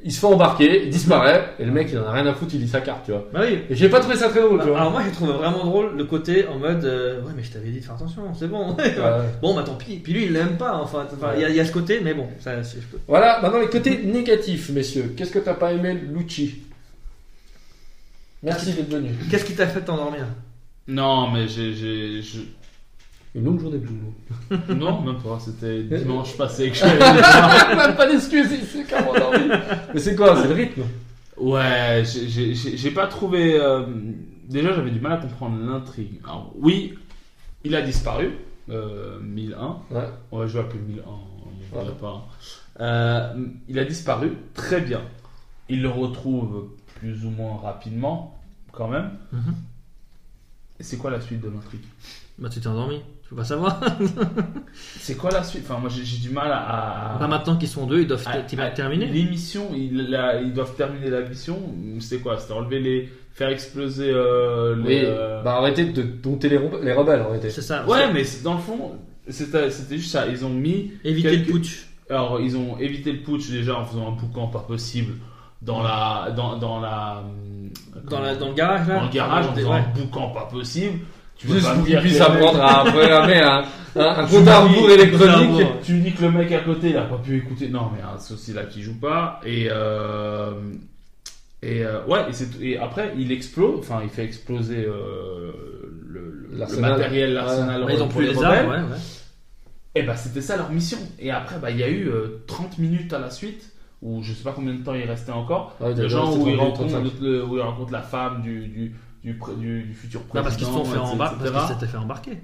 il 0.04 0.10
se 0.12 0.20
fait 0.20 0.26
embarquer, 0.26 0.84
il 0.84 0.90
disparaît, 0.90 1.50
et 1.58 1.64
le 1.64 1.70
mec, 1.72 1.88
il 1.92 1.98
en 1.98 2.06
a 2.06 2.12
rien 2.12 2.26
à 2.26 2.32
foutre, 2.34 2.54
il 2.54 2.60
lit 2.60 2.68
sa 2.68 2.80
carte, 2.80 3.04
tu 3.04 3.10
vois. 3.12 3.28
Bah 3.32 3.40
oui. 3.42 3.58
Et 3.68 3.74
j'ai 3.74 3.88
pas 3.88 4.00
trouvé 4.00 4.16
ça 4.16 4.28
très 4.30 4.40
drôle, 4.40 4.60
tu 4.62 4.68
vois. 4.68 4.78
Alors 4.78 4.90
moi 4.92 5.02
j'ai 5.04 5.12
trouvé 5.12 5.32
vraiment 5.32 5.64
drôle 5.64 5.96
le 5.96 6.04
côté 6.04 6.46
en 6.46 6.58
mode 6.58 6.84
euh, 6.84 7.20
ouais 7.22 7.32
mais 7.36 7.42
je 7.42 7.50
t'avais 7.52 7.68
dit 7.68 7.80
de 7.80 7.84
faire 7.84 7.94
attention 7.94 8.22
c'est 8.36 8.48
bon 8.48 8.74
Ouais. 8.78 8.94
bon 9.42 9.54
bah 9.54 9.62
tant 9.64 9.74
pis 9.74 9.96
puis 10.02 10.12
lui 10.12 10.24
il 10.24 10.32
l'aime 10.32 10.56
pas 10.56 10.74
enfin 10.74 11.06
il 11.36 11.40
y, 11.42 11.44
a- 11.44 11.50
il 11.50 11.54
y 11.56 11.60
a 11.60 11.64
ce 11.64 11.70
côté 11.72 12.00
mais 12.02 12.14
bon 12.14 12.26
ça 12.40 12.62
c'est- 12.64 12.78
je 12.80 12.86
peux 12.86 12.98
Voilà, 13.06 13.40
maintenant 13.42 13.60
les 13.60 13.68
côtés 13.68 13.98
négatifs, 14.04 14.70
messieurs. 14.70 15.12
Qu'est-ce 15.16 15.30
que 15.30 15.38
t'as 15.38 15.54
pas 15.54 15.72
aimé, 15.72 15.94
Lucci 16.12 16.62
Merci 18.42 18.72
d'être 18.72 18.90
venu. 18.90 19.10
qu'est-ce 19.30 19.44
qui 19.44 19.54
t'a 19.54 19.66
fait 19.66 19.82
t'endormir? 19.82 20.24
Non, 20.88 21.30
mais 21.30 21.46
j'ai. 21.48 21.74
j'ai- 21.74 22.22
je- 22.22 22.40
Une 23.34 23.44
longue 23.44 23.60
journée 23.60 23.78
de 23.78 23.86
boulot. 23.86 24.60
Non, 24.74 25.00
même 25.02 25.20
pas. 25.22 25.38
C'était 25.40 25.82
dimanche 25.84 26.36
passé 26.36 26.70
que 26.70 26.76
je. 26.76 26.84
Même 27.76 27.96
pas 27.96 28.06
d'excuses, 28.06 28.48
il 28.52 28.64
s'est 28.66 28.84
carrément 28.84 29.12
endormi. 29.12 29.48
Mais 29.94 30.00
c'est 30.00 30.14
quoi 30.16 30.36
C'est 30.42 30.48
le 30.48 30.54
rythme? 30.54 30.82
Ouais, 31.38 32.02
j'ai- 32.04 32.28
j'ai 32.28 32.54
j'ai- 32.54 32.76
j'ai 32.76 32.90
pas 32.90 33.06
trouvé. 33.06 33.58
euh, 33.58 33.86
Déjà, 34.48 34.72
j'avais 34.74 34.90
du 34.90 35.00
mal 35.00 35.12
à 35.12 35.16
comprendre 35.16 35.56
l'intrigue. 35.64 36.20
Alors, 36.24 36.52
oui, 36.56 36.98
il 37.64 37.74
a 37.76 37.80
disparu. 37.82 38.32
euh, 38.70 39.18
1001. 39.20 39.78
Ouais. 39.90 40.02
Ouais, 40.30 40.46
je 40.48 40.52
vais 40.54 40.60
appeler 40.60 40.80
1001. 40.80 41.02
on 41.08 41.76
Ouais. 41.78 41.84
dirait 41.84 41.96
pas. 41.96 42.28
Euh, 42.80 43.34
il 43.68 43.78
a 43.78 43.84
disparu, 43.84 44.32
très 44.54 44.80
bien. 44.80 45.00
Il 45.68 45.80
le 45.82 45.88
retrouve 45.88 46.68
plus 47.02 47.24
ou 47.26 47.30
moins 47.30 47.56
rapidement, 47.56 48.38
quand 48.70 48.86
même. 48.88 49.10
Et 50.78 50.84
c'est 50.84 50.96
quoi 50.96 51.10
la 51.10 51.20
suite 51.20 51.40
de 51.40 51.48
l'intrigue? 51.48 51.80
Bah, 52.38 52.48
tu 52.48 52.60
t'es 52.60 52.66
endormi, 52.68 53.00
tu 53.22 53.28
peux 53.30 53.36
pas 53.36 53.44
savoir. 53.44 53.80
C'est 54.98 55.16
quoi 55.16 55.30
la 55.30 55.42
suite? 55.44 55.64
Enfin, 55.68 55.78
moi 55.78 55.90
j'ai 55.90 56.16
du 56.18 56.30
mal 56.30 56.50
à. 56.50 57.16
Pas 57.18 57.26
maintenant 57.28 57.56
qu'ils 57.56 57.68
sont 57.68 57.86
deux, 57.86 58.00
ils 58.00 58.06
doivent 58.06 58.26
à- 58.26 58.38
t- 58.38 58.58
à- 58.58 58.70
terminer. 58.70 59.06
L'émission, 59.06 59.68
ils, 59.74 60.08
la- 60.10 60.40
ils 60.40 60.52
doivent 60.52 60.74
terminer 60.74 61.10
la 61.10 61.20
mission. 61.22 61.58
C'est 62.00 62.20
quoi? 62.20 62.38
C'était 62.38 62.54
enlever 62.54 62.80
les. 62.80 63.12
faire 63.34 63.48
exploser 63.48 64.10
euh, 64.10 64.76
les. 64.76 64.82
Oui, 64.82 65.00
euh, 65.04 65.42
bah 65.42 65.56
arrêtez 65.56 65.84
de 65.86 66.02
dompter 66.02 66.48
les, 66.48 66.56
rebelles- 66.56 66.84
les 66.84 66.92
rebelles, 66.92 67.20
arrêtez. 67.20 67.50
C'est 67.50 67.62
ça. 67.62 67.86
Ouais, 67.86 68.10
mais 68.12 68.24
c'est- 68.24 68.42
dans 68.42 68.54
le 68.54 68.60
fond, 68.60 68.92
c'était 69.28 69.70
c'était 69.70 69.98
juste 69.98 70.10
ça. 70.12 70.26
Ils 70.26 70.44
ont 70.44 70.50
mis. 70.50 70.92
Éviter 71.04 71.30
quelques- 71.32 71.46
le 71.48 71.52
putsch. 71.54 71.86
Alors, 72.10 72.40
ils 72.40 72.56
ont 72.56 72.78
évité 72.78 73.12
le 73.12 73.20
putsch 73.20 73.50
déjà 73.50 73.78
en 73.78 73.84
faisant 73.84 74.08
un 74.08 74.12
boucan 74.16 74.46
pas 74.48 74.60
possible 74.60 75.14
dans 75.62 75.82
la. 75.82 76.30
dans, 76.36 76.56
dans 76.58 76.80
la. 76.80 77.22
Dans, 78.10 78.20
la, 78.20 78.34
dans 78.34 78.48
le 78.48 78.54
garage, 78.54 78.88
là 78.88 78.94
dans 78.96 79.02
le 79.04 79.10
garage 79.10 79.46
en 79.46 79.50
Ouais. 79.50 79.54
faisant 79.56 79.72
un 79.72 79.82
boucan 79.94 80.30
pas 80.30 80.46
possible. 80.50 80.98
Tu 81.36 81.46
Juste 81.48 81.66
pas 81.66 81.74
me 81.76 81.84
dire 81.84 82.02
que- 82.02 82.22
apprendre 82.22 82.62
à 82.62 82.84
programmer 82.84 83.40
un, 83.40 83.64
un, 83.96 84.00
un 84.04 84.26
compte 84.26 84.48
à 84.48 84.60
rebours 84.60 84.90
électronique. 84.90 85.66
Tu 85.84 85.98
dis 86.00 86.12
que 86.12 86.22
le 86.22 86.30
mec 86.32 86.50
à 86.52 86.60
côté 86.60 86.90
il 86.90 86.96
a 86.96 87.02
pas 87.02 87.18
pu 87.18 87.36
écouter. 87.38 87.68
Non, 87.68 87.90
mais 87.94 88.02
hein, 88.02 88.16
c'est 88.18 88.34
aussi 88.34 88.52
là 88.52 88.64
qui 88.64 88.82
joue 88.82 88.98
pas. 88.98 89.40
Et. 89.44 89.68
euh, 89.70 90.52
Et 91.62 91.84
euh, 91.84 92.04
ouais, 92.06 92.24
et, 92.28 92.32
c'est- 92.32 92.60
et 92.60 92.76
après 92.78 93.14
il 93.16 93.30
explose, 93.30 93.78
enfin 93.80 94.00
il 94.02 94.10
fait 94.10 94.24
exploser 94.24 94.84
euh, 94.84 95.52
le, 96.04 96.20
le- 96.20 96.48
le 96.52 96.58
L'arsenal. 96.58 96.90
matériel, 96.92 97.34
l'arsenal 97.34 97.84
Mais 97.86 97.94
ils 97.94 98.02
ont 98.02 98.08
plus 98.08 98.26
les 98.26 98.42
armes, 98.42 98.68
ouais, 98.68 98.76
ouais. 98.78 98.98
Et 99.94 100.02
bah 100.02 100.16
c'était 100.16 100.40
ça 100.40 100.56
leur 100.56 100.70
mission. 100.70 100.98
Et 101.20 101.30
après 101.30 101.58
bah 101.60 101.70
il 101.70 101.78
y 101.78 101.84
a 101.84 101.88
eu 101.88 102.08
euh, 102.08 102.42
30 102.48 102.78
minutes 102.78 103.12
à 103.12 103.20
la 103.20 103.30
suite 103.30 103.71
où 104.02 104.22
je 104.22 104.32
sais 104.32 104.42
pas 104.42 104.52
combien 104.52 104.74
de 104.74 104.82
temps 104.82 104.94
il 104.94 105.04
restait 105.04 105.32
encore. 105.32 105.76
Ouais, 105.80 105.94
Le 105.94 106.08
genre 106.08 106.32
c'était 106.32 106.44
où 106.44 106.48
il, 106.48 106.56
30, 106.56 106.68
rencontre, 106.76 106.90
35. 106.92 107.20
le- 107.20 107.44
où 107.44 107.56
il 107.56 107.62
rencontre 107.62 107.92
la 107.92 108.02
femme 108.02 108.42
du, 108.42 108.66
du, 108.68 108.94
du, 109.22 109.34
pré- 109.38 109.54
du, 109.54 109.82
du 109.84 109.94
futur 109.94 110.22
président. 110.22 110.40
Non, 110.40 110.44
parce 110.44 110.56
qu'ils 110.56 110.66
se 110.66 110.72
sont 110.72 110.84
fait 110.84 110.98
embarquer, 110.98 111.36
parce 111.52 111.76
fait 111.86 111.96
embarquer. 111.96 112.38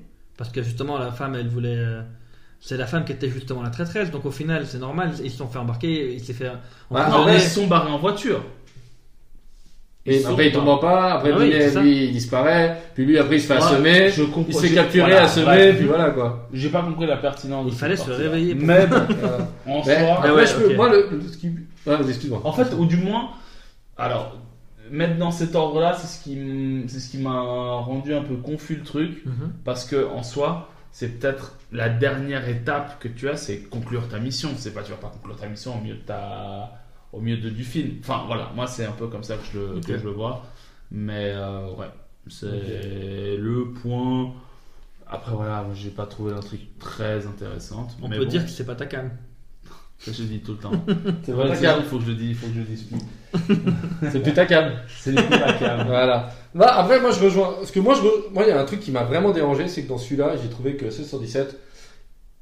Que 0.52 0.62
justement, 0.62 0.98
la 0.98 1.10
femme, 1.10 1.34
elle 1.34 1.48
voulait. 1.48 1.76
euh, 1.76 2.02
C'est 2.60 2.76
la 2.76 2.86
femme 2.86 3.04
qui 3.04 3.12
était 3.12 3.28
justement 3.28 3.62
la 3.62 3.70
traîtresse, 3.70 4.10
donc 4.12 4.24
au 4.24 4.30
final, 4.30 4.66
c'est 4.66 4.78
normal, 4.78 5.12
ils 5.22 5.30
se 5.30 5.38
sont 5.38 5.48
fait 5.48 5.58
embarquer, 5.58 6.14
il 6.14 6.20
s'est 6.20 6.32
fait. 6.32 6.46
Bah, 6.48 6.54
Non, 6.90 6.98
emprisonner. 7.00 7.26
mais 7.32 7.36
ils 7.38 7.40
se 7.48 7.60
sont 7.60 7.66
barrés 7.66 7.90
en 7.90 7.98
voiture. 7.98 8.40
Et 10.10 10.24
après, 10.24 10.46
il 10.48 10.52
tombe 10.52 10.64
pas- 10.64 10.70
en 10.72 10.78
pas, 10.78 11.12
après, 11.14 11.30
Ah 11.32 11.36
oui, 11.38 11.52
lui, 11.82 12.04
il 12.04 12.12
disparaît, 12.12 12.80
puis 12.94 13.04
lui, 13.04 13.18
après, 13.18 13.36
il 13.36 13.40
se 13.40 13.46
fait 13.46 13.54
Ouais, 13.54 13.58
assommer, 13.62 14.10
je 14.10 14.22
comprends- 14.24 14.44
il 14.48 14.54
se 14.54 14.60
fait 14.60 14.68
j'ai- 14.68 14.74
capturer, 14.74 15.04
voilà, 15.10 15.24
assommer, 15.24 15.44
bref. 15.46 15.76
puis 15.76 15.86
voilà, 15.86 16.10
quoi. 16.10 16.48
J'ai 16.52 16.68
pas 16.70 16.82
compris 16.82 17.06
la 17.06 17.16
pertinence. 17.18 17.66
Il 17.68 17.74
fallait 17.78 17.96
se 17.96 18.10
réveiller 18.10 18.54
pour- 18.54 18.66
Mais 18.66 18.86
en 19.66 19.82
soi. 19.82 19.92
après, 20.16 20.30
ouais, 20.30 20.46
je 20.46 20.54
peux, 20.54 20.74
moi, 20.74 20.88
le, 20.90 21.08
ah, 21.88 21.98
excuse-moi. 22.08 22.40
En 22.44 22.52
fait, 22.52 22.74
ou 22.78 22.86
du 22.86 22.96
moins, 22.96 23.30
alors, 23.96 24.36
mettre 24.90 25.16
dans 25.18 25.30
cet 25.30 25.54
ordre-là, 25.54 25.94
c'est 25.98 26.06
ce 26.06 26.22
qui, 26.24 26.38
c'est 26.88 27.00
ce 27.00 27.10
qui 27.10 27.18
m'a 27.18 27.40
rendu 27.40 28.14
un 28.14 28.22
peu 28.22 28.36
confus 28.36 28.76
le 28.76 28.82
truc, 28.84 29.22
Mhm. 29.26 29.52
parce 29.64 29.84
que 29.84 30.06
en 30.08 30.22
soi, 30.22 30.70
c'est 30.92 31.18
peut-être 31.18 31.56
la 31.72 31.90
dernière 31.90 32.48
étape 32.48 32.98
que 32.98 33.08
tu 33.08 33.28
as, 33.28 33.36
c'est 33.36 33.58
conclure 33.68 34.08
ta 34.08 34.18
mission. 34.18 34.48
C'est 34.56 34.72
pas, 34.72 34.82
tu 34.82 34.90
vas 34.90 34.96
pas 34.96 35.08
conclure 35.14 35.36
ta 35.36 35.46
mission 35.46 35.76
au 35.78 35.82
milieu 35.82 35.96
de 35.96 36.00
ta, 36.00 36.72
au 37.12 37.20
milieu 37.20 37.38
de, 37.38 37.50
du 37.50 37.64
film. 37.64 37.96
Enfin, 38.00 38.24
voilà, 38.26 38.52
moi 38.54 38.66
c'est 38.66 38.84
un 38.86 38.92
peu 38.92 39.06
comme 39.08 39.24
ça 39.24 39.36
que 39.36 39.44
je 39.52 39.58
le, 39.58 39.80
que 39.80 39.98
je 39.98 40.04
le 40.04 40.10
vois, 40.12 40.44
mais 40.90 41.32
euh, 41.34 41.70
ouais, 41.74 41.86
c'est 42.28 43.36
le 43.38 43.72
point. 43.82 44.32
Après 45.10 45.32
voilà, 45.32 45.66
j'ai 45.74 45.90
pas 45.90 46.06
trouvé 46.06 46.32
l'intrigue 46.32 46.68
très 46.78 47.26
intéressante. 47.26 47.96
On 48.02 48.08
mais 48.08 48.18
peut 48.18 48.24
bon, 48.24 48.30
dire 48.30 48.44
que 48.44 48.50
c'est 48.50 48.66
pas 48.66 48.74
ta 48.74 48.86
cam. 48.86 49.10
ça 49.98 50.12
je 50.16 50.22
le 50.22 50.28
dis 50.28 50.40
tout 50.40 50.52
le 50.52 50.58
temps. 50.58 50.72
C'est 51.24 51.34
ta 51.34 51.56
cam. 51.56 51.80
il 51.80 51.86
faut 51.86 51.98
que 51.98 52.04
je 52.04 52.08
le 52.10 52.14
dise, 52.14 52.28
il 52.30 52.34
faut 52.36 52.46
que 52.48 52.52
je 52.54 52.58
le 52.58 52.64
dise 52.66 52.82
plus. 52.84 52.98
C'est 54.10 54.22
plus 54.22 54.32
ta 54.34 54.46
cam. 54.46 54.72
C'est 54.98 55.14
coups 55.14 55.32
à 55.42 55.52
cam. 55.54 55.86
Voilà. 55.86 56.30
Bah, 56.54 56.74
après, 56.78 57.00
moi, 57.00 57.10
je 57.10 57.20
rejoins. 57.24 57.54
Parce 57.54 57.70
que 57.70 57.80
moi, 57.80 57.94
je 57.94 58.00
re- 58.00 58.30
moi, 58.32 58.44
il 58.44 58.48
y 58.48 58.52
a 58.52 58.60
un 58.60 58.64
truc 58.64 58.80
qui 58.80 58.90
m'a 58.90 59.04
vraiment 59.04 59.32
dérangé, 59.32 59.66
c'est 59.68 59.82
que 59.84 59.88
dans 59.88 59.98
celui-là, 59.98 60.36
j'ai 60.42 60.48
trouvé 60.48 60.76
que 60.76 60.84
1617 60.84 61.58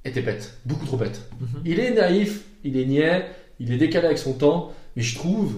était 0.05 0.23
bête. 0.23 0.59
Beaucoup 0.65 0.87
trop 0.87 0.97
bête. 0.97 1.29
Mhm. 1.41 1.63
Il 1.65 1.81
est 1.81 1.93
naïf, 1.93 2.45
il 2.65 2.77
est 2.77 2.85
niais, 2.87 3.27
il 3.61 3.73
est 3.73 3.79
décalé 3.79 4.07
avec 4.07 4.19
son 4.19 4.33
temps, 4.33 4.73
mais 4.97 5.03
je 5.03 5.17
trouve 5.17 5.55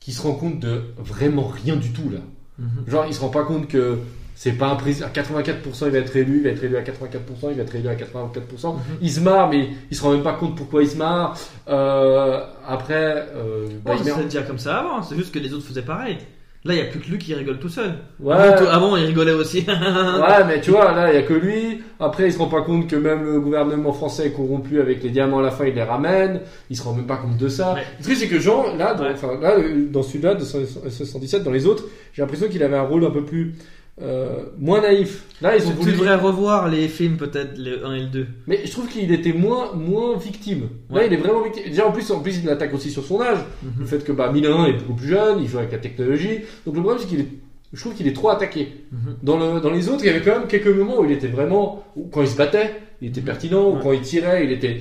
qu'il 0.00 0.14
se 0.14 0.22
rend 0.22 0.34
compte 0.34 0.60
de 0.60 0.82
vraiment 0.98 1.46
rien 1.46 1.76
du 1.76 1.92
tout, 1.92 2.08
là. 2.10 2.20
Mhm. 2.58 2.84
Genre, 2.88 3.06
il 3.06 3.14
se 3.14 3.20
rend 3.20 3.28
pas 3.28 3.44
compte 3.44 3.68
que 3.68 3.98
c'est 4.34 4.52
pas 4.52 4.68
un 4.68 4.76
président. 4.76 5.06
À 5.06 5.10
84%, 5.10 5.86
il 5.86 5.90
va 5.90 5.98
être 5.98 6.14
élu, 6.16 6.38
il 6.38 6.42
va 6.44 6.50
être 6.50 6.62
élu 6.62 6.76
à 6.76 6.82
84%, 6.82 7.50
il 7.50 7.56
va 7.56 7.62
être 7.62 7.74
élu 7.74 7.88
à 7.88 7.94
84%. 7.94 8.74
Mhm. 8.74 8.80
Il 9.00 9.10
se 9.10 9.20
marre, 9.20 9.50
mais 9.50 9.68
il 9.90 9.96
se 9.96 10.02
rend 10.02 10.12
même 10.12 10.22
pas 10.22 10.34
compte 10.34 10.56
pourquoi 10.56 10.82
il 10.82 10.88
se 10.88 10.96
marre. 10.96 11.36
Euh, 11.68 12.44
après, 12.66 13.26
euh, 13.34 13.68
bah, 13.84 13.92
Ouais, 13.92 13.98
il 14.00 14.12
c'est 14.12 14.24
déjà 14.24 14.42
comme 14.42 14.58
ça 14.58 14.78
avant, 14.78 15.02
c'est 15.02 15.16
juste 15.16 15.34
que 15.34 15.38
les 15.38 15.52
autres 15.52 15.66
faisaient 15.66 15.82
pareil. 15.82 16.18
Là, 16.64 16.74
il 16.74 16.76
n'y 16.82 16.82
a 16.82 16.90
plus 16.90 16.98
que 16.98 17.06
lui 17.08 17.18
qui 17.18 17.32
rigole 17.34 17.58
tout 17.60 17.68
seul. 17.68 17.92
Ouais. 18.18 18.34
Avant, 18.34 18.96
il 18.96 19.04
rigolait 19.04 19.32
aussi. 19.32 19.60
Ouais, 19.68 20.44
mais 20.46 20.60
tu 20.60 20.72
vois, 20.72 20.92
là, 20.92 21.10
il 21.12 21.14
y 21.14 21.18
a 21.18 21.22
que 21.22 21.32
lui. 21.32 21.82
Après, 22.00 22.26
il 22.26 22.32
se 22.32 22.38
rend 22.38 22.48
pas 22.48 22.62
compte 22.62 22.88
que 22.88 22.96
même 22.96 23.24
le 23.24 23.40
gouvernement 23.40 23.92
français 23.92 24.26
est 24.26 24.32
corrompu 24.32 24.80
avec 24.80 25.02
les 25.02 25.10
diamants 25.10 25.38
à 25.38 25.42
la 25.42 25.50
fin, 25.52 25.66
il 25.66 25.74
les 25.74 25.82
ramène. 25.84 26.40
Il 26.68 26.76
se 26.76 26.82
rend 26.82 26.94
même 26.94 27.06
pas 27.06 27.16
compte 27.16 27.36
de 27.36 27.48
ça. 27.48 27.74
Ouais. 27.74 27.82
Le 27.98 28.04
truc, 28.04 28.16
c'est 28.16 28.26
que 28.28 28.40
Jean, 28.40 28.76
là, 28.76 28.94
dans, 28.94 29.04
Ouais. 29.04 29.14
là, 29.40 29.52
euh, 29.56 29.86
dans 29.88 30.02
celui-là, 30.02 30.34
de 30.34 30.44
117, 30.44 31.44
dans 31.44 31.52
les 31.52 31.64
autres, 31.66 31.84
j'ai 32.12 32.22
l'impression 32.22 32.48
qu'il 32.48 32.62
avait 32.62 32.76
un 32.76 32.82
rôle 32.82 33.04
un 33.04 33.10
peu 33.10 33.24
plus, 33.24 33.54
euh, 34.02 34.44
moins 34.58 34.80
naïf. 34.80 35.24
Là, 35.40 35.56
ils 35.56 35.66
ont 35.66 35.70
tu 35.70 35.76
voulu. 35.76 35.92
devrais 35.92 36.14
revoir 36.16 36.68
les 36.68 36.88
films, 36.88 37.16
peut-être, 37.16 37.56
le 37.58 37.84
1 37.86 37.94
et 37.94 38.00
le 38.00 38.06
2. 38.06 38.26
Mais 38.46 38.60
je 38.64 38.70
trouve 38.70 38.88
qu'il 38.88 39.12
était 39.12 39.32
moins, 39.32 39.72
moins 39.74 40.16
victime. 40.16 40.68
Là, 40.90 40.96
Ouais. 41.00 41.06
il 41.06 41.12
est 41.12 41.16
vraiment 41.16 41.42
victime. 41.42 41.64
Déjà, 41.66 41.86
en 41.86 41.92
plus, 41.92 42.10
en 42.10 42.20
plus, 42.20 42.40
il 42.42 42.48
attaque 42.50 42.74
aussi 42.74 42.90
sur 42.90 43.04
son 43.04 43.20
âge. 43.20 43.38
Le 43.78 43.86
fait 43.86 44.02
que, 44.04 44.12
bah, 44.12 44.30
1001 44.32 44.66
est 44.66 44.72
beaucoup 44.74 44.94
plus 44.94 45.08
jeune, 45.08 45.40
il 45.40 45.48
joue 45.48 45.58
avec 45.58 45.72
la 45.72 45.78
technologie. 45.78 46.40
Donc, 46.66 46.74
le 46.76 46.80
problème, 46.82 46.98
c'est 47.00 47.08
qu'il 47.08 47.20
est, 47.20 47.28
je 47.72 47.80
trouve 47.80 47.94
qu'il 47.94 48.06
est 48.08 48.12
trop 48.12 48.30
attaqué. 48.30 48.68
Mhm. 48.92 49.16
Dans, 49.22 49.38
le, 49.54 49.60
dans 49.60 49.70
les 49.70 49.88
autres, 49.88 50.00
il 50.04 50.06
y 50.06 50.10
avait 50.10 50.22
quand 50.22 50.38
même 50.38 50.48
quelques 50.48 50.66
moments 50.68 51.00
où 51.00 51.04
il 51.04 51.12
était 51.12 51.26
vraiment, 51.28 51.84
quand 52.12 52.22
il 52.22 52.28
se 52.28 52.36
battait, 52.36 52.80
il 53.00 53.08
était 53.08 53.20
pertinent, 53.20 53.68
ou 53.68 53.74
Ouais. 53.76 53.80
quand 53.82 53.92
il 53.92 54.00
tirait, 54.00 54.44
il 54.44 54.52
était, 54.52 54.80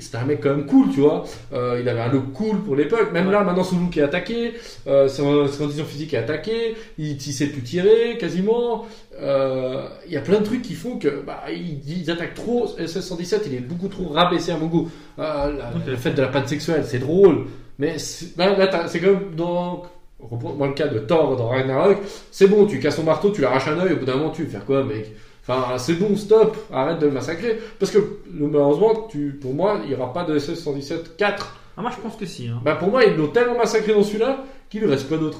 c'était 0.00 0.16
un 0.16 0.24
mec 0.24 0.40
quand 0.42 0.50
même 0.50 0.64
cool, 0.66 0.86
tu 0.94 1.00
vois. 1.00 1.24
Euh, 1.52 1.78
il 1.80 1.88
avait 1.88 2.00
un 2.00 2.08
look 2.10 2.32
cool 2.32 2.60
pour 2.62 2.74
l'époque. 2.76 3.12
Même 3.12 3.26
Ouais. 3.26 3.32
là, 3.32 3.44
maintenant, 3.44 3.64
son 3.64 3.78
look 3.78 3.96
est 3.96 4.02
attaqué, 4.02 4.54
euh, 4.86 5.08
son, 5.08 5.46
sa 5.46 5.58
condition 5.58 5.84
physique 5.84 6.14
est 6.14 6.18
attaquée, 6.18 6.74
il, 6.98 7.12
il 7.12 7.20
sait 7.32 7.46
plus 7.48 7.62
tirer, 7.62 8.16
quasiment. 8.18 8.86
Euh, 9.20 9.86
il 10.06 10.12
y 10.12 10.16
a 10.16 10.20
plein 10.22 10.38
de 10.40 10.44
trucs 10.44 10.62
qui 10.62 10.72
font 10.74 10.96
que, 10.98 11.22
bah, 11.26 11.42
ils, 11.50 12.00
ils 12.00 12.10
attaquent 12.10 12.34
trop. 12.34 12.66
SS-117, 12.78 13.42
il 13.46 13.54
est 13.54 13.58
beaucoup 13.60 13.88
trop 13.88 14.08
rabaissé 14.08 14.52
à 14.52 14.56
mon 14.56 14.66
goût. 14.66 14.88
Euh, 15.18 15.22
la- 15.58 15.70
Ok. 15.76 15.82
Le 15.86 15.96
fait 15.96 16.12
de 16.12 16.22
la 16.22 16.28
panne 16.28 16.46
sexuelle, 16.46 16.84
c'est 16.86 16.98
drôle. 16.98 17.44
Mais 17.78 17.98
c'est- 17.98 18.36
là, 18.38 18.86
c'est 18.88 19.00
comme 19.00 19.34
dans, 19.36 19.82
reprends-moi 20.18 20.68
le 20.68 20.72
cas 20.74 20.88
de 20.88 20.98
Thor 21.00 21.36
dans 21.36 21.48
Ragnarok, 21.48 21.98
c'est 22.30 22.46
bon, 22.46 22.64
tu 22.66 22.78
casses 22.78 22.96
ton 22.96 23.02
marteau, 23.02 23.30
tu 23.30 23.40
l'arraches 23.42 23.68
un 23.68 23.78
œil, 23.80 23.92
au 23.92 23.96
bout 23.96 24.04
d'un 24.06 24.16
moment, 24.16 24.30
tu 24.30 24.44
veux 24.44 24.48
faire 24.50 24.64
quoi, 24.64 24.82
mec? 24.84 25.12
Enfin, 25.58 25.78
c'est 25.78 25.94
bon, 25.94 26.16
stop, 26.16 26.56
arrête 26.72 26.98
de 26.98 27.06
le 27.06 27.12
massacrer. 27.12 27.58
Parce 27.78 27.90
que, 27.92 27.98
malheureusement, 28.32 29.08
tu, 29.10 29.38
pour 29.40 29.54
moi, 29.54 29.80
il 29.82 29.88
n'y 29.88 29.94
aura 29.94 30.12
pas 30.12 30.24
de 30.24 30.38
SS-117 30.38 31.16
4. 31.16 31.56
Ah, 31.76 31.82
moi, 31.82 31.90
je 31.96 32.00
pense 32.02 32.16
que 32.16 32.26
si. 32.26 32.48
hein. 32.48 32.60
Bah, 32.64 32.74
pour 32.74 32.90
moi, 32.90 33.04
ils 33.04 33.16
l'ont 33.16 33.28
tellement 33.28 33.56
massacré 33.56 33.92
dans 33.94 34.02
celui-là 34.02 34.44
qu'il 34.68 34.80
lui 34.82 34.88
reste 34.88 35.08
quoi 35.08 35.18
d'autre 35.18 35.38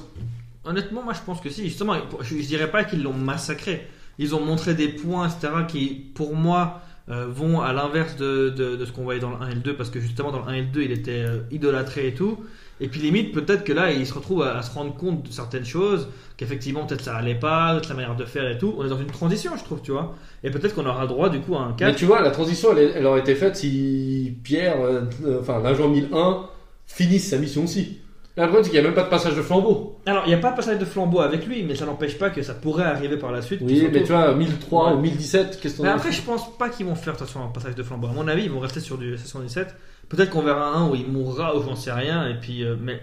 Honnêtement, 0.63 1.03
moi, 1.03 1.13
je 1.13 1.21
pense 1.25 1.41
que 1.41 1.49
si. 1.49 1.63
Justement, 1.63 1.95
je, 2.21 2.35
je 2.37 2.47
dirais 2.47 2.69
pas 2.69 2.83
qu'ils 2.83 3.03
l'ont 3.03 3.13
massacré. 3.13 3.87
Ils 4.19 4.35
ont 4.35 4.41
montré 4.43 4.73
des 4.73 4.89
points, 4.89 5.27
etc., 5.27 5.53
qui, 5.67 5.87
pour 6.13 6.35
moi, 6.35 6.81
euh, 7.09 7.25
vont 7.27 7.61
à 7.61 7.73
l'inverse 7.73 8.15
de, 8.17 8.49
de, 8.49 8.75
de 8.75 8.85
ce 8.85 8.91
qu'on 8.91 9.03
voyait 9.03 9.19
dans 9.19 9.31
le 9.31 9.37
1 9.41 9.49
et 9.49 9.55
le 9.55 9.61
2, 9.61 9.75
parce 9.75 9.89
que 9.89 9.99
justement, 9.99 10.31
dans 10.31 10.39
le 10.45 10.49
1 10.49 10.53
et 10.53 10.61
le 10.61 10.67
2, 10.67 10.81
il 10.83 10.91
était 10.91 11.23
euh, 11.25 11.39
idolâtré 11.51 12.07
et 12.07 12.13
tout. 12.13 12.37
Et 12.83 12.87
puis, 12.87 12.99
limite, 12.99 13.31
peut-être 13.31 13.63
que 13.63 13.71
là, 13.73 13.91
il 13.91 14.05
se 14.07 14.13
retrouve 14.13 14.41
à, 14.43 14.57
à 14.57 14.61
se 14.63 14.71
rendre 14.73 14.93
compte 14.95 15.23
de 15.23 15.31
certaines 15.31 15.63
choses, 15.65 16.09
qu'effectivement, 16.35 16.85
peut-être 16.85 17.03
ça 17.03 17.15
allait 17.15 17.35
pas, 17.35 17.73
peut-être 17.75 17.89
la 17.89 17.95
manière 17.95 18.15
de 18.15 18.25
faire 18.25 18.49
et 18.49 18.57
tout. 18.57 18.73
On 18.77 18.83
est 18.85 18.89
dans 18.89 18.99
une 18.99 19.05
transition, 19.05 19.51
je 19.55 19.63
trouve, 19.63 19.81
tu 19.81 19.91
vois. 19.91 20.15
Et 20.43 20.49
peut-être 20.49 20.73
qu'on 20.75 20.85
aura 20.87 21.05
droit, 21.07 21.29
du 21.29 21.39
coup, 21.41 21.55
à 21.55 21.59
un 21.61 21.69
Mais 21.69 21.75
4. 21.75 21.95
tu 21.95 22.05
vois, 22.05 22.21
la 22.21 22.31
transition, 22.31 22.75
elle, 22.75 23.05
aurait 23.05 23.19
été 23.21 23.35
faite 23.35 23.55
si 23.55 24.35
Pierre, 24.43 24.81
euh, 24.81 25.01
euh, 25.25 25.39
enfin, 25.41 25.59
l'agent 25.61 25.87
1001, 25.89 26.47
finisse 26.87 27.29
sa 27.29 27.37
mission 27.37 27.63
aussi. 27.65 27.99
Là, 28.37 28.43
le 28.45 28.49
problème, 28.49 28.63
c'est 28.63 28.69
qu'il 28.71 28.79
n'y 28.79 28.85
a 28.85 28.89
même 28.89 28.95
pas 28.95 29.03
de 29.03 29.09
passage 29.09 29.35
de 29.35 29.41
flambeau. 29.41 29.99
Alors, 30.05 30.23
il 30.25 30.29
n'y 30.29 30.33
a 30.33 30.37
pas 30.37 30.51
de 30.51 30.55
passage 30.55 30.79
de 30.79 30.85
flambeau 30.85 31.19
avec 31.19 31.45
lui, 31.45 31.63
mais 31.63 31.75
ça 31.75 31.85
n'empêche 31.85 32.17
pas 32.17 32.29
que 32.29 32.41
ça 32.41 32.53
pourrait 32.53 32.85
arriver 32.85 33.17
par 33.17 33.31
la 33.31 33.41
suite. 33.41 33.59
Oui, 33.61 33.87
mais 33.91 34.03
tu 34.03 34.11
vois, 34.13 34.33
1003 34.33 34.87
Ouais. 34.87 34.93
ou 34.93 34.99
1017, 35.01 35.59
qu'est-ce 35.61 35.77
qu'on 35.77 35.83
Mais 35.83 35.89
a 35.89 35.95
après, 35.95 36.11
je 36.13 36.21
pense 36.21 36.57
pas 36.57 36.69
qu'ils 36.69 36.85
vont 36.85 36.95
faire 36.95 37.13
de 37.13 37.19
toute 37.19 37.27
façon 37.27 37.41
un 37.43 37.49
passage 37.49 37.75
de 37.75 37.83
flambeau. 37.83 38.07
À 38.07 38.13
mon 38.13 38.27
avis, 38.29 38.45
ils 38.45 38.49
vont 38.51 38.59
rester 38.61 38.79
sur 38.79 38.97
du 38.97 39.17
77. 39.17 39.75
Peut-être 40.11 40.29
qu'on 40.29 40.41
verra 40.43 40.67
un 40.75 40.89
où 40.89 40.95
il 40.95 41.07
mourra 41.07 41.55
ou 41.57 41.63
j'en 41.63 41.75
sais 41.75 41.91
rien. 41.91 42.27
Et 42.27 42.35
puis, 42.39 42.63
euh, 42.63 42.75
mais 42.79 42.99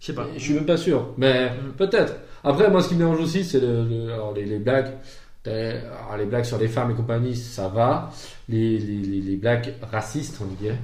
je 0.00 0.06
sais 0.06 0.14
pas. 0.14 0.26
Je 0.36 0.40
suis 0.40 0.54
même 0.54 0.64
pas 0.66 0.76
sûr, 0.76 1.08
mais 1.18 1.50
Mm. 1.50 1.72
peut-être. 1.76 2.14
Après, 2.44 2.70
moi, 2.70 2.82
ce 2.82 2.88
qui 2.88 2.94
me 2.94 3.00
dérange 3.00 3.20
aussi, 3.20 3.44
c'est 3.44 3.60
le, 3.60 3.84
le- 3.84 4.12
alors, 4.12 4.32
les, 4.32 4.44
les 4.44 4.58
blagues. 4.58 4.92
Alors, 5.44 6.16
les 6.18 6.24
blagues 6.26 6.44
sur 6.44 6.58
les 6.58 6.68
femmes 6.68 6.92
et 6.92 6.94
compagnie, 6.94 7.34
ça 7.34 7.66
va. 7.68 8.10
Les, 8.48 8.78
les, 8.78 9.20
les, 9.20 9.36
blagues 9.36 9.74
racistes, 9.90 10.38
on 10.40 10.46
dirait. 10.62 10.78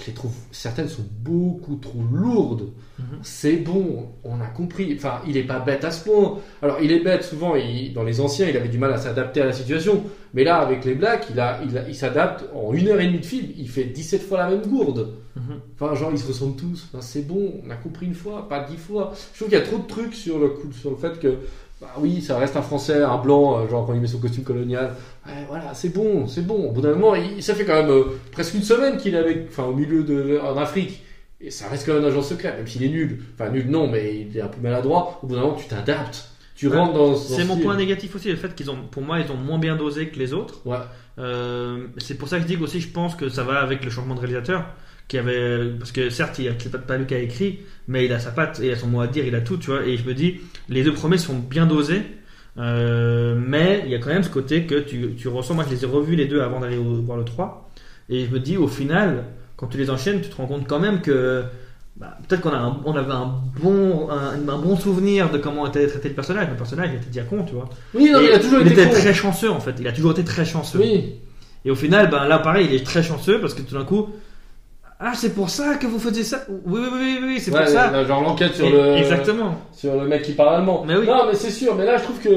Je 0.00 0.06
les 0.08 0.12
trouve, 0.12 0.32
certaines 0.50 0.88
sont 0.88 1.04
beaucoup 1.22 1.76
trop 1.76 2.02
lourdes. 2.12 2.72
Mhm. 2.98 3.04
C'est 3.22 3.56
bon, 3.56 4.08
on 4.24 4.40
a 4.40 4.46
compris. 4.46 4.92
Enfin, 4.96 5.20
il 5.26 5.36
est 5.36 5.42
pas 5.44 5.58
bête 5.60 5.84
à 5.84 5.90
ce 5.90 6.04
point. 6.04 6.38
Alors, 6.62 6.78
il 6.82 6.92
est 6.92 7.00
bête 7.00 7.22
souvent. 7.24 7.54
il- 7.56 7.92
dans 7.92 8.02
les 8.04 8.20
anciens, 8.20 8.48
il 8.48 8.56
avait 8.56 8.68
du 8.68 8.78
mal 8.78 8.92
à 8.92 8.98
s'adapter 8.98 9.40
à 9.40 9.46
la 9.46 9.52
situation. 9.52 10.04
Mais 10.32 10.44
là, 10.44 10.56
avec 10.58 10.84
les 10.84 10.94
blacks, 10.94 11.26
il, 11.30 11.38
a, 11.40 11.60
il, 11.68 11.76
a- 11.78 11.88
il 11.88 11.94
s'adapte 11.94 12.44
en 12.54 12.72
une 12.72 12.88
heure 12.88 13.00
et 13.00 13.06
demie 13.06 13.20
de 13.20 13.24
film. 13.26 13.48
Il 13.56 13.68
fait 13.68 13.84
17 13.84 14.22
fois 14.22 14.38
la 14.38 14.50
même 14.50 14.66
gourde. 14.66 15.14
Mhm. 15.36 15.60
Enfin, 15.78 15.94
genre, 15.94 16.10
ils 16.12 16.18
se 16.18 16.26
ressemblent 16.28 16.56
tous. 16.56 16.88
Enfin, 16.92 17.00
c'est 17.02 17.26
bon, 17.26 17.54
on 17.66 17.70
a 17.70 17.76
compris 17.76 18.06
une 18.06 18.14
fois, 18.14 18.48
pas 18.48 18.64
dix 18.68 18.76
fois. 18.76 19.12
Je 19.32 19.38
trouve 19.38 19.48
qu'il 19.48 19.58
y 19.58 19.60
a 19.60 19.64
trop 19.64 19.78
de 19.78 19.86
trucs 19.86 20.14
sur 20.14 20.38
le, 20.38 20.50
coup, 20.50 20.70
sur 20.72 20.90
le 20.90 20.96
fait 20.96 21.18
que, 21.18 21.38
bah 21.80 21.88
oui, 21.98 22.22
ça 22.22 22.38
reste 22.38 22.56
un 22.56 22.62
français, 22.62 23.02
un 23.02 23.18
blanc, 23.18 23.58
euh, 23.58 23.68
genre 23.68 23.86
quand 23.86 23.94
il 23.94 24.00
met 24.00 24.06
son 24.06 24.18
costume 24.18 24.44
colonial. 24.44 24.94
Ouais, 25.26 25.44
voilà, 25.48 25.74
c'est 25.74 25.92
bon, 25.92 26.26
c'est 26.26 26.46
bon. 26.46 26.68
Au 26.68 26.72
bout 26.72 26.80
d'un 26.80 26.94
moment, 26.94 27.14
il, 27.14 27.42
ça 27.42 27.54
fait 27.54 27.64
quand 27.64 27.74
même 27.74 27.90
euh, 27.90 28.04
presque 28.32 28.54
une 28.54 28.62
semaine 28.62 28.96
qu'il 28.96 29.14
est 29.14 29.18
avec, 29.18 29.46
enfin, 29.48 29.64
au 29.64 29.72
milieu 29.72 30.02
de, 30.02 30.38
en 30.42 30.56
Afrique. 30.56 31.02
Et 31.40 31.50
ça 31.50 31.68
reste 31.68 31.84
quand 31.84 31.94
même 31.94 32.04
un 32.04 32.08
agent 32.08 32.22
secret, 32.22 32.54
même 32.56 32.66
s'il 32.66 32.84
est 32.84 32.88
nul. 32.88 33.22
Enfin, 33.34 33.50
nul 33.50 33.68
non, 33.68 33.86
mais 33.88 34.20
il 34.30 34.36
est 34.36 34.40
un 34.40 34.46
peu 34.48 34.60
maladroit. 34.62 35.18
Au 35.22 35.26
bout 35.26 35.34
d'un 35.34 35.42
moment, 35.42 35.54
tu 35.56 35.66
t'adaptes. 35.66 36.30
Tu 36.54 36.68
Ouais. 36.68 36.76
rentres 36.78 36.94
dans. 36.94 37.16
C'est 37.16 37.42
ce 37.42 37.46
mon 37.48 37.58
point 37.58 37.76
négatif 37.76 38.14
aussi, 38.14 38.30
le 38.30 38.36
fait 38.36 38.54
qu'ils 38.54 38.70
ont, 38.70 38.78
pour 38.90 39.02
moi, 39.02 39.18
ils 39.20 39.30
ont 39.32 39.36
moins 39.36 39.58
bien 39.58 39.76
dosé 39.76 40.08
que 40.08 40.18
les 40.18 40.32
autres. 40.32 40.60
Ouais. 40.64 40.76
Euh, 41.18 41.86
c'est 41.98 42.14
pour 42.16 42.28
ça 42.28 42.36
que 42.36 42.42
je 42.44 42.46
dis 42.46 42.56
aussi, 42.56 42.80
je 42.80 42.88
pense 42.88 43.14
que 43.16 43.28
ça 43.28 43.42
va 43.42 43.58
avec 43.60 43.84
le 43.84 43.90
changement 43.90 44.14
de 44.14 44.20
réalisateur. 44.20 44.64
Qui 45.08 45.18
avait, 45.18 45.70
parce 45.78 45.92
que 45.92 46.08
certes, 46.10 46.38
il 46.38 46.46
y 46.46 46.48
a 46.48 46.52
c'est 46.58 46.70
pas, 46.86 46.96
lui 46.96 47.06
qui 47.06 47.14
a 47.14 47.18
écrit, 47.18 47.60
mais 47.88 48.06
il 48.06 48.12
a 48.12 48.18
sa 48.18 48.30
patte 48.30 48.58
et 48.60 48.66
il 48.68 48.72
a 48.72 48.76
son 48.76 48.86
mot 48.88 49.00
à 49.02 49.06
dire, 49.06 49.26
il 49.26 49.34
a 49.34 49.40
tout, 49.42 49.58
tu 49.58 49.70
vois. 49.70 49.84
Et 49.86 49.96
je 49.98 50.04
me 50.04 50.14
dis, 50.14 50.40
les 50.70 50.82
deux 50.82 50.94
premiers 50.94 51.18
sont 51.18 51.38
bien 51.38 51.66
dosés, 51.66 52.02
euh, 52.58 53.34
mais 53.38 53.82
il 53.84 53.90
y 53.90 53.94
a 53.94 53.98
quand 53.98 54.08
même 54.10 54.22
ce 54.22 54.30
côté 54.30 54.64
que 54.64 54.76
tu, 54.80 55.14
tu 55.16 55.28
ressens. 55.28 55.54
Moi, 55.54 55.64
je 55.68 55.74
les 55.74 55.82
ai 55.84 55.86
revus 55.86 56.16
les 56.16 56.26
deux 56.26 56.40
avant 56.40 56.60
d'aller 56.60 56.76
voir 56.78 57.18
le 57.18 57.24
3. 57.24 57.70
Et 58.08 58.24
je 58.26 58.30
me 58.30 58.38
dis, 58.40 58.56
au 58.56 58.68
final, 58.68 59.24
quand 59.56 59.66
tu 59.66 59.76
les 59.78 59.90
enchaînes, 59.90 60.20
tu 60.20 60.28
te 60.30 60.36
rends 60.36 60.46
compte 60.46 60.66
quand 60.68 60.78
même 60.78 61.00
que 61.00 61.42
bah, 61.96 62.16
peut-être 62.28 62.40
qu'on 62.42 62.50
a 62.50 62.58
un- 62.58 62.80
on 62.84 62.96
avait 62.96 63.12
un 63.12 63.32
bon, 63.60 64.08
un, 64.10 64.32
un 64.48 64.58
bon 64.58 64.76
souvenir 64.76 65.30
de 65.30 65.38
comment 65.38 65.66
était 65.66 65.86
traité 65.86 66.08
le 66.08 66.14
personnage. 66.14 66.48
Le 66.50 66.56
personnage 66.56 66.90
il 66.92 66.96
était 66.96 67.06
déjà 67.06 67.22
con, 67.22 67.44
tu 67.44 67.54
vois. 67.54 67.68
Oui, 67.94 68.10
non, 68.12 68.20
Et 68.20 68.24
il 68.24 68.32
a 68.32 68.38
toujours 68.38 68.60
il 68.60 68.66
été 68.68 68.82
était 68.82 68.90
con. 68.90 68.98
très 69.00 69.14
chanceux 69.14 69.50
en 69.50 69.60
fait. 69.60 69.74
Il 69.78 69.86
a 69.86 69.92
toujours 69.92 70.12
été 70.12 70.24
très 70.24 70.44
chanceux. 70.44 70.78
Oui. 70.80 71.14
Et 71.64 71.70
au 71.70 71.74
final, 71.76 72.10
ben 72.10 72.26
là 72.26 72.38
pareil, 72.40 72.66
il 72.68 72.74
est 72.74 72.84
très 72.84 73.02
chanceux 73.02 73.40
parce 73.40 73.54
que 73.54 73.62
tout 73.62 73.74
d'un 73.74 73.84
coup, 73.84 74.08
ah 75.06 75.12
c'est 75.14 75.34
pour 75.34 75.50
ça 75.50 75.74
que 75.76 75.86
vous 75.86 75.98
faisiez 75.98 76.24
ça. 76.24 76.44
Oui 76.48 76.80
oui 76.82 76.88
oui 76.92 77.18
oui, 77.22 77.40
c'est 77.40 77.50
Ouais, 77.52 77.60
pour 77.60 77.68
ça. 77.68 77.90
là, 77.90 78.04
genre 78.04 78.22
l'enquête 78.22 78.54
sur 78.54 78.66
Et- 78.66 78.72
le. 78.72 78.96
Exactement. 78.96 79.54
sur 79.72 79.94
le 80.00 80.08
mec 80.08 80.22
qui 80.22 80.32
parle 80.32 80.56
allemand. 80.56 80.84
Mais 80.86 80.96
oui. 80.96 81.06
Non, 81.06 81.26
mais 81.28 81.34
c'est 81.34 81.50
sûr. 81.50 81.74
Mais 81.74 81.84
là, 81.84 81.98
je 81.98 82.04
trouve 82.04 82.18
que 82.20 82.30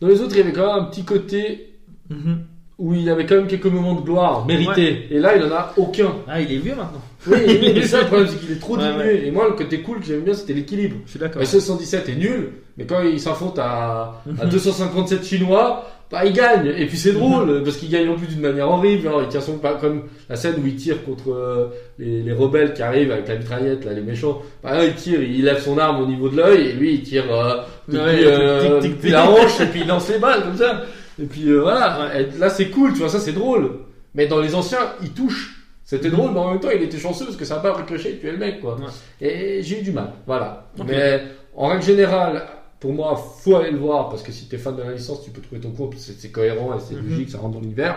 dans 0.00 0.08
les 0.08 0.20
autres, 0.20 0.32
il 0.34 0.38
y 0.38 0.42
avait 0.42 0.52
quand 0.52 0.66
même 0.74 0.84
un 0.84 0.88
petit 0.88 1.04
côté 1.04 1.72
Mhm. 2.10 2.38
où 2.78 2.94
il 2.94 3.08
avait 3.10 3.26
quand 3.26 3.36
même 3.36 3.46
quelques 3.46 3.66
moments 3.66 3.94
de 3.94 4.00
gloire 4.02 4.44
mérités. 4.46 5.06
Et 5.10 5.18
là, 5.18 5.36
il 5.36 5.42
en 5.42 5.50
a 5.52 5.72
aucun. 5.76 6.12
Ah 6.28 6.40
il 6.40 6.52
est 6.52 6.56
vieux 6.58 6.74
maintenant. 6.74 7.00
Oui, 7.26 7.36
oui, 7.46 7.72
mais 7.76 7.86
ça, 7.86 8.00
le 8.00 8.06
problème, 8.06 8.28
c'est 8.28 8.38
qu'il 8.40 8.52
est 8.52 8.60
trop 8.60 8.76
Ouais, 8.76 8.82
diminué. 8.92 9.26
Et 9.26 9.30
moi, 9.30 9.46
le 9.48 9.54
côté 9.54 9.80
cool 9.82 10.00
que 10.00 10.06
j'aime 10.06 10.22
bien, 10.22 10.34
c'était 10.34 10.54
l'équilibre. 10.54 10.96
Je 11.06 11.10
suis 11.10 11.20
d'accord. 11.20 11.40
Le 11.40 11.46
117 11.46 12.08
est 12.08 12.16
nul, 12.16 12.50
mais 12.76 12.84
quand 12.84 13.00
il 13.02 13.20
s'affronte 13.20 13.58
à, 13.60 14.20
à 14.40 14.44
Mhm. 14.44 14.48
257 14.50 15.24
Chinois, 15.24 15.84
bah, 16.12 16.24
il 16.26 16.32
gagne. 16.34 16.66
Et 16.76 16.86
puis 16.86 16.98
c'est 16.98 17.12
drôle, 17.12 17.62
parce 17.64 17.78
qu'il 17.78 17.88
gagne 17.88 18.08
en 18.08 18.14
plus 18.16 18.26
d'une 18.28 18.42
manière 18.42 18.68
horrible. 18.68 19.02
Genre, 19.04 19.22
il 19.22 19.28
tire 19.28 19.42
son 19.42 19.56
pas 19.58 19.74
comme 19.74 20.04
la 20.28 20.36
scène 20.36 20.56
où 20.62 20.66
il 20.66 20.76
tire 20.76 21.02
contre 21.04 21.32
euh, 21.32 21.68
les, 21.98 22.22
les 22.22 22.32
rebelles 22.32 22.74
qui 22.74 22.82
arrivent 22.82 23.10
avec 23.10 23.26
la 23.28 23.36
mitraillette, 23.36 23.84
là, 23.86 23.94
les 23.94 24.02
méchants. 24.02 24.42
Bah, 24.62 24.74
là, 24.76 24.84
il 24.84 24.94
tire, 24.94 25.22
il 25.22 25.44
lève 25.44 25.60
son 25.60 25.78
arme 25.78 26.02
au 26.02 26.06
niveau 26.06 26.28
de 26.28 26.36
l'œil, 26.36 26.68
et 26.68 26.72
lui, 26.74 26.94
il 26.94 27.02
tire 27.02 27.24
euh, 27.34 27.62
depuis, 27.88 27.98
Ouais, 28.04 28.24
euh, 28.26 28.60
tic, 28.60 28.80
tic, 28.82 28.90
depuis 28.92 29.02
tic. 29.08 29.10
la 29.12 29.30
hanche, 29.30 29.60
et 29.60 29.66
puis 29.66 29.80
il 29.80 29.88
lance 29.88 30.08
les 30.10 30.18
balles 30.18 30.42
comme 30.42 30.56
ça. 30.56 30.82
Et 31.20 31.24
puis 31.26 31.48
euh, 31.50 31.60
voilà, 31.60 32.10
là 32.38 32.48
c'est 32.48 32.68
cool, 32.70 32.92
tu 32.92 33.00
vois, 33.00 33.08
ça 33.08 33.18
c'est 33.18 33.32
drôle. 33.32 33.70
Mais 34.14 34.26
dans 34.26 34.40
les 34.40 34.54
anciens, 34.54 34.92
il 35.02 35.10
touche. 35.12 35.58
C'était 35.84 36.10
drôle, 36.10 36.30
mais 36.32 36.38
en 36.40 36.50
même 36.52 36.60
temps, 36.60 36.70
il 36.74 36.82
était 36.82 36.98
chanceux 36.98 37.24
parce 37.26 37.36
que 37.36 37.44
ça 37.44 37.56
a 37.56 37.58
pas 37.60 37.72
ricochet 37.74 38.12
et 38.12 38.16
tué 38.18 38.30
le 38.32 38.38
mec, 38.38 38.60
quoi. 38.60 38.76
Ouais. 38.76 39.26
Et 39.26 39.62
j'ai 39.62 39.80
eu 39.80 39.82
du 39.82 39.92
mal, 39.92 40.12
voilà. 40.26 40.68
Mais 40.86 41.22
en 41.54 41.68
règle 41.68 41.82
générale, 41.82 42.44
pour 42.82 42.92
moi, 42.92 43.16
faut 43.16 43.56
aller 43.56 43.70
le 43.70 43.78
voir 43.78 44.10
parce 44.10 44.22
que 44.22 44.32
si 44.32 44.46
t'es 44.48 44.58
fan 44.58 44.76
de 44.76 44.82
la 44.82 44.92
licence, 44.92 45.22
tu 45.24 45.30
peux 45.30 45.40
trouver 45.40 45.60
ton 45.60 45.70
compte, 45.70 45.94
c'est 45.96 46.18
c'est 46.20 46.30
cohérent 46.30 46.74
et 46.76 46.80
c'est 46.80 46.96
Mhm. 46.96 47.08
logique, 47.08 47.30
ça 47.30 47.38
rentre 47.38 47.54
dans 47.54 47.60
l'univers. 47.60 47.96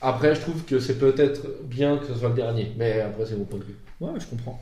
Après, 0.00 0.34
je 0.34 0.40
trouve 0.40 0.64
que 0.64 0.78
c'est 0.80 0.98
peut-être 0.98 1.42
bien 1.64 1.98
que 1.98 2.06
ce 2.06 2.14
soit 2.14 2.30
le 2.30 2.34
dernier, 2.34 2.72
mais 2.78 3.00
après, 3.02 3.26
c'est 3.26 3.36
mon 3.36 3.44
point 3.44 3.58
de 3.58 3.64
vue. 3.64 3.76
Ouais, 4.00 4.10
je 4.18 4.26
comprends. 4.26 4.58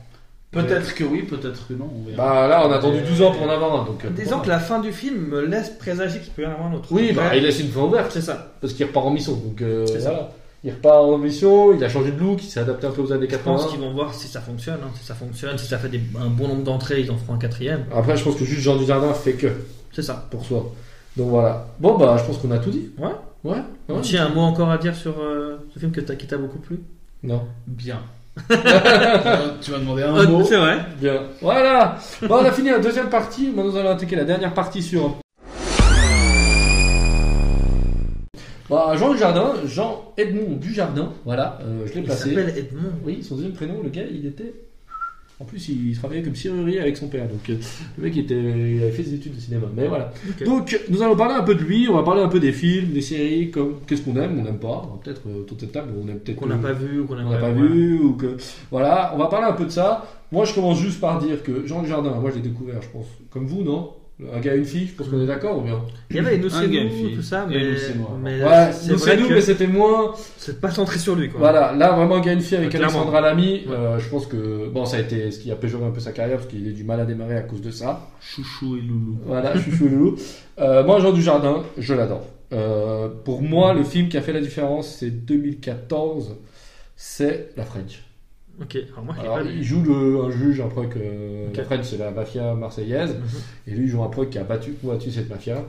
Peut-être 0.51 0.93
que 0.95 1.03
oui, 1.03 1.23
peut-être 1.23 1.67
que 1.67 1.73
non. 1.73 1.89
On 1.93 2.09
verra. 2.09 2.17
Bah 2.41 2.47
là, 2.47 2.65
on 2.67 2.71
a 2.71 2.75
attendu 2.77 3.01
12 3.01 3.21
ans 3.21 3.31
pour 3.31 3.43
en 3.43 3.49
avoir 3.49 3.81
un, 3.81 3.85
donc. 3.85 4.05
euh, 4.05 4.09
Disons 4.11 4.39
que 4.39 4.47
la 4.47 4.59
fin 4.59 4.79
du 4.79 4.93
film 4.93 5.17
me 5.27 5.41
laisse 5.45 5.69
présager 5.71 6.19
qu'il 6.19 6.31
peut 6.31 6.43
y 6.43 6.45
en 6.45 6.51
avoir 6.51 6.67
un 6.67 6.75
autre. 6.75 6.87
Oui, 6.91 7.11
bah, 7.13 7.35
il 7.35 7.43
laisse 7.43 7.59
une 7.59 7.67
fin 7.69 7.81
ouverte 7.81 8.11
c'est 8.13 8.21
ça. 8.21 8.53
parce 8.61 8.73
qu'il 8.73 8.85
repart 8.85 9.05
en 9.07 9.11
mission, 9.11 9.33
donc 9.33 9.61
euh, 9.61 9.85
C'est 9.85 9.99
ça. 9.99 10.31
Il 10.65 10.71
repart 10.71 10.97
en 11.03 11.17
mission, 11.19 11.73
il 11.75 11.83
a 11.83 11.87
changé 11.89 12.11
de 12.11 12.19
look, 12.19 12.43
il 12.43 12.47
s'est 12.49 12.59
adapté 12.59 12.87
un 12.87 12.91
peu 12.91 13.01
aux 13.03 13.13
années 13.13 13.27
Je 13.29 13.35
pense 13.37 13.61
80. 13.65 13.71
qu'ils 13.71 13.79
vont 13.87 13.93
voir 13.93 14.13
si 14.15 14.27
ça 14.27 14.41
fonctionne. 14.41 14.79
hein. 14.83 14.89
Si 14.99 15.05
ça 15.05 15.13
fonctionne, 15.13 15.57
si 15.59 15.67
ça 15.67 15.77
fait 15.77 15.89
des- 15.89 16.01
un 16.19 16.27
bon 16.29 16.47
nombre 16.47 16.63
d'entrées, 16.63 17.01
ils 17.01 17.11
en 17.11 17.17
feront 17.17 17.35
un 17.35 17.37
quatrième. 17.37 17.85
Après, 17.95 18.17
je 18.17 18.23
pense 18.23 18.35
que 18.35 18.43
juste 18.45 18.61
Jean 18.61 18.75
Dujardin 18.75 19.13
fait 19.13 19.33
que 19.33 19.47
C'est 19.93 20.01
ça. 20.01 20.27
pour 20.31 20.43
soi. 20.43 20.71
Donc 21.17 21.29
voilà. 21.29 21.67
Bon, 21.79 21.95
bah, 21.97 22.17
je 22.19 22.23
pense 22.25 22.39
qu'on 22.39 22.49
a 22.51 22.57
tout 22.57 22.71
dit. 22.71 22.89
Ouais. 22.97 23.09
Ouais. 23.43 23.57
ouais. 23.89 24.01
Tu 24.01 24.17
as 24.17 24.25
un 24.25 24.29
mot 24.29 24.41
encore 24.41 24.71
à 24.71 24.77
dire 24.79 24.95
sur 24.95 25.13
euh, 25.19 25.57
ce 25.73 25.77
film 25.79 25.91
que 25.91 26.01
t'as- 26.01 26.15
qui 26.15 26.25
t'a 26.25 26.37
beaucoup 26.37 26.57
plu? 26.57 26.79
Non. 27.21 27.43
Bien. 27.67 27.99
tu 29.61 29.71
m'as 29.71 29.77
demandé 29.79 30.01
un 30.03 30.11
mot. 30.25 30.41
Euh, 30.41 30.43
C'est 30.45 30.57
vrai. 30.57 30.79
Bien. 30.99 31.21
Voilà. 31.41 31.97
Bon, 32.23 32.35
on 32.41 32.45
a 32.45 32.51
fini 32.51 32.69
la 32.71 32.79
deuxième 32.79 33.09
partie. 33.09 33.47
Maintenant, 33.47 33.65
nous 33.71 33.77
allons 33.77 33.91
attaquer 33.91 34.15
la 34.15 34.25
dernière 34.25 34.53
partie 34.53 34.81
sur. 34.81 35.15
Bah, 38.69 38.93
Jean 38.97 39.11
Dujardin, 39.13 39.53
Jean 39.67 40.13
Edmond 40.17 40.57
Dujardin. 40.59 41.11
Voilà, 41.23 41.59
euh, 41.61 41.85
je 41.85 41.93
l'ai 41.93 41.99
Il 41.99 42.05
placé. 42.05 42.29
s'appelle 42.29 42.53
Edmond. 42.57 42.91
Oui, 43.03 43.23
son 43.23 43.35
deuxième 43.35 43.53
prénom, 43.53 43.81
le 43.83 43.89
gars, 43.89 44.03
il 44.11 44.25
était. 44.25 44.53
En 45.37 45.43
plus, 45.43 45.67
il 45.67 45.93
travaillait 45.97 46.23
comme 46.23 46.33
serrurier 46.35 46.79
avec 46.79 46.95
son 46.95 47.09
père. 47.09 47.27
Donc, 47.27 47.49
euh, 47.49 47.55
le 47.97 48.03
mec, 48.05 48.15
il, 48.15 48.21
était... 48.21 48.35
il 48.35 48.81
avait 48.81 48.91
fait 48.91 49.03
des 49.03 49.15
études 49.15 49.35
de 49.35 49.41
cinéma. 49.41 49.67
Mais 49.75 49.85
voilà. 49.85 50.13
Donc, 50.45 50.79
nous 50.89 51.01
allons 51.01 51.17
parler 51.17 51.33
un 51.33 51.43
peu 51.43 51.55
de 51.55 51.61
lui. 51.61 51.87
On 51.89 51.95
va 51.95 52.03
parler 52.03 52.21
un 52.21 52.29
peu 52.29 52.39
des 52.39 52.53
films, 52.53 52.93
des 52.93 53.01
séries, 53.01 53.51
comme 53.51 53.81
qu'est-ce 53.85 54.01
qu'on 54.03 54.15
aime, 54.15 54.39
on 54.39 54.43
n'aime 54.43 54.59
pas. 54.59 54.89
Peut-être 55.03 55.23
euh, 55.27 55.41
autour 55.41 55.57
de 55.57 55.61
cette 55.61 55.73
table, 55.73 55.91
on 56.01 56.07
aime 56.07 56.19
peut-être 56.19 56.37
Qu'on 56.37 56.47
n'a 56.47 56.55
pas 56.55 56.71
vu 56.71 57.01
ou 57.01 57.05
qu'on 57.05 57.17
on 57.17 57.29
n'a 57.29 57.37
pas 57.37 57.51
vu 57.51 57.99
ou 57.99 58.13
que 58.13 58.37
voilà 58.71 59.11
on 59.13 59.17
va 59.17 59.27
parler 59.27 59.47
un 59.47 59.53
peu 59.53 59.65
de 59.65 59.69
ça 59.71 60.07
moi 60.31 60.45
je 60.45 60.53
commence 60.53 60.79
juste 60.79 60.99
par 61.01 61.19
dire 61.19 61.43
que 61.43 61.67
Jean 61.67 61.81
Dujardin 61.81 62.11
moi 62.11 62.29
je 62.31 62.37
l'ai 62.37 62.41
découvert 62.41 62.81
je 62.81 62.87
pense 62.89 63.05
comme 63.29 63.45
vous 63.45 63.61
non? 63.63 63.91
Un 64.33 64.39
gars 64.39 64.55
et 64.55 64.57
une 64.59 64.65
fille 64.65 64.87
je 64.87 64.93
pense 64.93 65.09
qu'on 65.09 65.21
est 65.21 65.25
d'accord 65.25 65.57
ou 65.57 65.61
bien 65.61 65.81
Il 66.09 66.15
y 66.15 66.19
avait 66.19 66.37
nous 66.37 66.49
c'est 66.49 66.69
gars, 66.69 66.83
nous, 66.83 66.89
une 66.89 66.89
fille. 66.89 67.15
tout 67.17 67.21
ça, 67.21 67.45
Et 67.51 67.53
mais, 67.53 67.71
nous, 67.71 67.77
c'est 67.77 67.95
moi. 67.95 68.17
mais 68.23 68.41
ouais 68.43 68.71
c'est 68.71 68.91
nous 68.93 68.97
c'est 68.97 69.17
mais 69.29 69.41
c'était 69.41 69.67
moins 69.67 70.13
c'est 70.37 70.61
pas 70.61 70.71
centré 70.71 70.97
sur 70.99 71.15
lui. 71.15 71.29
Quoi. 71.29 71.39
voilà 71.39 71.73
là 71.73 71.91
vraiment 71.91 72.15
un 72.15 72.21
gars 72.21 72.31
et 72.31 72.35
une 72.35 72.39
fille 72.41 72.57
avec 72.57 72.69
Clairement. 72.69 72.87
Alexandra 72.99 73.19
Lamy 73.19 73.65
euh, 73.69 73.99
je 73.99 74.07
pense 74.07 74.25
que 74.27 74.69
bon 74.69 74.85
ça 74.85 74.97
a 74.97 74.99
été 75.01 75.31
ce 75.31 75.39
qui 75.39 75.51
a 75.51 75.55
péjoré 75.57 75.83
un 75.85 75.91
peu 75.91 75.99
sa 75.99 76.13
carrière 76.13 76.37
parce 76.37 76.47
qu'il 76.49 76.65
a 76.65 76.71
du 76.71 76.85
mal 76.85 76.99
à 77.01 77.05
démarrer 77.05 77.35
à 77.35 77.41
cause 77.41 77.61
de 77.61 77.71
ça 77.71 78.07
Chouchou 78.21 78.77
et 78.77 78.81
Loulou. 78.81 79.17
voilà 79.25 79.53
chouchou 79.59 79.87
et 79.87 79.89
loulou 79.89 80.15
euh, 80.59 80.85
moi 80.85 80.99
Jean 81.01 81.11
Dujardin 81.11 81.63
je 81.77 81.93
l'adore 81.93 82.25
Euh, 82.53 83.09
pour 83.25 83.41
moi 83.41 83.73
le 83.73 83.83
film 83.83 84.07
qui 84.07 84.17
a 84.17 84.21
fait 84.21 84.31
la 84.33 84.39
différence 84.39 84.87
c'est 84.99 85.09
2014 85.11 86.37
c'est 86.95 87.49
La 87.57 87.65
French 87.65 88.04
Ok, 88.61 88.75
alors 88.93 89.03
moi 89.03 89.13
je 89.17 89.21
l'ai 89.21 89.27
Alors, 89.27 89.39
pas 89.39 89.49
il 89.49 89.63
joue 89.63 89.83
le, 89.83 90.23
un 90.23 90.29
juge, 90.31 90.61
un 90.61 90.67
proc. 90.69 90.95
euh, 90.95 91.49
Ok. 91.49 91.57
La 91.69 91.83
c'est 91.83 91.97
la 91.97 92.11
mafia 92.11 92.53
marseillaise. 92.53 93.15
Mhm. 93.15 93.23
Et 93.67 93.71
lui, 93.71 93.83
il 93.85 93.89
joue 93.89 94.01
un 94.03 94.07
proc 94.09 94.29
qui 94.29 94.37
a 94.37 94.43
battu, 94.43 94.73
combattu 94.73 95.11
cette 95.11 95.29
mafia. 95.29 95.65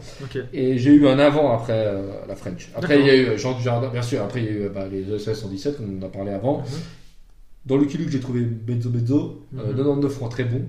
Et 0.52 0.78
j'ai 0.78 0.92
eu 0.94 1.06
un 1.08 1.18
avant 1.18 1.52
après 1.52 1.84
euh, 1.86 2.24
la 2.28 2.36
French. 2.36 2.70
Après, 2.76 3.00
il 3.00 3.06
y 3.06 3.10
a 3.10 3.16
eu 3.16 3.38
Jean 3.38 3.56
Dujardin, 3.56 3.88
bien 3.88 4.02
sûr. 4.02 4.22
Après, 4.22 4.40
il 4.40 4.44
y 4.46 4.48
a 4.48 4.52
eu 4.52 4.68
bah, 4.68 4.86
les 4.88 5.02
ESS 5.12 5.34
117, 5.34 5.76
comme 5.78 5.98
on 5.98 6.02
en 6.02 6.06
a 6.06 6.10
parlé 6.10 6.30
avant. 6.32 6.58
Mhm. 6.60 6.64
Dans 7.66 7.76
Lucky 7.76 7.98
Luke, 7.98 8.10
j'ai 8.10 8.20
trouvé 8.20 8.42
Benzo 8.42 8.90
Benzo. 8.90 9.46
euh, 9.58 9.70
Mhm. 9.72 9.76
99 9.76 10.12
francs 10.12 10.30
très 10.30 10.44
bon. 10.44 10.62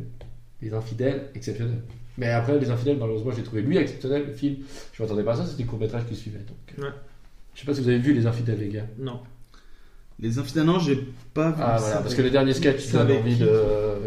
Les 0.62 0.74
infidèles, 0.74 1.30
exceptionnel. 1.36 1.78
Mais 2.18 2.32
après, 2.32 2.58
les 2.60 2.72
infidèles, 2.72 2.98
malheureusement, 3.00 3.32
j'ai 3.36 3.44
trouvé 3.44 3.62
lui 3.62 3.78
exceptionnel. 3.78 4.24
Le 4.26 4.34
film, 4.34 4.56
je 4.94 5.04
m'attendais 5.04 5.22
pas 5.24 5.34
à 5.34 5.36
ça. 5.36 5.46
C'était 5.46 5.62
le 5.62 5.70
court 5.70 5.80
métrage 5.80 6.04
qui 6.10 6.16
suivait. 6.16 6.40
Donc, 6.40 6.80
euh, 6.80 6.84
Ouais. 6.88 6.96
Je 7.54 7.60
sais 7.62 7.66
pas 7.68 7.74
si 7.76 7.82
vous 7.82 7.90
avez 7.90 8.00
vu 8.00 8.14
les 8.14 8.26
infidèles, 8.26 8.60
les 8.60 8.70
gars. 8.70 8.86
Non. 8.98 9.20
Les 10.20 10.40
infidèles, 10.40 10.64
non, 10.66 10.80
j'ai 10.80 10.96
pas 11.34 11.50
vu 11.52 11.56
Ah 11.62 11.78
ça. 11.78 11.86
voilà, 11.86 12.02
parce 12.02 12.16
que 12.16 12.22
le 12.24 12.30
dernier 12.32 12.54
sketch, 12.54 12.80
avec 12.98 13.20
envie 13.20 13.36
de. 13.36 13.50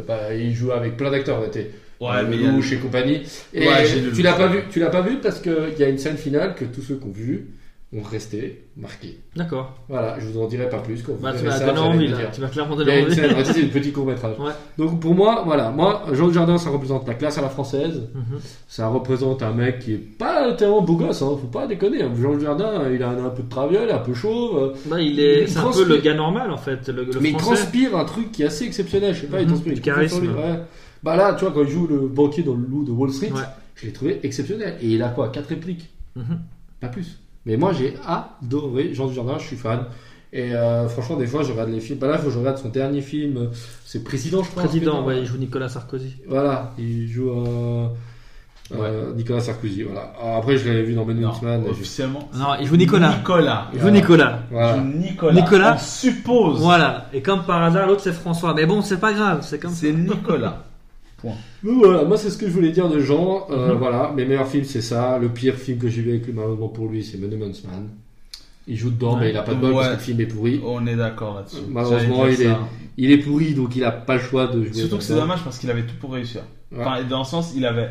bah, 0.09 0.35
il 0.35 0.53
joue 0.55 0.73
avec 0.73 0.97
plein 0.97 1.11
d'acteurs, 1.11 1.45
était. 1.45 1.71
Ouais, 2.01 2.25
mais 2.29 2.37
a- 2.37 2.53
et 2.73 2.79
compagnie. 2.79 3.23
Et 3.55 3.67
Ouais, 3.69 3.85
tu 4.15 4.23
l'as 4.23 4.33
pas 4.33 4.49
vu, 4.49 4.61
tu 4.71 4.81
l'as 4.81 4.91
pas 4.91 5.03
vu 5.03 5.19
parce 5.23 5.39
qu'il 5.41 5.75
y 5.79 5.85
a 5.85 5.89
une 5.89 5.99
scène 5.99 6.17
finale 6.17 6.55
que 6.55 6.65
tous 6.65 6.81
ceux 6.83 6.97
qui 6.97 7.05
ont 7.07 7.13
vu 7.13 7.47
ont 7.93 8.03
resté 8.03 8.67
marqués. 8.77 9.19
D'accord. 9.35 9.75
Voilà, 9.89 10.17
je 10.21 10.27
vous 10.27 10.41
en 10.41 10.47
dirai 10.47 10.69
pas 10.69 10.79
plus. 10.79 11.03
Quand 11.03 11.13
vous 11.13 11.19
Bah, 11.23 11.33
tu 11.37 11.45
m'as 11.45 11.59
donné 11.59 11.79
envie 11.81 12.07
là. 12.07 12.19
Tu 12.33 12.41
m'as 12.41 12.47
clairement 12.49 12.77
donné 12.77 13.01
une 13.01 13.07
envie. 13.07 13.15
c'est 13.17 13.65
un 13.65 13.69
petit 13.69 13.91
court 13.91 14.07
métrage. 14.07 14.39
Ouais. 14.39 14.53
Donc 14.79 15.01
pour 15.01 15.13
moi, 15.15 15.43
voilà, 15.45 15.71
moi, 15.71 16.05
Jean 16.13 16.29
Dujardin, 16.29 16.57
ça 16.57 16.71
représente 16.71 17.09
la 17.09 17.15
classe 17.15 17.39
à 17.39 17.43
la 17.43 17.49
française. 17.49 18.03
Mhm. 18.15 18.39
Ça 18.69 18.87
représente 18.87 19.43
un 19.43 19.53
mec 19.53 19.81
qui 19.81 19.95
est 19.95 19.97
pas 19.99 20.53
tellement 20.53 20.83
beau 20.83 20.95
gosse, 20.95 21.21
hein, 21.23 21.37
faut 21.41 21.49
pas 21.49 21.67
déconner. 21.67 22.03
hein. 22.03 22.13
Jean 22.21 22.35
Dujardin, 22.37 22.89
il 22.93 23.03
a 23.03 23.09
un, 23.09 23.25
un 23.27 23.31
peu 23.31 23.43
de 23.43 23.49
traviole, 23.49 23.91
un 23.91 23.99
peu 23.99 24.15
chauve. 24.15 24.75
Bah, 24.87 25.01
il 25.01 25.19
est, 25.19 25.49
c'est 25.49 25.59
un 25.59 25.73
peu 25.73 25.85
le 25.85 25.97
gars 25.97 26.15
normal 26.15 26.53
en 26.53 26.59
fait, 26.59 26.89
le, 26.91 27.05
le 27.05 27.21
mais 27.21 27.31
il 27.31 27.37
transpire 27.37 27.97
un 27.97 28.05
truc 28.05 28.31
qui 28.31 28.45
est 28.45 28.47
assez 28.47 28.67
exceptionnel. 28.67 29.15
Je 29.17 29.23
sais 29.23 29.27
pas, 29.27 29.41
il 29.41 29.47
Mhm, 29.47 29.49
transpire 29.49 29.73
du 29.73 29.79
lui, 29.81 29.85
charisme. 29.85 30.27
ouais. 30.29 30.61
Bah 31.03 31.17
là, 31.17 31.35
tu 31.35 31.45
vois, 31.45 31.53
quand 31.53 31.63
il 31.63 31.69
joue 31.71 31.89
le 31.89 32.07
banquier 32.07 32.45
dans 32.45 32.55
le 32.55 32.65
loup 32.65 32.85
de 32.85 32.93
Wall 32.93 33.11
Street, 33.11 33.33
Ouais. 33.33 33.41
je 33.75 33.87
l'ai 33.87 33.93
trouvé 33.93 34.21
exceptionnel. 34.23 34.77
Et 34.81 34.91
il 34.91 35.03
a 35.03 35.09
quoi 35.09 35.31
Quatre 35.31 35.49
répliques? 35.49 35.89
Mhm. 36.15 36.39
Pas 36.79 36.89
plus. 36.89 37.19
Mais 37.47 37.57
moi, 37.57 37.73
j'ai 37.73 37.95
adoré 38.07 38.93
Jean 38.95 39.07
Dujardin, 39.07 39.39
je 39.39 39.47
suis 39.47 39.57
fan. 39.57 39.85
Et 40.33 40.55
euh, 40.55 40.89
franchement, 40.89 41.17
des 41.17 41.27
fois, 41.27 41.43
je 41.43 41.51
regarde 41.53 41.71
les 41.71 41.81
films. 41.81 41.99
Bah 41.99 42.07
là, 42.07 42.17
faut 42.19 42.27
que 42.27 42.31
je 42.33 42.39
regarde 42.39 42.59
son 42.59 42.69
dernier 42.69 43.01
film. 43.01 43.37
euh, 43.37 43.47
C'est 43.85 44.05
Président, 44.05 44.43
je 44.45 44.51
crois. 44.51 44.63
Président, 44.65 45.05
ouais, 45.05 45.19
il 45.21 45.27
joue 45.27 45.39
Nicolas 45.39 45.69
Sarkozy. 45.69 46.15
Voilà, 46.29 46.73
il 46.79 47.09
joue 47.09 47.31
euh, 47.31 47.89
euh, 48.73 49.13
Nicolas 49.15 49.41
Sarkozy. 49.41 49.83
Voilà. 49.83 50.13
Alors, 50.23 50.37
après, 50.37 50.57
je 50.57 50.69
l'avais 50.69 50.83
vu 50.85 50.95
dans 50.95 51.05
Ben 51.05 51.25
Huntsman. 51.25 51.63
je- 51.65 51.71
officiellement. 51.71 52.29
Non, 52.35 52.49
il 52.61 52.67
joue 52.69 52.77
Nicolas. 52.77 53.17
Nicolas. 53.17 53.67
Il 53.75 53.81
joue 53.81 53.91
Nicolas. 53.91 54.39
Il 54.53 54.57
joue 54.77 54.99
Nicolas. 54.99 55.33
Nicolas. 55.33 55.75
On 55.75 55.79
suppose. 55.79 56.61
Voilà. 56.61 57.07
Et 57.13 57.23
comme 57.23 57.43
par 57.43 57.61
hasard, 57.65 57.89
l'autre 57.89 58.03
c'est 58.03 58.13
François. 58.13 58.55
Mais 58.55 58.67
bon, 58.67 58.83
c'est 58.83 59.01
pas 59.01 59.13
grave, 59.13 59.41
c'est 59.43 59.59
comme 59.59 59.73
ça. 59.73 59.79
C'est 59.81 59.93
Nicolas. 59.93 60.63
Donc 61.25 61.85
voilà, 61.85 62.05
moi 62.05 62.17
c'est 62.17 62.31
ce 62.31 62.39
que 62.39 62.47
je 62.47 62.53
voulais 62.53 62.71
dire 62.71 62.89
de 62.89 63.01
Jean. 63.01 63.47
Euh, 63.51 63.73
Mhm. 63.73 63.79
Voilà, 63.79 64.13
mes 64.17 64.25
meilleurs 64.25 64.47
films 64.49 64.65
c'est 64.65 64.81
ça. 64.81 65.19
Le 65.19 65.29
pire 65.29 65.55
film 65.55 65.79
que 65.79 65.89
j'ai 65.89 66.03
vu 66.03 66.11
avec 66.11 66.27
lui 66.27 66.33
malheureusement 66.33 66.69
pour 66.69 66.89
lui 66.89 67.05
c'est 67.05 67.19
Men 67.19 67.39
Man. 67.39 67.89
Il 68.67 68.77
joue 68.77 68.91
dedans 68.91 69.15
Ouais. 69.15 69.21
mais 69.21 69.31
il 69.31 69.37
a 69.37 69.43
pas 69.43 69.55
de 69.55 69.61
bol 69.61 69.73
parce 69.75 69.87
Ouais. 69.87 69.93
que 69.95 69.99
le 69.99 70.03
film 70.05 70.21
est 70.21 70.27
pourri. 70.27 70.61
On 70.65 70.87
est 70.87 70.97
d'accord 70.97 71.35
là-dessus. 71.37 71.57
Malheureusement, 71.69 72.27
il 72.27 72.43
est-. 72.43 72.57
Il 72.97 73.11
est 73.11 73.19
pourri 73.19 73.55
donc 73.55 73.75
il 73.77 73.85
a 73.85 73.91
pas 73.91 74.15
le 74.15 74.21
choix 74.21 74.47
de 74.47 74.63
jouer. 74.65 74.73
Surtout 74.75 74.99
que 74.99 75.03
c'est 75.03 75.15
dommage 75.15 75.43
parce 75.43 75.59
qu'il 75.59 75.71
avait 75.71 75.83
tout 75.83 75.95
pour 76.01 76.13
réussir. 76.13 76.43
Ouais. 76.73 76.79
Enfin, 76.81 77.03
dans 77.09 77.21
le 77.21 77.25
sens, 77.25 77.53
il 77.57 77.65
avait. 77.67 77.91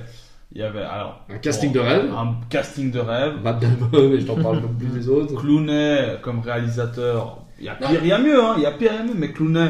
Il 0.54 0.62
y 0.62 0.64
avait 0.64 0.82
alors. 0.82 1.26
Un 1.30 1.38
casting 1.38 1.70
bon, 1.72 1.76
de 1.76 1.80
rêve. 1.80 2.12
Un 2.12 2.36
casting 2.50 2.90
de 2.92 3.00
rêve. 3.00 3.34
Matt 3.44 3.60
Damon, 3.62 4.10
mais 4.10 4.20
je 4.20 4.26
t'en 4.26 4.36
parle 4.36 4.62
plus 4.80 4.88
des 4.88 5.08
autres. 5.10 5.36
Clooney 5.36 6.18
comme 6.24 6.40
réalisateur, 6.40 7.40
il 7.60 7.66
y 7.66 7.70
a 7.70 7.76
pire, 7.76 8.00
il 8.02 8.08
y 8.08 8.12
a 8.12 8.18
mieux, 8.20 8.42
hein, 8.44 8.54
il 8.58 8.64
y 8.64 8.66
a 8.66 8.72
pire 8.72 8.94
et 8.94 9.04
mieux, 9.04 9.14
mais 9.16 9.32
Clooney, 9.32 9.70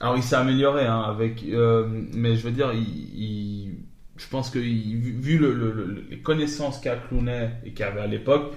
alors 0.00 0.16
il 0.16 0.22
s'est 0.22 0.36
amélioré, 0.36 0.86
hein, 0.86 1.00
avec, 1.00 1.44
euh, 1.44 1.86
mais 2.14 2.36
je 2.36 2.42
veux 2.44 2.52
dire, 2.52 2.72
il, 2.72 2.82
il- 3.18 3.74
je 4.16 4.26
pense 4.28 4.50
que 4.50 4.58
il- 4.58 4.96
vu 4.98 5.12
vu 5.12 5.38
le, 5.38 5.52
le- 5.54 5.72
le- 5.72 6.04
les 6.10 6.18
connaissances 6.18 6.78
qu'a 6.80 6.96
Clooney 6.96 7.50
et 7.64 7.72
qu'il 7.72 7.84
avait 7.84 8.00
à 8.00 8.06
l'époque, 8.06 8.52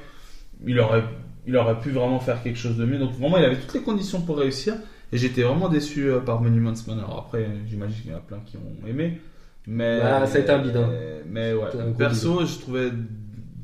il 0.66 0.80
aurait, 0.80 1.04
il 1.48 1.56
aurait 1.58 1.80
pu 1.80 1.90
vraiment 1.92 2.20
faire 2.20 2.42
quelque 2.44 2.58
chose 2.60 2.78
de 2.78 2.86
mieux. 2.86 2.98
Donc 3.00 3.12
vraiment, 3.14 3.38
il 3.38 3.46
avait 3.46 3.58
toutes 3.60 3.74
les 3.74 3.82
conditions 3.82 4.22
pour 4.22 4.38
réussir. 4.38 4.76
Et 5.12 5.18
j'étais 5.18 5.44
vraiment 5.44 5.70
déçu 5.70 6.10
euh, 6.10 6.20
par 6.20 6.42
Monuments 6.42 6.74
Man. 6.88 6.98
Alors 7.00 7.26
après, 7.28 7.48
j'imagine 7.68 8.02
qu'il 8.02 8.12
y 8.12 8.14
en 8.14 8.18
a 8.18 8.22
plein 8.22 8.40
qui 8.46 8.58
ont 8.58 8.88
aimé. 8.88 9.22
Mais, 9.68 10.00
Bah, 10.00 10.26
ça 10.26 10.38
a 10.38 10.42
été 10.42 10.50
un 10.52 10.60
bidon. 10.60 10.90
Mais 11.30 11.54
ouais, 11.54 11.70
perso, 11.98 12.46
je 12.46 12.60
trouvais 12.60 12.90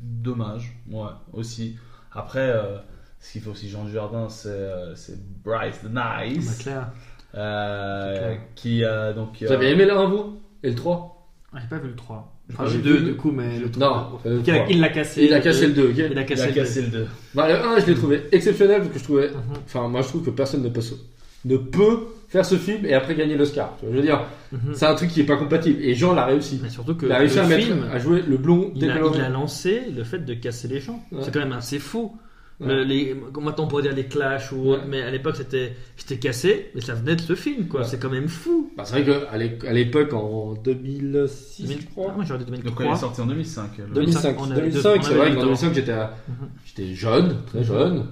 dommage. 0.02 0.72
Ouais, 0.90 1.08
aussi. 1.32 1.76
Après, 2.12 2.38
euh, 2.50 2.78
ce 3.18 3.32
qu'il 3.32 3.42
faut 3.42 3.50
aussi, 3.50 3.68
Jean 3.68 3.84
Dujardin, 3.84 4.28
c'est 4.28 4.48
euh, 4.48 4.94
c'est 4.94 5.18
Bryce 5.42 5.80
the 5.82 5.88
Bah, 5.88 6.22
Nice. 6.24 6.58
clair. 6.58 6.92
Euh, 7.34 8.34
qui 8.54 8.84
euh, 8.84 9.12
donc. 9.12 9.36
Vous 9.40 9.52
avez 9.52 9.70
aimé 9.70 9.84
le 9.84 9.92
1 9.96 10.06
vous? 10.08 10.36
Et 10.62 10.68
le 10.70 10.74
3 10.74 11.28
Ah, 11.52 11.58
J'ai 11.60 11.68
pas 11.68 11.78
vu 11.78 11.88
le 11.88 11.96
3. 11.96 12.36
Enfin, 12.52 12.64
j'ai 12.66 12.78
le 12.78 12.82
2 12.82 12.92
vu- 12.96 13.04
du 13.06 13.14
coup, 13.16 13.30
mais 13.30 13.58
le 13.58 13.70
3. 13.70 13.86
Non, 13.88 14.18
euh, 14.30 14.40
Il 14.44 14.50
a- 14.50 14.54
trois. 14.56 14.66
il 14.70 14.80
l'a 14.80 14.88
cassé. 14.88 15.24
Il 15.24 15.32
a 15.34 15.40
cassé 15.40 15.66
le 15.68 15.72
2, 15.72 15.84
ok 15.90 15.94
Il 15.96 16.02
a 16.18 16.20
Il 16.22 16.26
cassé 16.26 16.42
a 16.42 16.46
le 16.48 16.52
cassé 16.52 16.82
le 16.82 16.88
2. 16.88 17.06
Bah, 17.34 17.48
le 17.48 17.54
1, 17.54 17.78
je 17.78 17.86
l'ai 17.86 17.94
trouvé 17.94 18.22
exceptionnel 18.32 18.78
parce 18.80 18.92
que 18.92 18.98
je 18.98 19.04
trouvais. 19.04 19.28
Mhm. 19.28 19.36
Enfin, 19.64 19.88
moi 19.88 20.02
je 20.02 20.08
trouve 20.08 20.24
que 20.24 20.30
personne 20.30 20.62
ne 20.62 20.68
peut, 20.68 20.80
se- 20.80 20.94
ne 21.44 21.56
peut 21.56 21.98
faire 22.28 22.44
ce 22.44 22.56
film 22.56 22.84
et 22.84 22.92
après 22.94 23.14
gagner 23.14 23.36
l'Oscar. 23.36 23.76
Tu 23.78 23.86
vois, 23.86 23.94
Je 23.94 24.00
veux 24.00 24.04
dire, 24.06 24.22
Mhm. 24.52 24.74
c'est 24.74 24.86
un 24.86 24.94
truc 24.96 25.10
qui 25.10 25.20
est 25.20 25.24
pas 25.24 25.36
compatible. 25.36 25.80
Et 25.82 25.94
Jean 25.94 26.12
l'a 26.12 26.26
réussi. 26.26 26.58
Mais 26.62 26.68
surtout 26.68 26.94
que 26.96 27.06
Il 27.06 27.12
a 27.12 27.18
réussi 27.18 27.36
le 27.36 27.42
à 27.42 27.46
mettre, 27.46 27.64
film, 27.66 27.84
à 27.92 27.98
jouer 27.98 28.22
le 28.26 28.36
blond 28.36 28.72
il 28.74 28.90
a, 28.90 28.96
il 29.14 29.20
a 29.20 29.28
lancé 29.28 29.82
le 29.96 30.02
fait 30.04 30.18
de 30.18 30.34
casser 30.34 30.66
les 30.68 30.80
gens. 30.80 31.00
Ouais. 31.12 31.20
C'est 31.22 31.32
quand 31.32 31.40
même 31.40 31.52
assez 31.52 31.78
fou. 31.78 32.16
Ouais. 32.60 32.66
Le- 32.74 32.84
les, 32.84 33.14
maintenant 33.14 33.64
on 33.64 33.68
pourrait 33.68 33.82
dire 33.84 33.94
les 33.94 34.04
clashs 34.04 34.52
ou 34.52 34.68
autre, 34.68 34.82
Ouais. 34.82 34.88
mais 34.88 35.02
à 35.02 35.10
l'époque 35.10 35.36
c'était 35.36 35.74
c'était 35.96 36.18
cassé, 36.18 36.70
mais 36.74 36.80
ça 36.82 36.92
venait 36.94 37.16
de 37.16 37.20
ce 37.22 37.34
film 37.34 37.68
quoi. 37.68 37.80
Ouais. 37.80 37.86
C'est 37.86 37.98
quand 37.98 38.10
même 38.10 38.28
fou. 38.28 38.70
Bah, 38.76 38.84
c'est 38.84 39.00
vrai 39.02 39.58
qu'à 39.58 39.72
l'époque, 39.72 40.12
en 40.12 40.52
2006, 40.54 41.66
je 41.66 41.72
Ah, 41.72 41.90
crois. 41.90 42.12
moi 42.14 42.24
j'aurais 42.26 42.40
dit 42.40 42.44
Donc 42.44 42.54
elle 42.54 42.60
est 42.60 42.74
2003. 42.74 42.96
sortie 42.96 43.20
en 43.22 43.26
2005. 43.26 43.70
elle. 43.78 43.92
2005, 43.94 44.36
on 44.38 44.50
avait 44.50 44.60
2005 44.62 44.96
deux- 44.96 45.02
c'est 45.08 45.14
vrai 45.14 45.28
qu'en 45.30 45.34
deux 45.36 45.40
2005 45.46 45.74
j'étais 45.74 45.92
à- 45.92 46.14
Mhm. 46.28 46.48
j'étais 46.66 46.94
jeune, 46.94 47.36
très 47.46 47.64
jeune. 47.64 48.06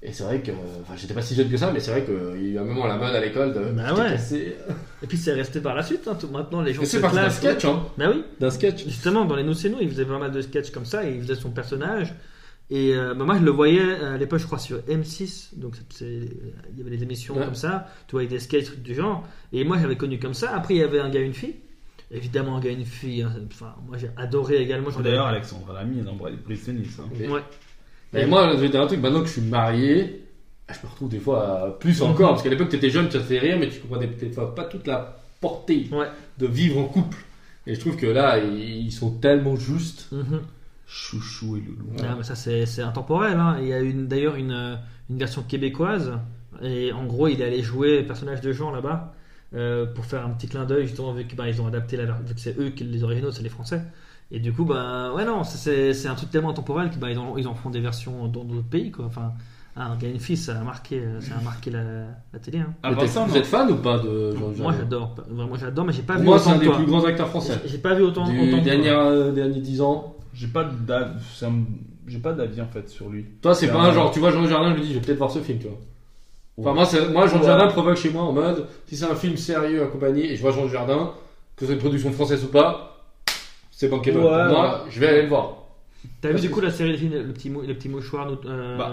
Et 0.00 0.12
c'est 0.12 0.22
vrai 0.22 0.40
que, 0.40 0.52
enfin, 0.82 0.94
j'étais 0.96 1.12
pas 1.12 1.22
si 1.22 1.34
jeune 1.34 1.50
que 1.50 1.56
ça, 1.56 1.72
mais 1.72 1.80
c'est 1.80 1.90
vrai 1.90 2.04
qu'il 2.04 2.46
y 2.46 2.50
a 2.50 2.52
eu 2.52 2.58
un 2.58 2.64
moment 2.64 2.84
à 2.84 2.88
la 2.88 2.96
mode 2.98 3.12
à 3.16 3.20
l'école 3.20 3.52
de. 3.52 3.58
Bah 3.72 3.86
j'étais 3.88 4.00
ouais. 4.00 4.10
cassé. 4.10 4.56
Et 5.02 5.06
puis 5.08 5.16
c'est 5.18 5.32
resté 5.32 5.60
par 5.60 5.74
la 5.74 5.82
suite. 5.82 6.06
hein, 6.06 6.16
tout- 6.20 6.28
Maintenant 6.28 6.62
les 6.62 6.72
gens 6.72 6.82
c'est 6.84 7.00
parti 7.00 7.16
d'un 7.16 7.30
sketch, 7.30 7.64
hein. 7.64 7.82
Bah 7.98 8.04
oui. 8.14 8.22
D'un 8.38 8.50
sketch. 8.50 8.84
Justement, 8.84 9.24
dans 9.24 9.34
les 9.34 9.42
Nous 9.42 9.54
c'est 9.54 9.68
nous, 9.68 9.78
il 9.80 9.88
faisait 9.90 10.04
pas 10.04 10.18
mal 10.18 10.30
de 10.30 10.40
sketchs 10.40 10.70
comme 10.70 10.84
ça, 10.84 11.04
et 11.04 11.14
il 11.16 11.22
faisait 11.22 11.34
son 11.34 11.50
personnage. 11.50 12.14
Et 12.70 12.94
euh, 12.94 13.14
bah, 13.14 13.24
moi, 13.24 13.38
je 13.38 13.44
le 13.44 13.50
voyais 13.50 13.80
euh, 13.80 14.14
à 14.14 14.18
l'époque, 14.18 14.40
je 14.40 14.46
crois, 14.46 14.58
sur 14.58 14.78
M6. 14.88 15.58
Donc, 15.58 15.76
c'est- 15.76 15.98
c'est- 15.98 16.28
il 16.72 16.78
y 16.78 16.80
avait 16.82 16.96
des 16.96 17.02
émissions 17.02 17.36
Ouais. 17.36 17.44
comme 17.44 17.54
ça, 17.54 17.86
tu 18.06 18.12
vois, 18.12 18.20
avec 18.20 18.30
des 18.30 18.38
sketchs 18.40 18.66
trucs 18.66 18.82
du 18.82 18.94
genre. 18.94 19.26
Et 19.52 19.64
moi, 19.64 19.78
j'avais 19.80 19.96
connu 19.96 20.18
comme 20.18 20.34
ça. 20.34 20.54
Après, 20.54 20.74
il 20.74 20.78
y 20.78 20.82
avait 20.82 21.00
un 21.00 21.08
gars 21.08 21.20
et 21.20 21.24
une 21.24 21.32
fille. 21.34 21.54
Évidemment, 22.10 22.56
un 22.56 22.60
gars 22.60 22.70
et 22.70 22.74
une 22.74 22.84
fille. 22.84 23.22
hein. 23.22 23.32
Enfin, 23.50 23.74
moi, 23.86 23.96
j'ai 23.98 24.10
adoré 24.16 24.58
également. 24.62 24.90
D'ailleurs, 25.02 25.26
Alexandra 25.26 25.74
Lamy 25.74 26.00
est 26.00 26.02
dans 26.02 26.16
Tennis. 26.16 26.98
Hein. 27.00 27.08
Ouais. 27.30 27.42
Et 28.22 28.26
moi, 28.26 28.50
je 28.54 28.60
vais 28.60 28.68
dire 28.68 28.80
un 28.82 28.86
truc, 28.86 29.00
maintenant 29.00 29.20
que 29.20 29.26
je 29.26 29.32
suis 29.32 29.42
marié, 29.42 30.22
je 30.70 30.86
me 30.86 30.90
retrouve 30.90 31.08
des 31.10 31.18
fois 31.20 31.76
plus 31.80 32.00
encore, 32.02 32.30
parce 32.30 32.42
qu'à 32.42 32.48
l'époque, 32.50 32.68
t'étais 32.70 32.88
jeune, 32.90 33.10
ça 33.10 33.18
te 33.18 33.24
fait 33.24 33.38
rire, 33.38 33.56
mais 33.58 33.68
tu 33.68 33.80
comprenais 33.80 34.06
peut-être 34.08 34.34
pas- 34.34 34.46
pas 34.46 34.64
toute 34.64 34.86
la 34.86 35.20
portée 35.40 35.88
Ouais. 35.92 36.06
de 36.38 36.46
vivre 36.46 36.78
en 36.78 36.84
couple. 36.84 37.18
Et 37.66 37.74
je 37.74 37.80
trouve 37.80 37.96
que 37.96 38.06
là, 38.06 38.38
ils 38.38 38.86
ils 38.86 38.92
sont 38.92 39.10
tellement 39.10 39.56
justes. 39.56 40.08
Mhm. 40.12 40.40
Chouchou 40.88 41.56
et 41.56 41.60
Loulou. 41.60 41.90
Ah, 42.02 42.14
mais 42.16 42.24
ça, 42.24 42.34
c'est 42.34 42.64
c'est 42.66 42.82
intemporel. 42.82 43.36
hein. 43.38 43.58
Il 43.60 43.68
y 43.68 43.72
a 43.74 43.80
d'ailleurs 43.92 44.36
une, 44.36 44.78
une 45.10 45.18
version 45.18 45.42
québécoise. 45.42 46.12
Et 46.62 46.92
en 46.92 47.04
gros, 47.04 47.28
il 47.28 47.40
est 47.40 47.44
allé 47.44 47.62
jouer 47.62 48.00
le 48.00 48.06
personnage 48.06 48.40
de 48.40 48.52
Jean 48.52 48.70
là-bas. 48.72 49.12
euh, 49.54 49.86
pour 49.86 50.04
faire 50.04 50.26
un 50.26 50.30
petit 50.30 50.46
clin 50.48 50.64
d'œil, 50.64 50.86
justement, 50.86 51.12
vu 51.12 51.26
qu'ils 51.26 51.38
ils 51.46 51.60
ont 51.62 51.66
adapté 51.66 51.96
la 51.96 52.04
vu 52.04 52.34
que 52.34 52.40
c'est 52.40 52.58
eux 52.58 52.70
qui 52.70 52.84
les 52.84 53.02
originaux, 53.04 53.30
c'est 53.30 53.42
les 53.42 53.48
Français. 53.48 53.82
Et 54.30 54.40
du 54.40 54.52
coup, 54.52 54.64
bah, 54.66 55.12
ouais, 55.14 55.24
non, 55.24 55.42
c'est 55.44 55.94
c'est 55.94 56.08
un 56.08 56.14
truc 56.14 56.30
tellement 56.30 56.50
intemporel 56.50 56.90
qu'ils 56.90 57.00
bah, 57.00 57.10
ils 57.10 57.18
en, 57.18 57.36
ils 57.38 57.48
en 57.48 57.54
font 57.54 57.70
des 57.70 57.80
versions 57.80 58.26
dans 58.28 58.44
d'autres 58.44 58.68
pays, 58.68 58.90
quoi. 58.90 59.06
Enfin, 59.06 59.32
ah, 59.76 59.92
un 59.92 59.98
une 60.00 60.18
fille, 60.20 60.36
ça 60.36 60.58
a 60.58 60.64
marqué, 60.64 61.02
ça 61.20 61.36
a 61.38 61.42
marqué 61.42 61.70
la, 61.70 61.82
la 62.32 62.38
télé. 62.40 62.58
hein. 62.58 62.74
Ça, 63.06 63.24
vous 63.24 63.36
êtes 63.36 63.46
fan 63.46 63.70
ou 63.70 63.76
pas 63.76 63.98
de 64.00 64.32
Jean 64.36 64.64
Moi, 64.64 64.74
j'adore. 64.76 65.14
Vraiment, 65.30 65.54
j'adore, 65.56 65.84
mais 65.86 65.92
j'ai 65.94 66.02
pas 66.02 66.14
Pour 66.14 66.22
vu 66.22 66.28
moi, 66.28 66.38
c'est 66.38 66.50
un 66.50 66.58
des 66.58 66.68
plus 66.70 66.84
grands 66.86 67.04
acteurs 67.04 67.28
français. 67.28 67.58
J'ai- 67.64 67.78
pas 67.78 67.94
vu 67.94 68.02
autant, 68.02 68.28
Du 68.28 68.38
autant 68.52 68.62
dernier, 68.62 68.90
euh, 68.90 69.32
derniers 69.32 69.60
10 69.60 69.80
ans. 69.80 70.14
J'ai 70.38 70.46
pas 70.46 70.62
d'avis, 70.64 71.20
ça 71.34 71.50
me- 71.50 71.64
j'ai 72.06 72.18
pas 72.18 72.32
d'avis 72.32 72.60
en 72.60 72.68
fait 72.68 72.88
sur 72.88 73.08
lui. 73.08 73.24
Toi, 73.42 73.54
c'est 73.54 73.66
pas 73.68 73.80
un- 73.80 73.92
genre, 73.92 74.12
tu 74.12 74.20
vois 74.20 74.30
Jean 74.30 74.42
Dujardin, 74.42 74.72
je 74.72 74.78
me 74.78 74.82
dis, 74.84 74.90
je 74.94 74.98
vais 74.98 75.04
peut-être 75.04 75.18
voir 75.18 75.30
ce 75.32 75.40
film, 75.40 75.58
tu 75.58 75.66
vois. 75.66 75.78
Enfin, 76.60 76.74
moi, 76.74 76.84
c'est- 76.86 77.08
moi 77.08 77.26
Jean 77.26 77.34
Ouais. 77.34 77.40
Dujardin 77.40 77.66
provoque 77.68 77.96
chez 77.96 78.10
moi 78.10 78.22
en 78.22 78.32
mode, 78.32 78.66
si 78.86 78.96
c'est 78.96 79.04
un 79.04 79.14
film 79.16 79.36
sérieux 79.36 79.82
accompagné 79.82 80.30
et 80.32 80.36
je 80.36 80.40
vois 80.42 80.52
Jean 80.52 80.64
Dujardin, 80.66 81.12
que 81.56 81.66
c'est 81.66 81.72
une 81.72 81.78
production 81.78 82.12
française 82.12 82.44
ou 82.44 82.48
pas, 82.48 83.04
c'est 83.72 83.88
bankable. 83.88 84.18
Ouais, 84.18 84.24
moi, 84.48 84.84
je 84.88 85.00
vais 85.00 85.08
aller 85.08 85.22
le 85.22 85.28
voir. 85.28 85.54
T'as 86.20 86.30
vu 86.30 86.40
du 86.40 86.50
coup 86.50 86.60
la 86.60 86.70
série 86.70 86.92
de 86.92 86.96
films, 86.96 87.12
le 87.14 87.32
petit, 87.32 87.50
mou- 87.50 87.62
le 87.62 87.74
petit 87.74 87.88
mouchoir 87.88 88.26
nous- 88.30 88.38
euh, 88.48 88.78
Bah. 88.78 88.92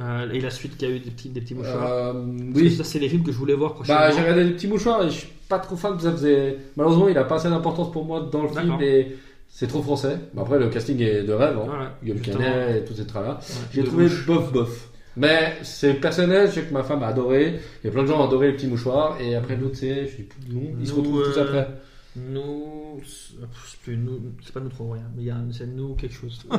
euh, 0.00 0.30
et 0.30 0.40
la 0.40 0.50
suite 0.50 0.76
qu'il 0.76 0.88
y 0.88 0.92
a 0.92 0.94
eu 0.96 1.00
des 1.00 1.10
petits, 1.10 1.30
des 1.30 1.40
petits 1.40 1.54
mouchoirs? 1.54 1.86
Euh, 1.90 2.12
Parce 2.12 2.52
que 2.52 2.58
oui. 2.58 2.70
Ça, 2.76 2.84
c'est 2.84 2.98
les 2.98 3.08
films 3.08 3.22
que 3.24 3.32
je 3.32 3.38
voulais 3.38 3.54
voir 3.54 3.72
prochainement. 3.74 4.00
Bah, 4.00 4.10
j'ai 4.10 4.20
regardé 4.20 4.44
des 4.44 4.50
petits 4.52 4.68
mouchoirs 4.68 5.02
et 5.02 5.10
je 5.10 5.16
suis 5.20 5.28
pas 5.48 5.58
trop 5.58 5.76
fan, 5.76 5.92
parce 5.92 6.04
que 6.04 6.10
ça 6.10 6.14
faisait. 6.16 6.58
Malheureusement, 6.76 7.08
il 7.08 7.16
a 7.18 7.24
pas 7.24 7.36
assez 7.36 7.48
d'importance 7.48 7.90
pour 7.90 8.04
moi 8.04 8.20
dans 8.30 8.42
le 8.42 8.48
film 8.48 8.62
D'accord. 8.64 8.82
et 8.82 9.16
c'est 9.48 9.66
trop 9.66 9.82
français. 9.82 10.16
Bah, 10.34 10.42
après, 10.42 10.58
le 10.58 10.68
casting 10.68 11.00
est 11.00 11.22
de 11.22 11.32
rêve, 11.32 11.56
hein. 11.58 11.64
Voilà, 11.66 11.98
Guillaume. 12.02 12.20
Canet 12.20 12.76
et 12.76 12.84
tous 12.84 12.94
ces. 12.94 13.02
Ouais. 13.02 13.34
J'ai 13.72 13.84
trouvé 13.84 14.04
bouche. 14.04 14.26
bof 14.26 14.52
bof. 14.52 14.88
Mais 15.16 15.56
c'est 15.62 15.94
personnel, 15.94 16.46
je 16.48 16.52
sais 16.52 16.62
que 16.62 16.72
ma 16.72 16.84
femme 16.84 17.02
a 17.02 17.08
adoré. 17.08 17.58
Il 17.82 17.86
y 17.86 17.90
a 17.90 17.92
plein 17.92 18.02
de 18.02 18.08
gens 18.08 18.14
qui 18.14 18.20
ont 18.20 18.24
adoré 18.26 18.46
les 18.48 18.52
petits 18.52 18.68
mouchoirs. 18.68 19.16
Et 19.20 19.34
après 19.34 19.56
l'autre, 19.56 19.76
c'est. 19.76 20.06
Je 20.06 20.16
sais 20.16 20.22
plus 20.22 20.40
le 20.48 20.54
nom. 20.54 20.76
Ils 20.80 20.86
se 20.86 20.94
retrouvent 20.94 21.24
tous 21.24 21.38
euh, 21.38 21.42
après. 21.42 21.68
Nous, 22.16 23.00
c'est 23.06 23.36
je 23.40 23.76
plus, 23.84 23.96
nous, 23.96 24.18
c'est 24.42 24.52
pas 24.52 24.60
nous 24.60 24.70
trop 24.70 24.90
rien, 24.90 25.04
mais 25.14 25.22
il 25.22 25.26
y 25.26 25.30
a 25.30 25.36
un- 25.36 25.52
c'est 25.52 25.66
nous 25.66 25.94
quelque 25.94 26.14
chose. 26.14 26.42
Ouais. 26.50 26.58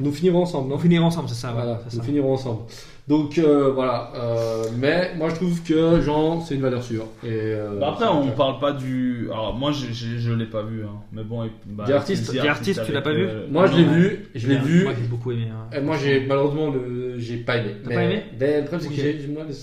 Nous 0.00 0.12
finirons 0.12 0.42
ensemble, 0.42 0.68
non? 0.68 0.76
On 0.76 0.78
finira 0.78 1.04
ensemble, 1.04 1.28
c'est 1.28 1.34
ça. 1.34 1.48
ouais, 1.48 1.54
Voilà, 1.54 1.80
c'est 1.88 1.96
nous 1.96 2.02
ça. 2.02 2.06
finirons 2.06 2.34
ensemble. 2.34 2.62
Donc 3.08 3.38
euh, 3.38 3.72
voilà. 3.72 4.12
Euh, 4.14 4.64
mais 4.78 5.14
moi 5.16 5.30
je 5.30 5.34
trouve 5.36 5.60
que 5.64 6.00
Jean, 6.00 6.40
c'est 6.40 6.54
une 6.54 6.60
valeur 6.60 6.82
sûre. 6.84 7.06
Et, 7.24 7.28
euh, 7.32 7.78
Bah 7.80 7.88
après, 7.92 8.06
on 8.06 8.30
parle 8.32 8.60
pas 8.60 8.72
du. 8.72 9.28
Alors 9.32 9.54
moi, 9.54 9.72
j'ai- 9.72 9.92
je 9.92 10.32
l'ai 10.32 10.46
pas 10.46 10.62
vu, 10.62 10.84
hein. 10.84 11.00
mais 11.12 11.24
bon. 11.24 11.48
Bah, 11.66 11.84
The 11.88 11.90
Artist. 11.90 12.30
The 12.32 12.36
The 12.40 12.46
Artist, 12.46 12.84
tu 12.84 12.92
l'as 12.92 13.02
pas 13.02 13.12
vu 13.12 13.24
euh, 13.26 13.46
Moi 13.50 13.66
je 13.66 13.76
l'ai 13.76 13.84
vu, 13.84 14.28
je 14.34 14.46
l'ai 14.48 14.58
vu. 14.58 14.84
Moi 14.84 14.92
j'ai 15.00 15.08
beaucoup 15.08 15.32
aimé. 15.32 15.48
hein. 15.50 15.76
Et 15.76 15.80
moi 15.80 15.96
j'ai 15.96 16.24
malheureusement 16.26 16.70
le, 16.70 17.18
j'ai 17.18 17.38
pas 17.38 17.56
aimé. 17.56 17.74
T'as 17.82 17.94
pas 17.94 18.04
aimé? 18.04 18.22
ben, 18.38 18.60
le 18.62 18.68
problème 18.68 18.88
c'est 18.90 18.94
que 18.96 19.02
j'ai 19.20 19.26
moi 19.26 19.42
le- 19.48 19.54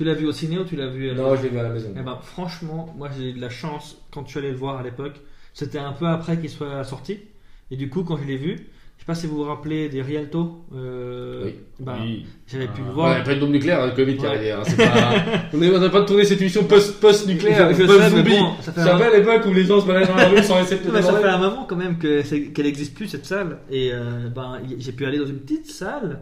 Tu 0.00 0.06
l'as 0.06 0.14
vu 0.14 0.24
au 0.26 0.32
ciné 0.32 0.56
ou 0.58 0.64
tu 0.64 0.76
l'as 0.76 0.86
vu 0.86 1.10
à 1.10 1.12
la 1.12 1.20
Non, 1.20 1.36
je 1.36 1.42
l'ai 1.42 1.50
vu 1.50 1.58
à 1.58 1.62
la 1.62 1.68
maison. 1.68 1.90
Eh 1.94 2.00
ben, 2.00 2.18
franchement, 2.22 2.88
moi 2.96 3.10
j'ai 3.14 3.28
eu 3.28 3.32
de 3.34 3.40
la 3.42 3.50
chance 3.50 3.98
quand 4.10 4.22
tu 4.22 4.38
allais 4.38 4.48
le 4.52 4.56
voir 4.56 4.78
à 4.78 4.82
l'époque. 4.82 5.20
C'était 5.52 5.76
un 5.78 5.92
peu 5.92 6.06
après 6.06 6.38
qu'il 6.38 6.48
soit 6.48 6.82
sorti. 6.84 7.18
Et 7.70 7.76
du 7.76 7.90
coup, 7.90 8.02
quand 8.02 8.16
je 8.16 8.24
l'ai 8.24 8.38
vu, 8.38 8.52
je 8.96 9.02
sais 9.02 9.06
pas 9.06 9.14
si 9.14 9.26
vous 9.26 9.36
vous 9.36 9.42
rappelez 9.44 9.90
des 9.90 10.00
Rialto. 10.00 10.64
euh, 10.74 11.42
Oui. 11.44 11.54
ben, 11.80 11.96
Oui. 12.00 12.24
J'avais 12.46 12.68
pu 12.68 12.72
Ah. 12.76 12.80
le 12.80 12.86
Ouais, 12.88 12.94
voir. 12.94 13.10
il 13.10 13.14
n'y 13.16 13.20
a 13.20 13.24
pas 13.24 13.34
de 13.34 13.40
bombe 13.40 13.50
nucléaire, 13.50 13.86
le 13.88 13.92
Covid 13.92 14.16
qui 14.16 14.22
Ouais. 14.22 14.28
arrive. 14.28 14.54
hein, 14.54 14.62
c'est 14.64 14.76
pas- 14.78 15.50
on 15.76 15.78
n'a 15.80 15.88
pas 15.90 16.02
tourné 16.06 16.24
cette 16.24 16.40
émission 16.40 16.64
post- 16.64 16.98
post-nucléaire, 16.98 17.68
Je- 17.74 17.82
je 17.82 17.86
post-zombie. 17.86 18.30
mais 18.30 18.38
bon, 18.40 18.52
ça 18.62 18.72
fait 18.72 18.80
un- 18.80 18.96
rappelles 18.96 19.20
l'époque 19.20 19.44
où 19.48 19.52
les 19.52 19.64
gens 19.64 19.82
se 19.82 19.86
baladaient 19.86 20.06
dans 20.06 20.16
la 20.16 20.28
rue 20.30 20.42
sans 20.42 20.58
essayer 20.62 20.80
de 20.80 20.88
te 20.88 20.94
Ouais, 20.94 21.02
ça 21.02 21.12
fait 21.12 21.28
un 21.28 21.36
moment 21.36 21.66
quand 21.68 21.76
même 21.76 21.98
qu'elle 21.98 22.66
existe 22.66 22.94
plus 22.94 23.06
cette 23.08 23.26
salle 23.26 23.58
et 23.70 23.90
euh, 23.92 24.30
ben 24.34 24.60
j'ai 24.78 24.92
pu 24.92 25.04
aller 25.04 25.18
dans 25.18 25.26
une 25.26 25.40
petite 25.40 25.66
salle. 25.70 26.20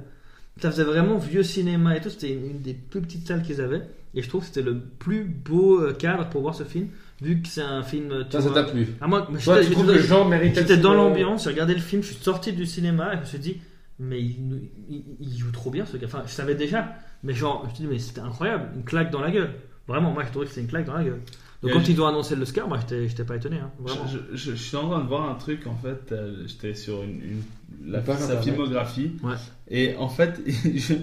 Ça 0.60 0.70
faisait 0.70 0.84
vraiment 0.84 1.18
vieux 1.18 1.42
cinéma 1.42 1.96
et 1.96 2.00
tout. 2.00 2.10
C'était 2.10 2.32
une, 2.32 2.46
une 2.46 2.60
des 2.60 2.74
plus 2.74 3.00
petites 3.00 3.26
salles 3.26 3.42
qu'ils 3.42 3.60
avaient 3.60 3.82
et 4.14 4.22
je 4.22 4.28
trouve 4.28 4.40
que 4.40 4.46
c'était 4.46 4.62
le 4.62 4.78
plus 4.80 5.24
beau 5.24 5.80
euh, 5.80 5.92
cadre 5.92 6.28
pour 6.30 6.42
voir 6.42 6.54
ce 6.54 6.64
film 6.64 6.88
vu 7.20 7.42
que 7.42 7.48
c'est 7.48 7.62
un 7.62 7.82
film. 7.82 8.24
tu 8.30 8.32
Ça, 8.32 8.40
ça 8.40 8.50
t'a 8.50 8.64
plu. 8.64 8.86
Ah, 9.00 9.06
moi, 9.08 9.28
mais 9.30 9.38
Toi, 9.38 9.60
tu 9.64 9.70
trouves 9.72 9.86
que 9.86 9.98
Jean 9.98 10.30
J'étais 10.54 10.76
dans 10.76 10.94
l'ambiance, 10.94 11.44
j'ai 11.44 11.50
regardé 11.50 11.74
le 11.74 11.80
film, 11.80 12.02
je 12.02 12.08
suis 12.12 12.22
sorti 12.22 12.52
du 12.52 12.64
cinéma 12.66 13.12
et 13.12 13.16
je 13.16 13.20
me 13.20 13.26
suis 13.26 13.38
dit 13.38 13.56
mais 14.00 14.20
il, 14.20 14.68
il- 14.88 15.04
il 15.20 15.36
joue 15.38 15.50
trop 15.50 15.70
bien 15.70 15.84
ce 15.84 15.96
gars. 15.96 16.06
Enfin, 16.06 16.22
je 16.24 16.30
savais 16.30 16.54
déjà, 16.54 16.94
mais 17.24 17.34
genre, 17.34 17.66
je 17.68 17.72
te 17.74 17.78
dis, 17.82 17.88
mais 17.88 17.98
c'était 17.98 18.20
incroyable, 18.20 18.68
une 18.76 18.84
claque 18.84 19.10
dans 19.10 19.20
la 19.20 19.32
gueule. 19.32 19.50
Vraiment, 19.88 20.12
moi, 20.12 20.22
je 20.24 20.30
trouvais 20.30 20.44
que 20.44 20.50
c'était 20.50 20.60
une 20.62 20.68
claque 20.68 20.84
dans 20.86 20.94
la 20.94 21.02
gueule. 21.02 21.20
Donc, 21.62 21.72
quand 21.72 21.80
je- 21.84 21.90
ils 21.92 22.00
ont 22.00 22.06
annoncé 22.06 22.36
le 22.36 22.44
Scar, 22.44 22.68
moi, 22.68 22.78
j'étais 22.80 23.08
j'étais 23.08 23.24
pas 23.24 23.34
étonné. 23.36 23.56
Hein, 23.58 23.70
vraiment. 23.80 24.06
Je, 24.06 24.18
je- 24.36 24.50
je 24.52 24.54
suis 24.56 24.76
en 24.76 24.88
train 24.88 25.00
de 25.02 25.08
voir 25.08 25.28
un 25.28 25.34
truc 25.34 25.66
en 25.66 25.74
fait. 25.76 26.12
euh, 26.12 26.44
J'étais 26.46 26.74
sur 26.74 27.02
une, 27.02 27.20
une- 27.22 27.90
la, 27.90 28.04
sa 28.04 28.12
internet. 28.12 28.44
filmographie. 28.44 29.10
Ouais. 29.22 29.34
Et 29.68 29.96
en 29.96 30.08
fait, 30.08 30.40
je- 30.46 30.94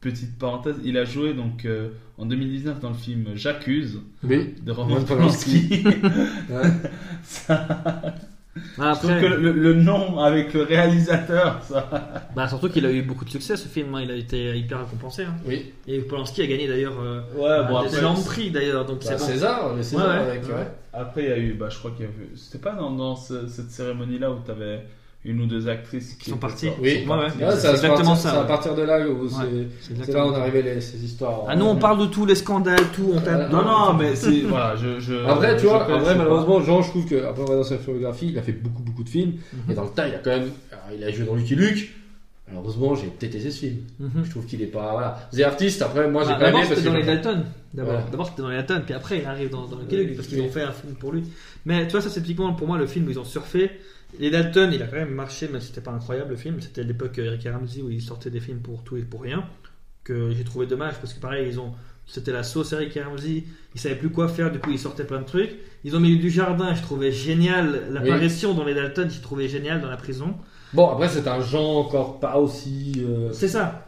petite 0.00 0.38
parenthèse, 0.38 0.76
il 0.84 0.96
a 0.98 1.04
joué 1.04 1.32
donc 1.34 1.64
euh, 1.64 1.90
en 2.18 2.26
2019 2.26 2.80
dans 2.80 2.88
le 2.90 2.94
film 2.94 3.28
J'accuse 3.34 4.00
Oui. 4.22 4.54
de 4.62 4.70
Roman 4.72 5.02
Polanski. 5.02 5.84
Ouais. 6.50 6.70
Après, 8.78 9.20
que 9.20 9.26
le, 9.26 9.52
le 9.52 9.74
nom 9.74 10.18
avec 10.18 10.52
le 10.54 10.62
réalisateur, 10.62 11.60
ça. 11.62 11.88
bah, 12.34 12.48
surtout 12.48 12.68
qu'il 12.68 12.84
a 12.84 12.90
eu 12.90 13.02
beaucoup 13.02 13.24
de 13.24 13.30
succès 13.30 13.56
ce 13.56 13.68
film, 13.68 13.94
hein, 13.94 14.00
il 14.02 14.10
a 14.10 14.14
été 14.16 14.56
hyper 14.58 14.80
récompensé. 14.80 15.22
hein. 15.22 15.34
Oui. 15.46 15.72
Et 15.86 16.00
Polanski 16.00 16.42
a 16.42 16.46
gagné 16.46 16.66
d'ailleurs 16.66 16.98
euh, 17.00 17.20
Ouais, 17.36 17.68
bon 17.68 17.82
des 17.84 17.98
énormes 17.98 18.22
prix 18.24 18.50
d'ailleurs, 18.50 18.84
donc 18.84 18.98
Bah, 18.98 19.04
c'est 19.06 19.18
bon. 19.18 19.24
César, 19.24 19.74
le 19.76 19.82
César 19.82 20.06
Ouais, 20.08 20.14
ouais. 20.24 20.30
avec. 20.30 20.42
Ouais. 20.44 20.54
ouais. 20.54 20.66
Après, 20.92 21.22
il 21.22 21.28
y 21.28 21.32
a 21.32 21.38
eu, 21.38 21.52
bah, 21.54 21.68
je 21.70 21.78
crois 21.78 21.92
qu'il 21.92 22.06
y 22.06 22.08
a 22.08 22.10
eu. 22.10 22.36
C'était 22.36 22.58
pas 22.58 22.72
dans, 22.72 22.90
dans 22.90 23.14
ce- 23.14 23.46
cette 23.46 23.70
cérémonie-là 23.70 24.30
où 24.32 24.38
tu 24.44 24.50
avais 24.50 24.84
une 25.24 25.42
ou 25.42 25.46
deux 25.46 25.68
actrices 25.68 26.14
qui 26.14 26.30
sont 26.30 26.38
parties. 26.38 26.70
Oui. 26.80 27.04
Ouais, 27.06 27.10
ouais. 27.10 27.16
Ouais, 27.24 27.30
C'est 27.56 27.68
exactement 27.70 27.94
partir- 27.96 28.16
ça, 28.16 28.30
C'est 28.30 28.36
à 28.38 28.44
partir 28.44 28.74
de 28.74 28.82
là 28.82 29.06
où 29.06 29.24
Ouais, 29.24 29.28
c'est- 29.28 29.94
c'est 29.94 30.04
c'est 30.06 30.12
là 30.14 30.24
où 30.26 30.30
on 30.30 30.34
arrivait 30.34 30.62
les, 30.62 30.80
ces 30.80 30.96
histoires. 31.04 31.44
Ah 31.46 31.56
nous 31.56 31.66
on 31.66 31.76
parle 31.76 31.98
de 32.00 32.06
tous 32.06 32.24
les 32.24 32.34
scandales, 32.34 32.80
tout, 32.94 33.10
on 33.14 33.20
tape. 33.20 33.50
Non, 33.52 33.62
non, 33.62 33.94
mais 33.94 34.16
c'est. 34.16 34.40
Voilà, 34.42 34.76
je. 34.76 34.98
je 34.98 35.14
Après, 35.26 35.56
tu 35.56 35.62
je 35.64 35.66
vois, 35.68 35.86
pas. 35.86 35.98
malheureusement, 36.14 36.60
Jean, 36.62 36.80
je 36.82 36.88
trouve 36.88 37.04
que, 37.06 37.22
après, 37.26 37.44
dans 37.44 37.62
sa 37.62 37.76
filmographie, 37.76 38.28
il 38.30 38.38
a 38.38 38.42
fait 38.42 38.52
beaucoup, 38.52 38.82
beaucoup 38.82 39.04
de 39.04 39.08
films. 39.10 39.34
Mhm. 39.52 39.70
Et 39.70 39.74
dans 39.74 39.84
le 39.84 39.90
tas, 39.90 40.08
il 40.08 40.14
a 40.14 40.18
quand 40.18 40.30
même. 40.30 40.50
alors, 40.72 40.84
il 40.96 41.04
a 41.04 41.10
joué 41.10 41.26
dans 41.26 41.34
Lucky 41.34 41.54
Luke. 41.54 41.90
Malheureusement, 42.48 42.96
j'ai 42.96 43.12
détesté 43.20 43.50
ce 43.50 43.58
film. 43.60 43.76
Mhm. 44.00 44.24
Je 44.24 44.30
trouve 44.30 44.44
qu'il 44.46 44.60
est 44.62 44.66
pas. 44.66 44.90
Voilà. 44.92 45.28
The 45.32 45.40
Artist, 45.42 45.82
après, 45.82 46.08
moi, 46.10 46.24
j'ai 46.24 46.30
Ah, 46.32 46.36
pas 46.36 46.48
aimé 46.48 46.60
D'abord 46.62 46.76
c'était 46.76 46.88
dans 46.88 46.94
les 46.96 47.02
Dalton. 47.04 47.44
D'abord 47.74 47.92
Voilà. 47.92 48.06
D'abord, 48.10 48.26
c'était 48.28 48.42
dans 48.42 48.48
les 48.48 48.56
Dalton, 48.56 48.82
puis 48.84 48.94
après 48.94 49.18
il 49.20 49.24
arrive 49.26 49.50
dans, 49.50 49.66
dans 49.66 49.76
le 49.78 49.84
Kelly 49.84 50.14
parce 50.16 50.26
qu'ils 50.26 50.40
ont 50.40 50.48
fait 50.48 50.62
un 50.62 50.72
film 50.72 50.94
pour 50.94 51.12
lui. 51.12 51.22
Mais 51.64 51.86
tu 51.86 51.92
vois, 51.92 52.00
ça 52.00 52.08
c'est 52.08 52.20
typiquement 52.22 52.52
pour 52.54 52.66
moi 52.66 52.76
le 52.78 52.86
film 52.88 53.06
où 53.06 53.10
ils 53.10 53.18
ont 53.20 53.24
surfé. 53.24 53.70
Les 54.18 54.30
Dalton, 54.30 54.70
il 54.72 54.82
a 54.82 54.86
quand 54.86 54.96
même 54.96 55.14
marché, 55.14 55.48
mais 55.52 55.60
c'était 55.60 55.80
pas 55.80 55.92
incroyable 55.92 56.30
le 56.30 56.36
film. 56.36 56.60
C'était 56.60 56.82
l'époque 56.82 57.18
euh, 57.18 57.26
Eric 57.26 57.46
et 57.46 57.50
Ramsey 57.50 57.82
où 57.82 57.90
ils 57.90 58.02
sortaient 58.02 58.30
des 58.30 58.40
films 58.40 58.60
pour 58.60 58.82
tout 58.82 58.96
et 58.96 59.02
pour 59.02 59.22
rien. 59.22 59.44
Que 60.04 60.30
j'ai 60.32 60.44
trouvé 60.44 60.66
dommage 60.66 60.94
parce 61.00 61.14
que 61.14 61.20
pareil, 61.20 61.46
ils 61.48 61.60
ont. 61.60 61.72
C'était 62.06 62.32
la 62.32 62.42
sauce 62.42 62.72
Eric 62.72 62.96
et 62.96 63.02
Ramsey. 63.02 63.44
Ils 63.74 63.80
savaient 63.80 63.94
plus 63.94 64.10
quoi 64.10 64.28
faire, 64.28 64.50
du 64.50 64.58
coup 64.58 64.70
ils 64.72 64.78
sortaient 64.78 65.04
plein 65.04 65.20
de 65.20 65.26
trucs. 65.26 65.56
Ils 65.84 65.94
ont 65.94 66.00
mis 66.00 66.18
du 66.18 66.28
jardin, 66.30 66.74
je 66.74 66.82
trouvais 66.82 67.12
génial. 67.12 67.82
L'apparition 67.92 68.52
dans 68.54 68.64
les 68.64 68.74
Dalton, 68.74 69.08
j'ai 69.08 69.20
trouvé 69.20 69.48
génial 69.48 69.80
dans 69.80 69.88
la 69.88 69.96
prison. 69.96 70.34
Bon, 70.72 70.88
après, 70.90 71.08
c'est 71.08 71.26
un 71.28 71.40
genre 71.40 71.78
encore 71.78 72.18
pas 72.20 72.36
aussi. 72.38 73.04
euh, 73.06 73.30
C'est 73.32 73.48
ça. 73.48 73.86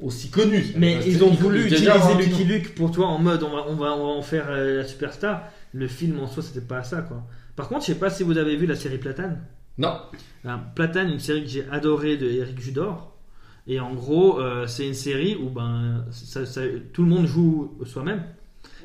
aussi 0.00 0.28
connu. 0.30 0.62
Mais 0.76 0.98
ils 1.06 1.22
ont 1.24 1.30
voulu 1.30 1.64
utiliser. 1.66 1.90
Lucky 2.18 2.44
Luke 2.44 2.74
pour 2.74 2.90
toi 2.90 3.06
en 3.06 3.18
mode 3.18 3.42
on 3.42 3.50
va, 3.50 3.64
on 3.68 3.74
va, 3.76 3.92
on 3.94 4.06
va 4.06 4.12
en 4.18 4.22
faire 4.22 4.46
euh, 4.50 4.78
la 4.78 4.84
superstar. 4.84 5.44
Le 5.72 5.86
film 5.88 6.20
en 6.20 6.26
soi, 6.26 6.42
c'était 6.42 6.60
pas 6.66 6.82
ça 6.82 7.00
quoi. 7.02 7.22
Par 7.56 7.68
contre, 7.68 7.82
je 7.82 7.86
sais 7.86 7.98
pas 7.98 8.10
si 8.10 8.22
vous 8.22 8.36
avez 8.38 8.56
vu 8.56 8.66
la 8.66 8.74
série 8.76 8.98
Platane. 8.98 9.40
Non. 9.78 9.96
Euh, 10.46 10.56
Platane, 10.74 11.10
une 11.10 11.18
série 11.20 11.42
que 11.44 11.48
j'ai 11.50 11.68
adorée 11.70 12.16
de 12.16 12.28
Eric 12.28 12.60
Judor. 12.60 13.16
Et 13.66 13.80
en 13.80 13.94
gros, 13.94 14.40
euh, 14.40 14.66
c'est 14.66 14.86
une 14.86 14.94
série 14.94 15.36
où 15.36 15.48
ben, 15.48 16.04
ça- 16.10 16.44
ça- 16.46 16.60
tout 16.92 17.02
le 17.02 17.08
monde 17.08 17.26
joue 17.26 17.78
soi-même. 17.84 18.22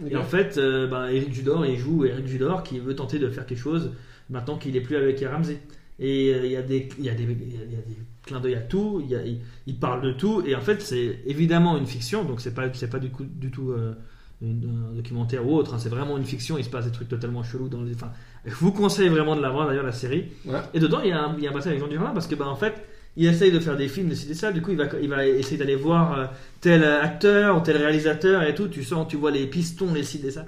Et 0.08 0.16
en 0.16 0.24
fait, 0.24 0.58
euh, 0.58 0.88
ben, 0.88 1.08
Eric 1.10 1.34
Judor, 1.34 1.66
il 1.66 1.78
joue 1.78 2.06
Eric 2.06 2.26
Judor 2.28 2.64
qui 2.64 2.80
veut 2.80 2.96
tenter 2.96 3.20
de 3.20 3.30
faire 3.30 3.46
quelque 3.46 3.58
chose 3.60 3.92
maintenant 4.30 4.58
qu'il 4.58 4.76
est 4.78 4.82
plus 4.82 4.96
avec 4.96 5.20
Ramsey. 5.22 5.60
Et 6.00 6.34
euh, 6.34 6.46
il 6.46 6.52
y, 6.52 6.56
a 6.56 6.62
des- 6.62 6.88
il 6.98 7.04
y, 7.06 7.10
a 7.10 7.14
des- 7.14 7.24
il 7.24 7.30
y 7.30 7.58
a- 7.58 7.66
il 7.66 7.72
y 7.74 7.76
a 7.76 7.82
des 7.82 7.98
clins 8.26 8.40
d'œil 8.40 8.56
à 8.56 8.62
tout, 8.62 9.02
il, 9.04 9.10
y 9.12 9.16
a- 9.16 9.26
il- 9.26 9.42
il 9.68 9.76
parle 9.78 10.02
de 10.02 10.14
tout, 10.14 10.42
et 10.46 10.56
en 10.56 10.62
fait, 10.62 10.82
c'est 10.82 11.20
évidemment 11.26 11.78
une 11.78 11.86
fiction, 11.86 12.24
donc 12.24 12.40
c'est 12.40 12.54
pas, 12.54 12.74
c'est 12.74 12.90
pas 12.90 13.00
du, 13.00 13.10
coup, 13.10 13.26
du 13.26 13.52
tout 13.52 13.72
euh, 13.72 13.94
une- 14.42 14.86
un 14.92 14.96
documentaire 14.96 15.46
ou 15.46 15.54
autre, 15.56 15.74
hein, 15.74 15.78
c'est 15.80 15.90
vraiment 15.90 16.18
une 16.18 16.24
fiction, 16.24 16.58
il 16.58 16.64
se 16.64 16.70
passe 16.70 16.86
des 16.86 16.92
trucs 16.92 17.10
totalement 17.10 17.44
chelous 17.44 17.68
dans 17.68 17.84
les. 17.84 17.94
Enfin, 17.96 18.12
je 18.46 18.56
vous 18.56 18.72
conseille 18.72 19.10
vraiment 19.10 19.36
de 19.36 19.42
la 19.42 19.50
voir 19.50 19.68
d'ailleurs, 19.68 19.84
la 19.84 19.92
série. 19.92 20.26
Ouais. 20.46 20.60
Et 20.74 20.80
dedans, 20.80 21.00
il 21.04 21.10
y 21.10 21.12
a 21.12 21.24
un, 21.24 21.36
il 21.38 21.44
y 21.44 21.48
a 21.48 21.50
un 21.50 21.54
passage 21.54 21.72
avec 21.72 21.80
Jean 21.80 21.88
Dujardin 21.88 22.12
parce 22.12 22.28
que, 22.28 22.36
bah, 22.36 22.48
en 22.48 22.56
fait, 22.56 22.74
il 23.18 23.26
essaye 23.26 23.52
de 23.52 23.60
faire 23.60 23.76
des 23.76 23.88
films, 23.88 24.10
de 24.10 24.16
ça. 24.16 24.52
Du 24.52 24.62
coup, 24.62 24.72
il 24.72 24.78
va, 24.78 24.86
il 25.02 25.10
va 25.10 25.26
essayer 25.26 25.58
d'aller 25.58 25.76
voir 25.76 26.18
euh, 26.18 26.26
tel 26.62 26.84
acteur 26.84 27.58
ou 27.58 27.62
tel 27.62 27.78
réalisateur 27.78 28.44
et 28.44 28.56
tout. 28.56 28.68
Tu 28.68 28.84
sens, 28.84 29.08
tu 29.08 29.18
vois 29.18 29.32
les 29.32 29.46
pistons, 29.46 29.94
les 29.94 30.04
ci, 30.04 30.22
et 30.26 30.32
ça. 30.32 30.46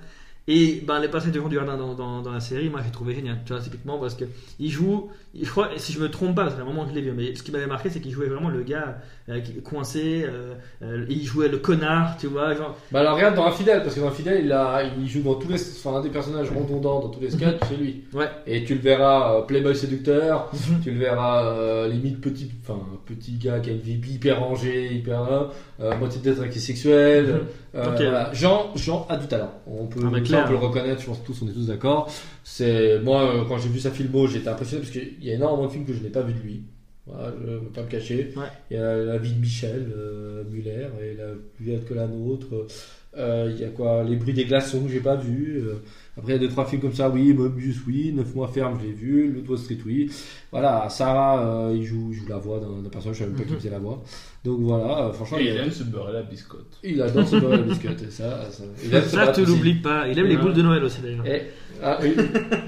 Et 0.53 0.83
ben, 0.85 0.99
les 0.99 1.07
passages 1.07 1.31
de 1.31 1.39
Jean 1.39 1.47
Dujardin 1.47 1.77
dans, 1.77 1.93
dans, 1.93 2.21
dans 2.21 2.31
la 2.33 2.41
série, 2.41 2.67
moi, 2.69 2.81
j'ai 2.83 2.91
trouvé 2.91 3.15
génial. 3.15 3.37
Tu 3.45 3.53
vois, 3.53 3.61
typiquement, 3.61 3.97
parce 3.99 4.15
que 4.15 4.25
il 4.59 4.69
joue, 4.69 5.09
je 5.39 5.49
crois, 5.49 5.69
si 5.77 5.93
je 5.93 5.99
me 6.01 6.09
trompe 6.09 6.35
pas, 6.35 6.49
c'est 6.49 6.59
un 6.61 6.65
moment 6.65 6.83
que 6.83 6.89
je 6.89 6.95
l'ai 6.95 7.01
vu, 7.01 7.13
mais 7.15 7.33
ce 7.35 7.41
qui 7.43 7.51
m'avait 7.51 7.67
marqué, 7.67 7.89
c'est 7.89 8.01
qu'il 8.01 8.11
jouait 8.11 8.25
vraiment 8.27 8.49
le 8.49 8.63
gars 8.63 8.97
euh, 9.29 9.39
qui- 9.39 9.61
coincé. 9.61 10.25
euh, 10.27 10.55
euh, 10.83 11.05
il 11.09 11.23
jouait 11.23 11.47
le 11.47 11.59
connard, 11.59 12.17
tu 12.17 12.27
vois, 12.27 12.53
genre. 12.53 12.75
Bah 12.91 12.99
alors 12.99 13.15
regarde 13.15 13.35
dans 13.35 13.45
Infidèle, 13.45 13.81
parce 13.81 13.95
que 13.95 14.01
dans 14.01 14.07
Infidèle, 14.09 14.41
il, 14.43 14.51
a, 14.51 14.83
il 14.99 15.07
joue 15.07 15.21
dans 15.21 15.35
tous 15.35 15.47
les, 15.47 15.55
enfin 15.61 15.97
un 15.99 16.01
des 16.01 16.09
personnages 16.09 16.49
redondants 16.49 16.99
dans 16.99 17.09
tous 17.09 17.21
les 17.21 17.29
sketchs, 17.31 17.59
c'est 17.69 17.77
lui. 17.77 18.03
Ouais. 18.13 18.27
Et 18.45 18.65
tu 18.65 18.75
le 18.75 18.81
verras 18.81 19.37
euh, 19.37 19.41
playboy 19.43 19.73
séducteur, 19.75 20.51
tu 20.83 20.91
le 20.91 20.99
verras 20.99 21.45
euh, 21.45 21.87
limite 21.87 22.19
petit, 22.19 22.51
enfin 22.61 22.79
petit 23.05 23.33
gars 23.37 23.59
qui 23.61 23.69
a 23.69 23.73
une 23.73 23.79
vie 23.79 23.99
hyper 24.15 24.39
rangée, 24.41 24.93
hyper 24.95 25.49
euh, 25.79 25.97
moitié 25.97 26.19
de 26.21 26.33
tête 26.33 26.49
qui 26.49 26.59
Euh, 27.73 27.83
voilà. 27.95 28.33
Jean, 28.33 28.71
Jean 28.75 29.05
a 29.09 29.15
du 29.17 29.27
talent. 29.27 29.51
On 29.65 29.85
peut, 29.87 30.01
Ah, 30.03 30.09
mais 30.11 30.19
ça, 30.19 30.25
clair. 30.25 30.43
on 30.43 30.47
peut 30.47 30.53
le 30.53 30.59
reconnaître, 30.59 31.01
je 31.01 31.05
pense 31.05 31.19
que 31.19 31.25
tous, 31.27 31.41
on 31.43 31.47
est 31.47 31.53
tous 31.53 31.67
d'accord. 31.67 32.11
C'est 32.43 32.99
moi 32.99 33.23
euh, 33.23 33.43
quand 33.47 33.57
j'ai 33.59 33.69
vu 33.69 33.79
sa 33.79 33.91
filmo, 33.91 34.27
j'étais 34.27 34.49
impressionné 34.49 34.81
parce 34.83 34.91
qu'il 34.91 35.23
y 35.23 35.31
a 35.31 35.35
énormément 35.35 35.67
de 35.67 35.71
films 35.71 35.85
que 35.85 35.93
je 35.93 36.01
n'ai 36.03 36.09
pas 36.09 36.21
vu 36.21 36.33
de 36.33 36.39
lui. 36.39 36.63
Voilà, 37.07 37.33
je 37.39 37.49
ne 37.51 37.55
veux 37.57 37.61
pas 37.67 37.81
me 37.81 37.87
cacher. 37.87 38.31
Ouais. 38.35 38.43
Il 38.69 38.77
y 38.77 38.79
a 38.79 38.95
la 38.97 39.17
vie 39.17 39.33
de 39.33 39.39
Michel 39.39 39.91
euh, 39.97 40.43
Muller 40.49 40.87
et 41.01 41.13
la 41.15 41.29
plus 41.55 41.65
vieille 41.65 41.81
que 41.87 41.93
la 41.93 42.07
nôtre. 42.07 42.67
Euh, 43.17 43.51
il 43.53 43.59
y 43.59 43.65
a 43.65 43.69
quoi? 43.69 44.03
Les 44.03 44.15
bruits 44.15 44.33
des 44.33 44.45
glaçons 44.45 44.81
que 44.83 44.89
j'ai 44.91 44.99
pas 44.99 45.15
vu. 45.15 45.63
Euh, 45.65 45.81
après 46.17 46.33
il 46.33 46.35
y 46.35 46.37
a 46.37 46.39
deux 46.39 46.49
trois 46.49 46.65
films 46.65 46.81
comme 46.81 46.93
ça. 46.93 47.09
Oui, 47.09 47.33
Mobius, 47.33 47.77
oui. 47.87 48.11
Neuf 48.13 48.33
mois 48.35 48.47
ferme, 48.47 48.77
je 48.81 48.87
l'ai 48.87 48.93
vu. 48.93 49.31
Le 49.31 49.41
Wall 49.49 49.57
Street, 49.57 49.77
oui. 49.85 50.11
Voilà, 50.51 50.87
Sarah, 50.89 51.39
euh, 51.45 51.73
il 51.75 51.83
joue, 51.83 52.09
il 52.11 52.15
joue 52.17 52.27
la 52.27 52.37
voix 52.37 52.59
d'un 52.59 52.89
personnage. 52.89 53.17
Je 53.17 53.23
savais 53.23 53.31
même 53.31 53.39
pas 53.39 53.45
qui 53.45 53.51
Mhm. 53.53 53.57
faisait 53.59 53.69
la 53.69 53.79
voix. 53.79 54.03
Donc 54.43 54.59
voilà, 54.61 55.05
euh, 55.05 55.13
franchement, 55.13 55.37
Et 55.37 55.43
il, 55.45 55.55
aime 55.57 55.71
se 55.71 55.83
beurrer 55.83 56.13
la 56.13 56.23
biscotte. 56.23 56.77
il 56.83 57.01
adore 57.01 57.27
se 57.27 57.35
beurrer 57.37 57.57
la 57.57 57.63
biscotte. 57.63 58.01
Et 58.01 58.11
ça, 58.11 58.49
ça, 58.51 58.63
il 58.83 58.93
aime 58.93 59.03
Ça, 59.05 59.27
tu 59.31 59.45
l'oublies 59.45 59.75
pas. 59.75 60.07
Il 60.07 60.17
aime 60.19 60.25
les 60.27 60.37
boules 60.37 60.53
de 60.53 60.61
Noël 60.61 60.83
aussi, 60.83 60.99
d'ailleurs. 61.01 61.23
Ah 61.83 61.97
oui, 62.01 62.13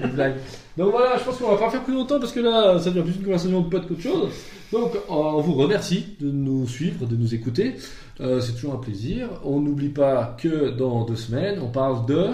une 0.02 0.10
blague. 0.10 0.34
Donc 0.76 0.90
voilà, 0.90 1.16
je 1.18 1.22
pense 1.24 1.36
qu'on 1.38 1.50
va 1.50 1.56
pas 1.56 1.70
faire 1.70 1.84
plus 1.84 1.94
longtemps 1.94 2.18
parce 2.18 2.32
que 2.32 2.40
là, 2.40 2.78
ça 2.80 2.90
devient 2.90 3.02
plus 3.04 3.16
une 3.16 3.24
conversation 3.24 3.60
de 3.60 3.68
pote 3.68 3.86
qu'autre 3.86 4.00
chose. 4.00 4.28
Donc 4.72 4.90
on 5.08 5.40
vous 5.40 5.52
remercie 5.54 6.16
de 6.20 6.30
nous 6.32 6.66
suivre, 6.66 7.06
de 7.06 7.14
nous 7.14 7.32
écouter. 7.32 7.74
Euh, 8.20 8.40
c'est 8.40 8.54
toujours 8.54 8.74
un 8.74 8.78
plaisir. 8.78 9.28
On 9.44 9.60
n'oublie 9.60 9.90
pas 9.90 10.36
que 10.40 10.70
dans 10.70 11.04
deux 11.04 11.14
semaines, 11.14 11.60
on 11.62 11.68
parle 11.68 12.06
de. 12.06 12.26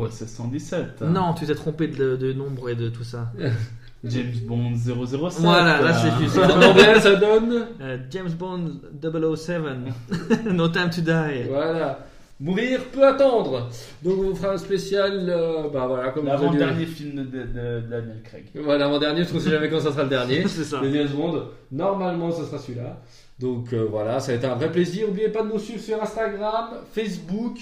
OSS 0.00 0.26
117. 0.26 1.02
Non, 1.02 1.34
tu 1.34 1.46
t'es 1.46 1.54
trompé 1.54 1.88
de, 1.88 2.16
de 2.16 2.32
nombre 2.32 2.68
et 2.70 2.74
de 2.74 2.88
tout 2.88 3.04
ça. 3.04 3.32
James 4.04 4.32
Bond 4.46 4.74
007. 4.76 5.40
Voilà, 5.40 5.80
là, 5.82 5.92
c'est 5.92 6.22
juste. 6.22 6.38
En 6.38 6.62
anglais, 6.62 7.00
ça 7.00 7.16
donne. 7.16 7.66
Euh, 7.80 7.98
James 8.10 8.30
Bond 8.30 8.70
007, 9.02 9.60
No 10.52 10.68
Time 10.68 10.90
to 10.90 11.00
Die. 11.00 11.48
Voilà. 11.48 11.98
Mourir 12.40 12.78
peut 12.92 13.04
attendre. 13.04 13.68
Donc 14.04 14.14
on 14.20 14.22
vous 14.30 14.34
fera 14.36 14.52
un 14.52 14.58
spécial. 14.58 15.26
euh, 15.28 15.68
bah 15.72 15.86
voilà, 15.88 16.10
comme 16.10 16.26
L'avant-dernier 16.26 16.86
film 16.86 17.16
de, 17.16 17.22
de- 17.24 17.42
de 17.42 17.80
Daniel 17.90 18.22
Craig. 18.22 18.44
Voilà, 18.54 18.84
l'avant-dernier, 18.84 19.22
parce 19.22 19.32
qu'on 19.32 19.40
sait 19.40 19.50
jamais 19.50 19.68
quand 19.68 19.80
ça 19.80 19.90
sera 19.90 20.04
le 20.04 20.08
dernier. 20.10 20.42
C'est 20.46 20.62
ça. 20.62 20.80
Le 20.80 20.92
James 20.92 21.08
Bond, 21.16 21.42
normalement, 21.72 22.30
ce 22.30 22.44
sera 22.44 22.58
celui-là. 22.58 23.00
Donc 23.40 23.72
euh, 23.72 23.84
voilà, 23.90 24.20
ça 24.20 24.30
a 24.30 24.34
été 24.36 24.46
un 24.46 24.54
vrai 24.54 24.70
plaisir. 24.70 25.08
N'oubliez 25.08 25.30
pas 25.30 25.42
de 25.42 25.48
nous 25.48 25.58
suivre 25.58 25.82
sur 25.82 26.00
Instagram, 26.00 26.66
Facebook. 26.92 27.58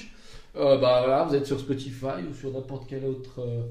Euh, 0.56 0.78
bah 0.78 1.02
voilà, 1.04 1.24
vous 1.24 1.34
êtes 1.34 1.46
sur 1.46 1.60
Spotify 1.60 2.22
ou 2.30 2.34
sur 2.34 2.50
n'importe 2.52 2.84
quel 2.88 3.04
autre 3.04 3.40
euh, 3.40 3.62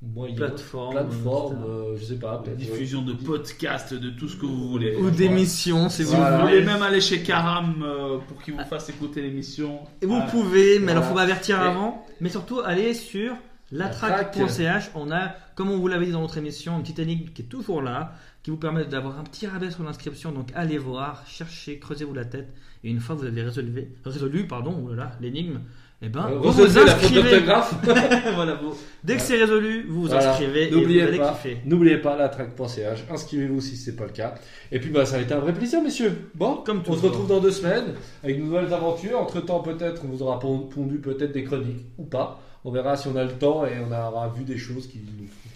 moyen. 0.00 0.34
Plateforme. 0.36 0.92
Plateforme, 0.92 1.64
euh, 1.68 1.96
je 1.96 2.04
sais 2.04 2.18
pas. 2.18 2.42
La 2.46 2.54
diffusion 2.54 3.02
de 3.02 3.14
podcasts, 3.14 3.94
de 3.94 4.10
tout 4.10 4.28
ce 4.28 4.36
que 4.36 4.46
vous 4.46 4.68
voulez. 4.68 4.94
Ou 4.96 5.10
d'émissions, 5.10 5.88
si 5.88 6.04
vous 6.04 6.10
Voilà. 6.16 6.38
Vous 6.42 6.46
voulez. 6.48 6.62
même 6.64 6.82
aller 6.82 7.00
chez 7.00 7.22
Karam 7.22 7.82
euh, 7.82 8.18
pour 8.28 8.40
qu'il 8.42 8.54
vous 8.54 8.64
fasse 8.64 8.88
écouter 8.88 9.22
l'émission. 9.22 9.80
Et 10.02 10.06
vous 10.06 10.18
Ah, 10.22 10.28
pouvez, 10.30 10.78
mais 10.78 10.84
Voilà. 10.84 10.92
alors 11.00 11.04
faut 11.10 11.14
m'avertir 11.14 11.60
Et- 11.60 11.66
avant. 11.66 12.06
Mais 12.20 12.28
surtout, 12.28 12.60
allez 12.60 12.94
sur 12.94 13.34
latrack.ch. 13.72 14.90
On 14.94 15.10
a, 15.10 15.34
comme 15.54 15.70
on 15.70 15.78
vous 15.78 15.88
l'avait 15.88 16.06
dit 16.06 16.12
dans 16.12 16.20
notre 16.20 16.38
émission, 16.38 16.76
une 16.76 16.82
petite 16.82 16.98
énigme 17.00 17.30
qui 17.32 17.42
est 17.42 17.46
toujours 17.46 17.82
là, 17.82 18.12
qui 18.42 18.50
vous 18.50 18.56
permet 18.56 18.84
d'avoir 18.84 19.18
un 19.18 19.24
petit 19.24 19.46
rabais 19.46 19.70
sur 19.70 19.82
l'inscription. 19.82 20.32
Donc 20.32 20.48
allez 20.54 20.78
voir, 20.78 21.24
cherchez, 21.26 21.78
creusez-vous 21.78 22.14
la 22.14 22.24
tête. 22.24 22.48
Et 22.84 22.90
une 22.90 23.00
fois 23.00 23.14
que 23.16 23.20
vous 23.20 23.26
avez 23.26 23.42
résolu, 23.42 23.92
résolu 24.04 24.46
pardon, 24.46 24.88
oh 24.88 24.94
l'énigme, 25.20 25.60
eh 26.02 26.08
ben, 26.08 26.26
Euh, 26.30 26.38
vous 26.38 26.50
vous 26.52 26.78
inscrivez. 26.78 27.22
d'orthographe. 27.22 27.74
voilà, 28.34 28.54
vous- 28.54 28.74
Dès 29.04 29.16
que 29.16 29.22
c'est 29.22 29.36
résolu, 29.36 29.86
vous 29.88 30.02
vous 30.02 30.06
Voilà. 30.08 30.30
inscrivez 30.30 30.64
et 30.64 30.70
vous 30.70 30.80
N'oubliez 30.80 31.02
allez 31.02 31.18
pas, 31.18 31.32
kiffer. 31.32 31.58
n'oubliez 31.66 31.96
pas 31.98 32.16
la 32.16 32.28
track.ch. 32.28 33.00
Inscrivez-vous 33.10 33.60
si 33.60 33.76
c'est 33.76 33.96
pas 33.96 34.04
le 34.04 34.10
cas. 34.12 34.34
Et 34.72 34.78
puis 34.78 34.90
bah 34.90 35.04
ça 35.06 35.16
a 35.16 35.20
été 35.20 35.34
un 35.34 35.40
vrai 35.40 35.52
plaisir, 35.52 35.82
messieurs. 35.82 36.30
Bon, 36.34 36.56
Comme 36.64 36.82
on 36.86 36.94
se 36.96 37.02
retrouve 37.02 37.26
dans 37.28 37.40
deux 37.40 37.50
semaines 37.50 37.94
avec 38.24 38.38
de 38.38 38.42
nouvelles 38.44 38.72
aventures. 38.72 39.18
Entre 39.20 39.40
temps, 39.40 39.60
peut-être 39.60 40.02
on 40.04 40.08
vous 40.08 40.22
aura 40.22 40.38
pon- 40.38 40.60
pondu 40.60 40.98
peut-être 40.98 41.32
des 41.32 41.44
chroniques 41.44 41.84
ou 41.98 42.04
pas. 42.04 42.40
On 42.64 42.70
verra 42.70 42.96
si 42.96 43.08
on 43.08 43.16
a 43.16 43.24
le 43.24 43.32
temps 43.32 43.64
et 43.64 43.72
on 43.80 43.90
aura 43.90 44.28
vu 44.36 44.44
des 44.44 44.58
choses 44.58 44.86
qui, 44.86 45.00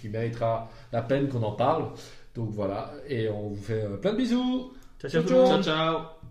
qui 0.01 0.09
méritera 0.09 0.70
la 0.92 1.03
peine 1.03 1.28
qu'on 1.28 1.42
en 1.42 1.53
parle. 1.53 1.84
Donc 2.34 2.49
voilà, 2.53 2.92
et 3.09 3.28
on 3.28 3.49
vous 3.51 3.62
fait 3.62 3.84
euh, 3.84 3.97
plein 3.99 4.12
de 4.12 4.16
bisous. 4.18 4.72
Ciao, 5.01 5.11
ciao, 5.11 5.22
Ciao, 5.22 5.22
tout 5.22 5.34
le 5.34 5.40
monde. 5.40 5.62
Ciao, 5.62 5.92
ciao. 5.95 6.23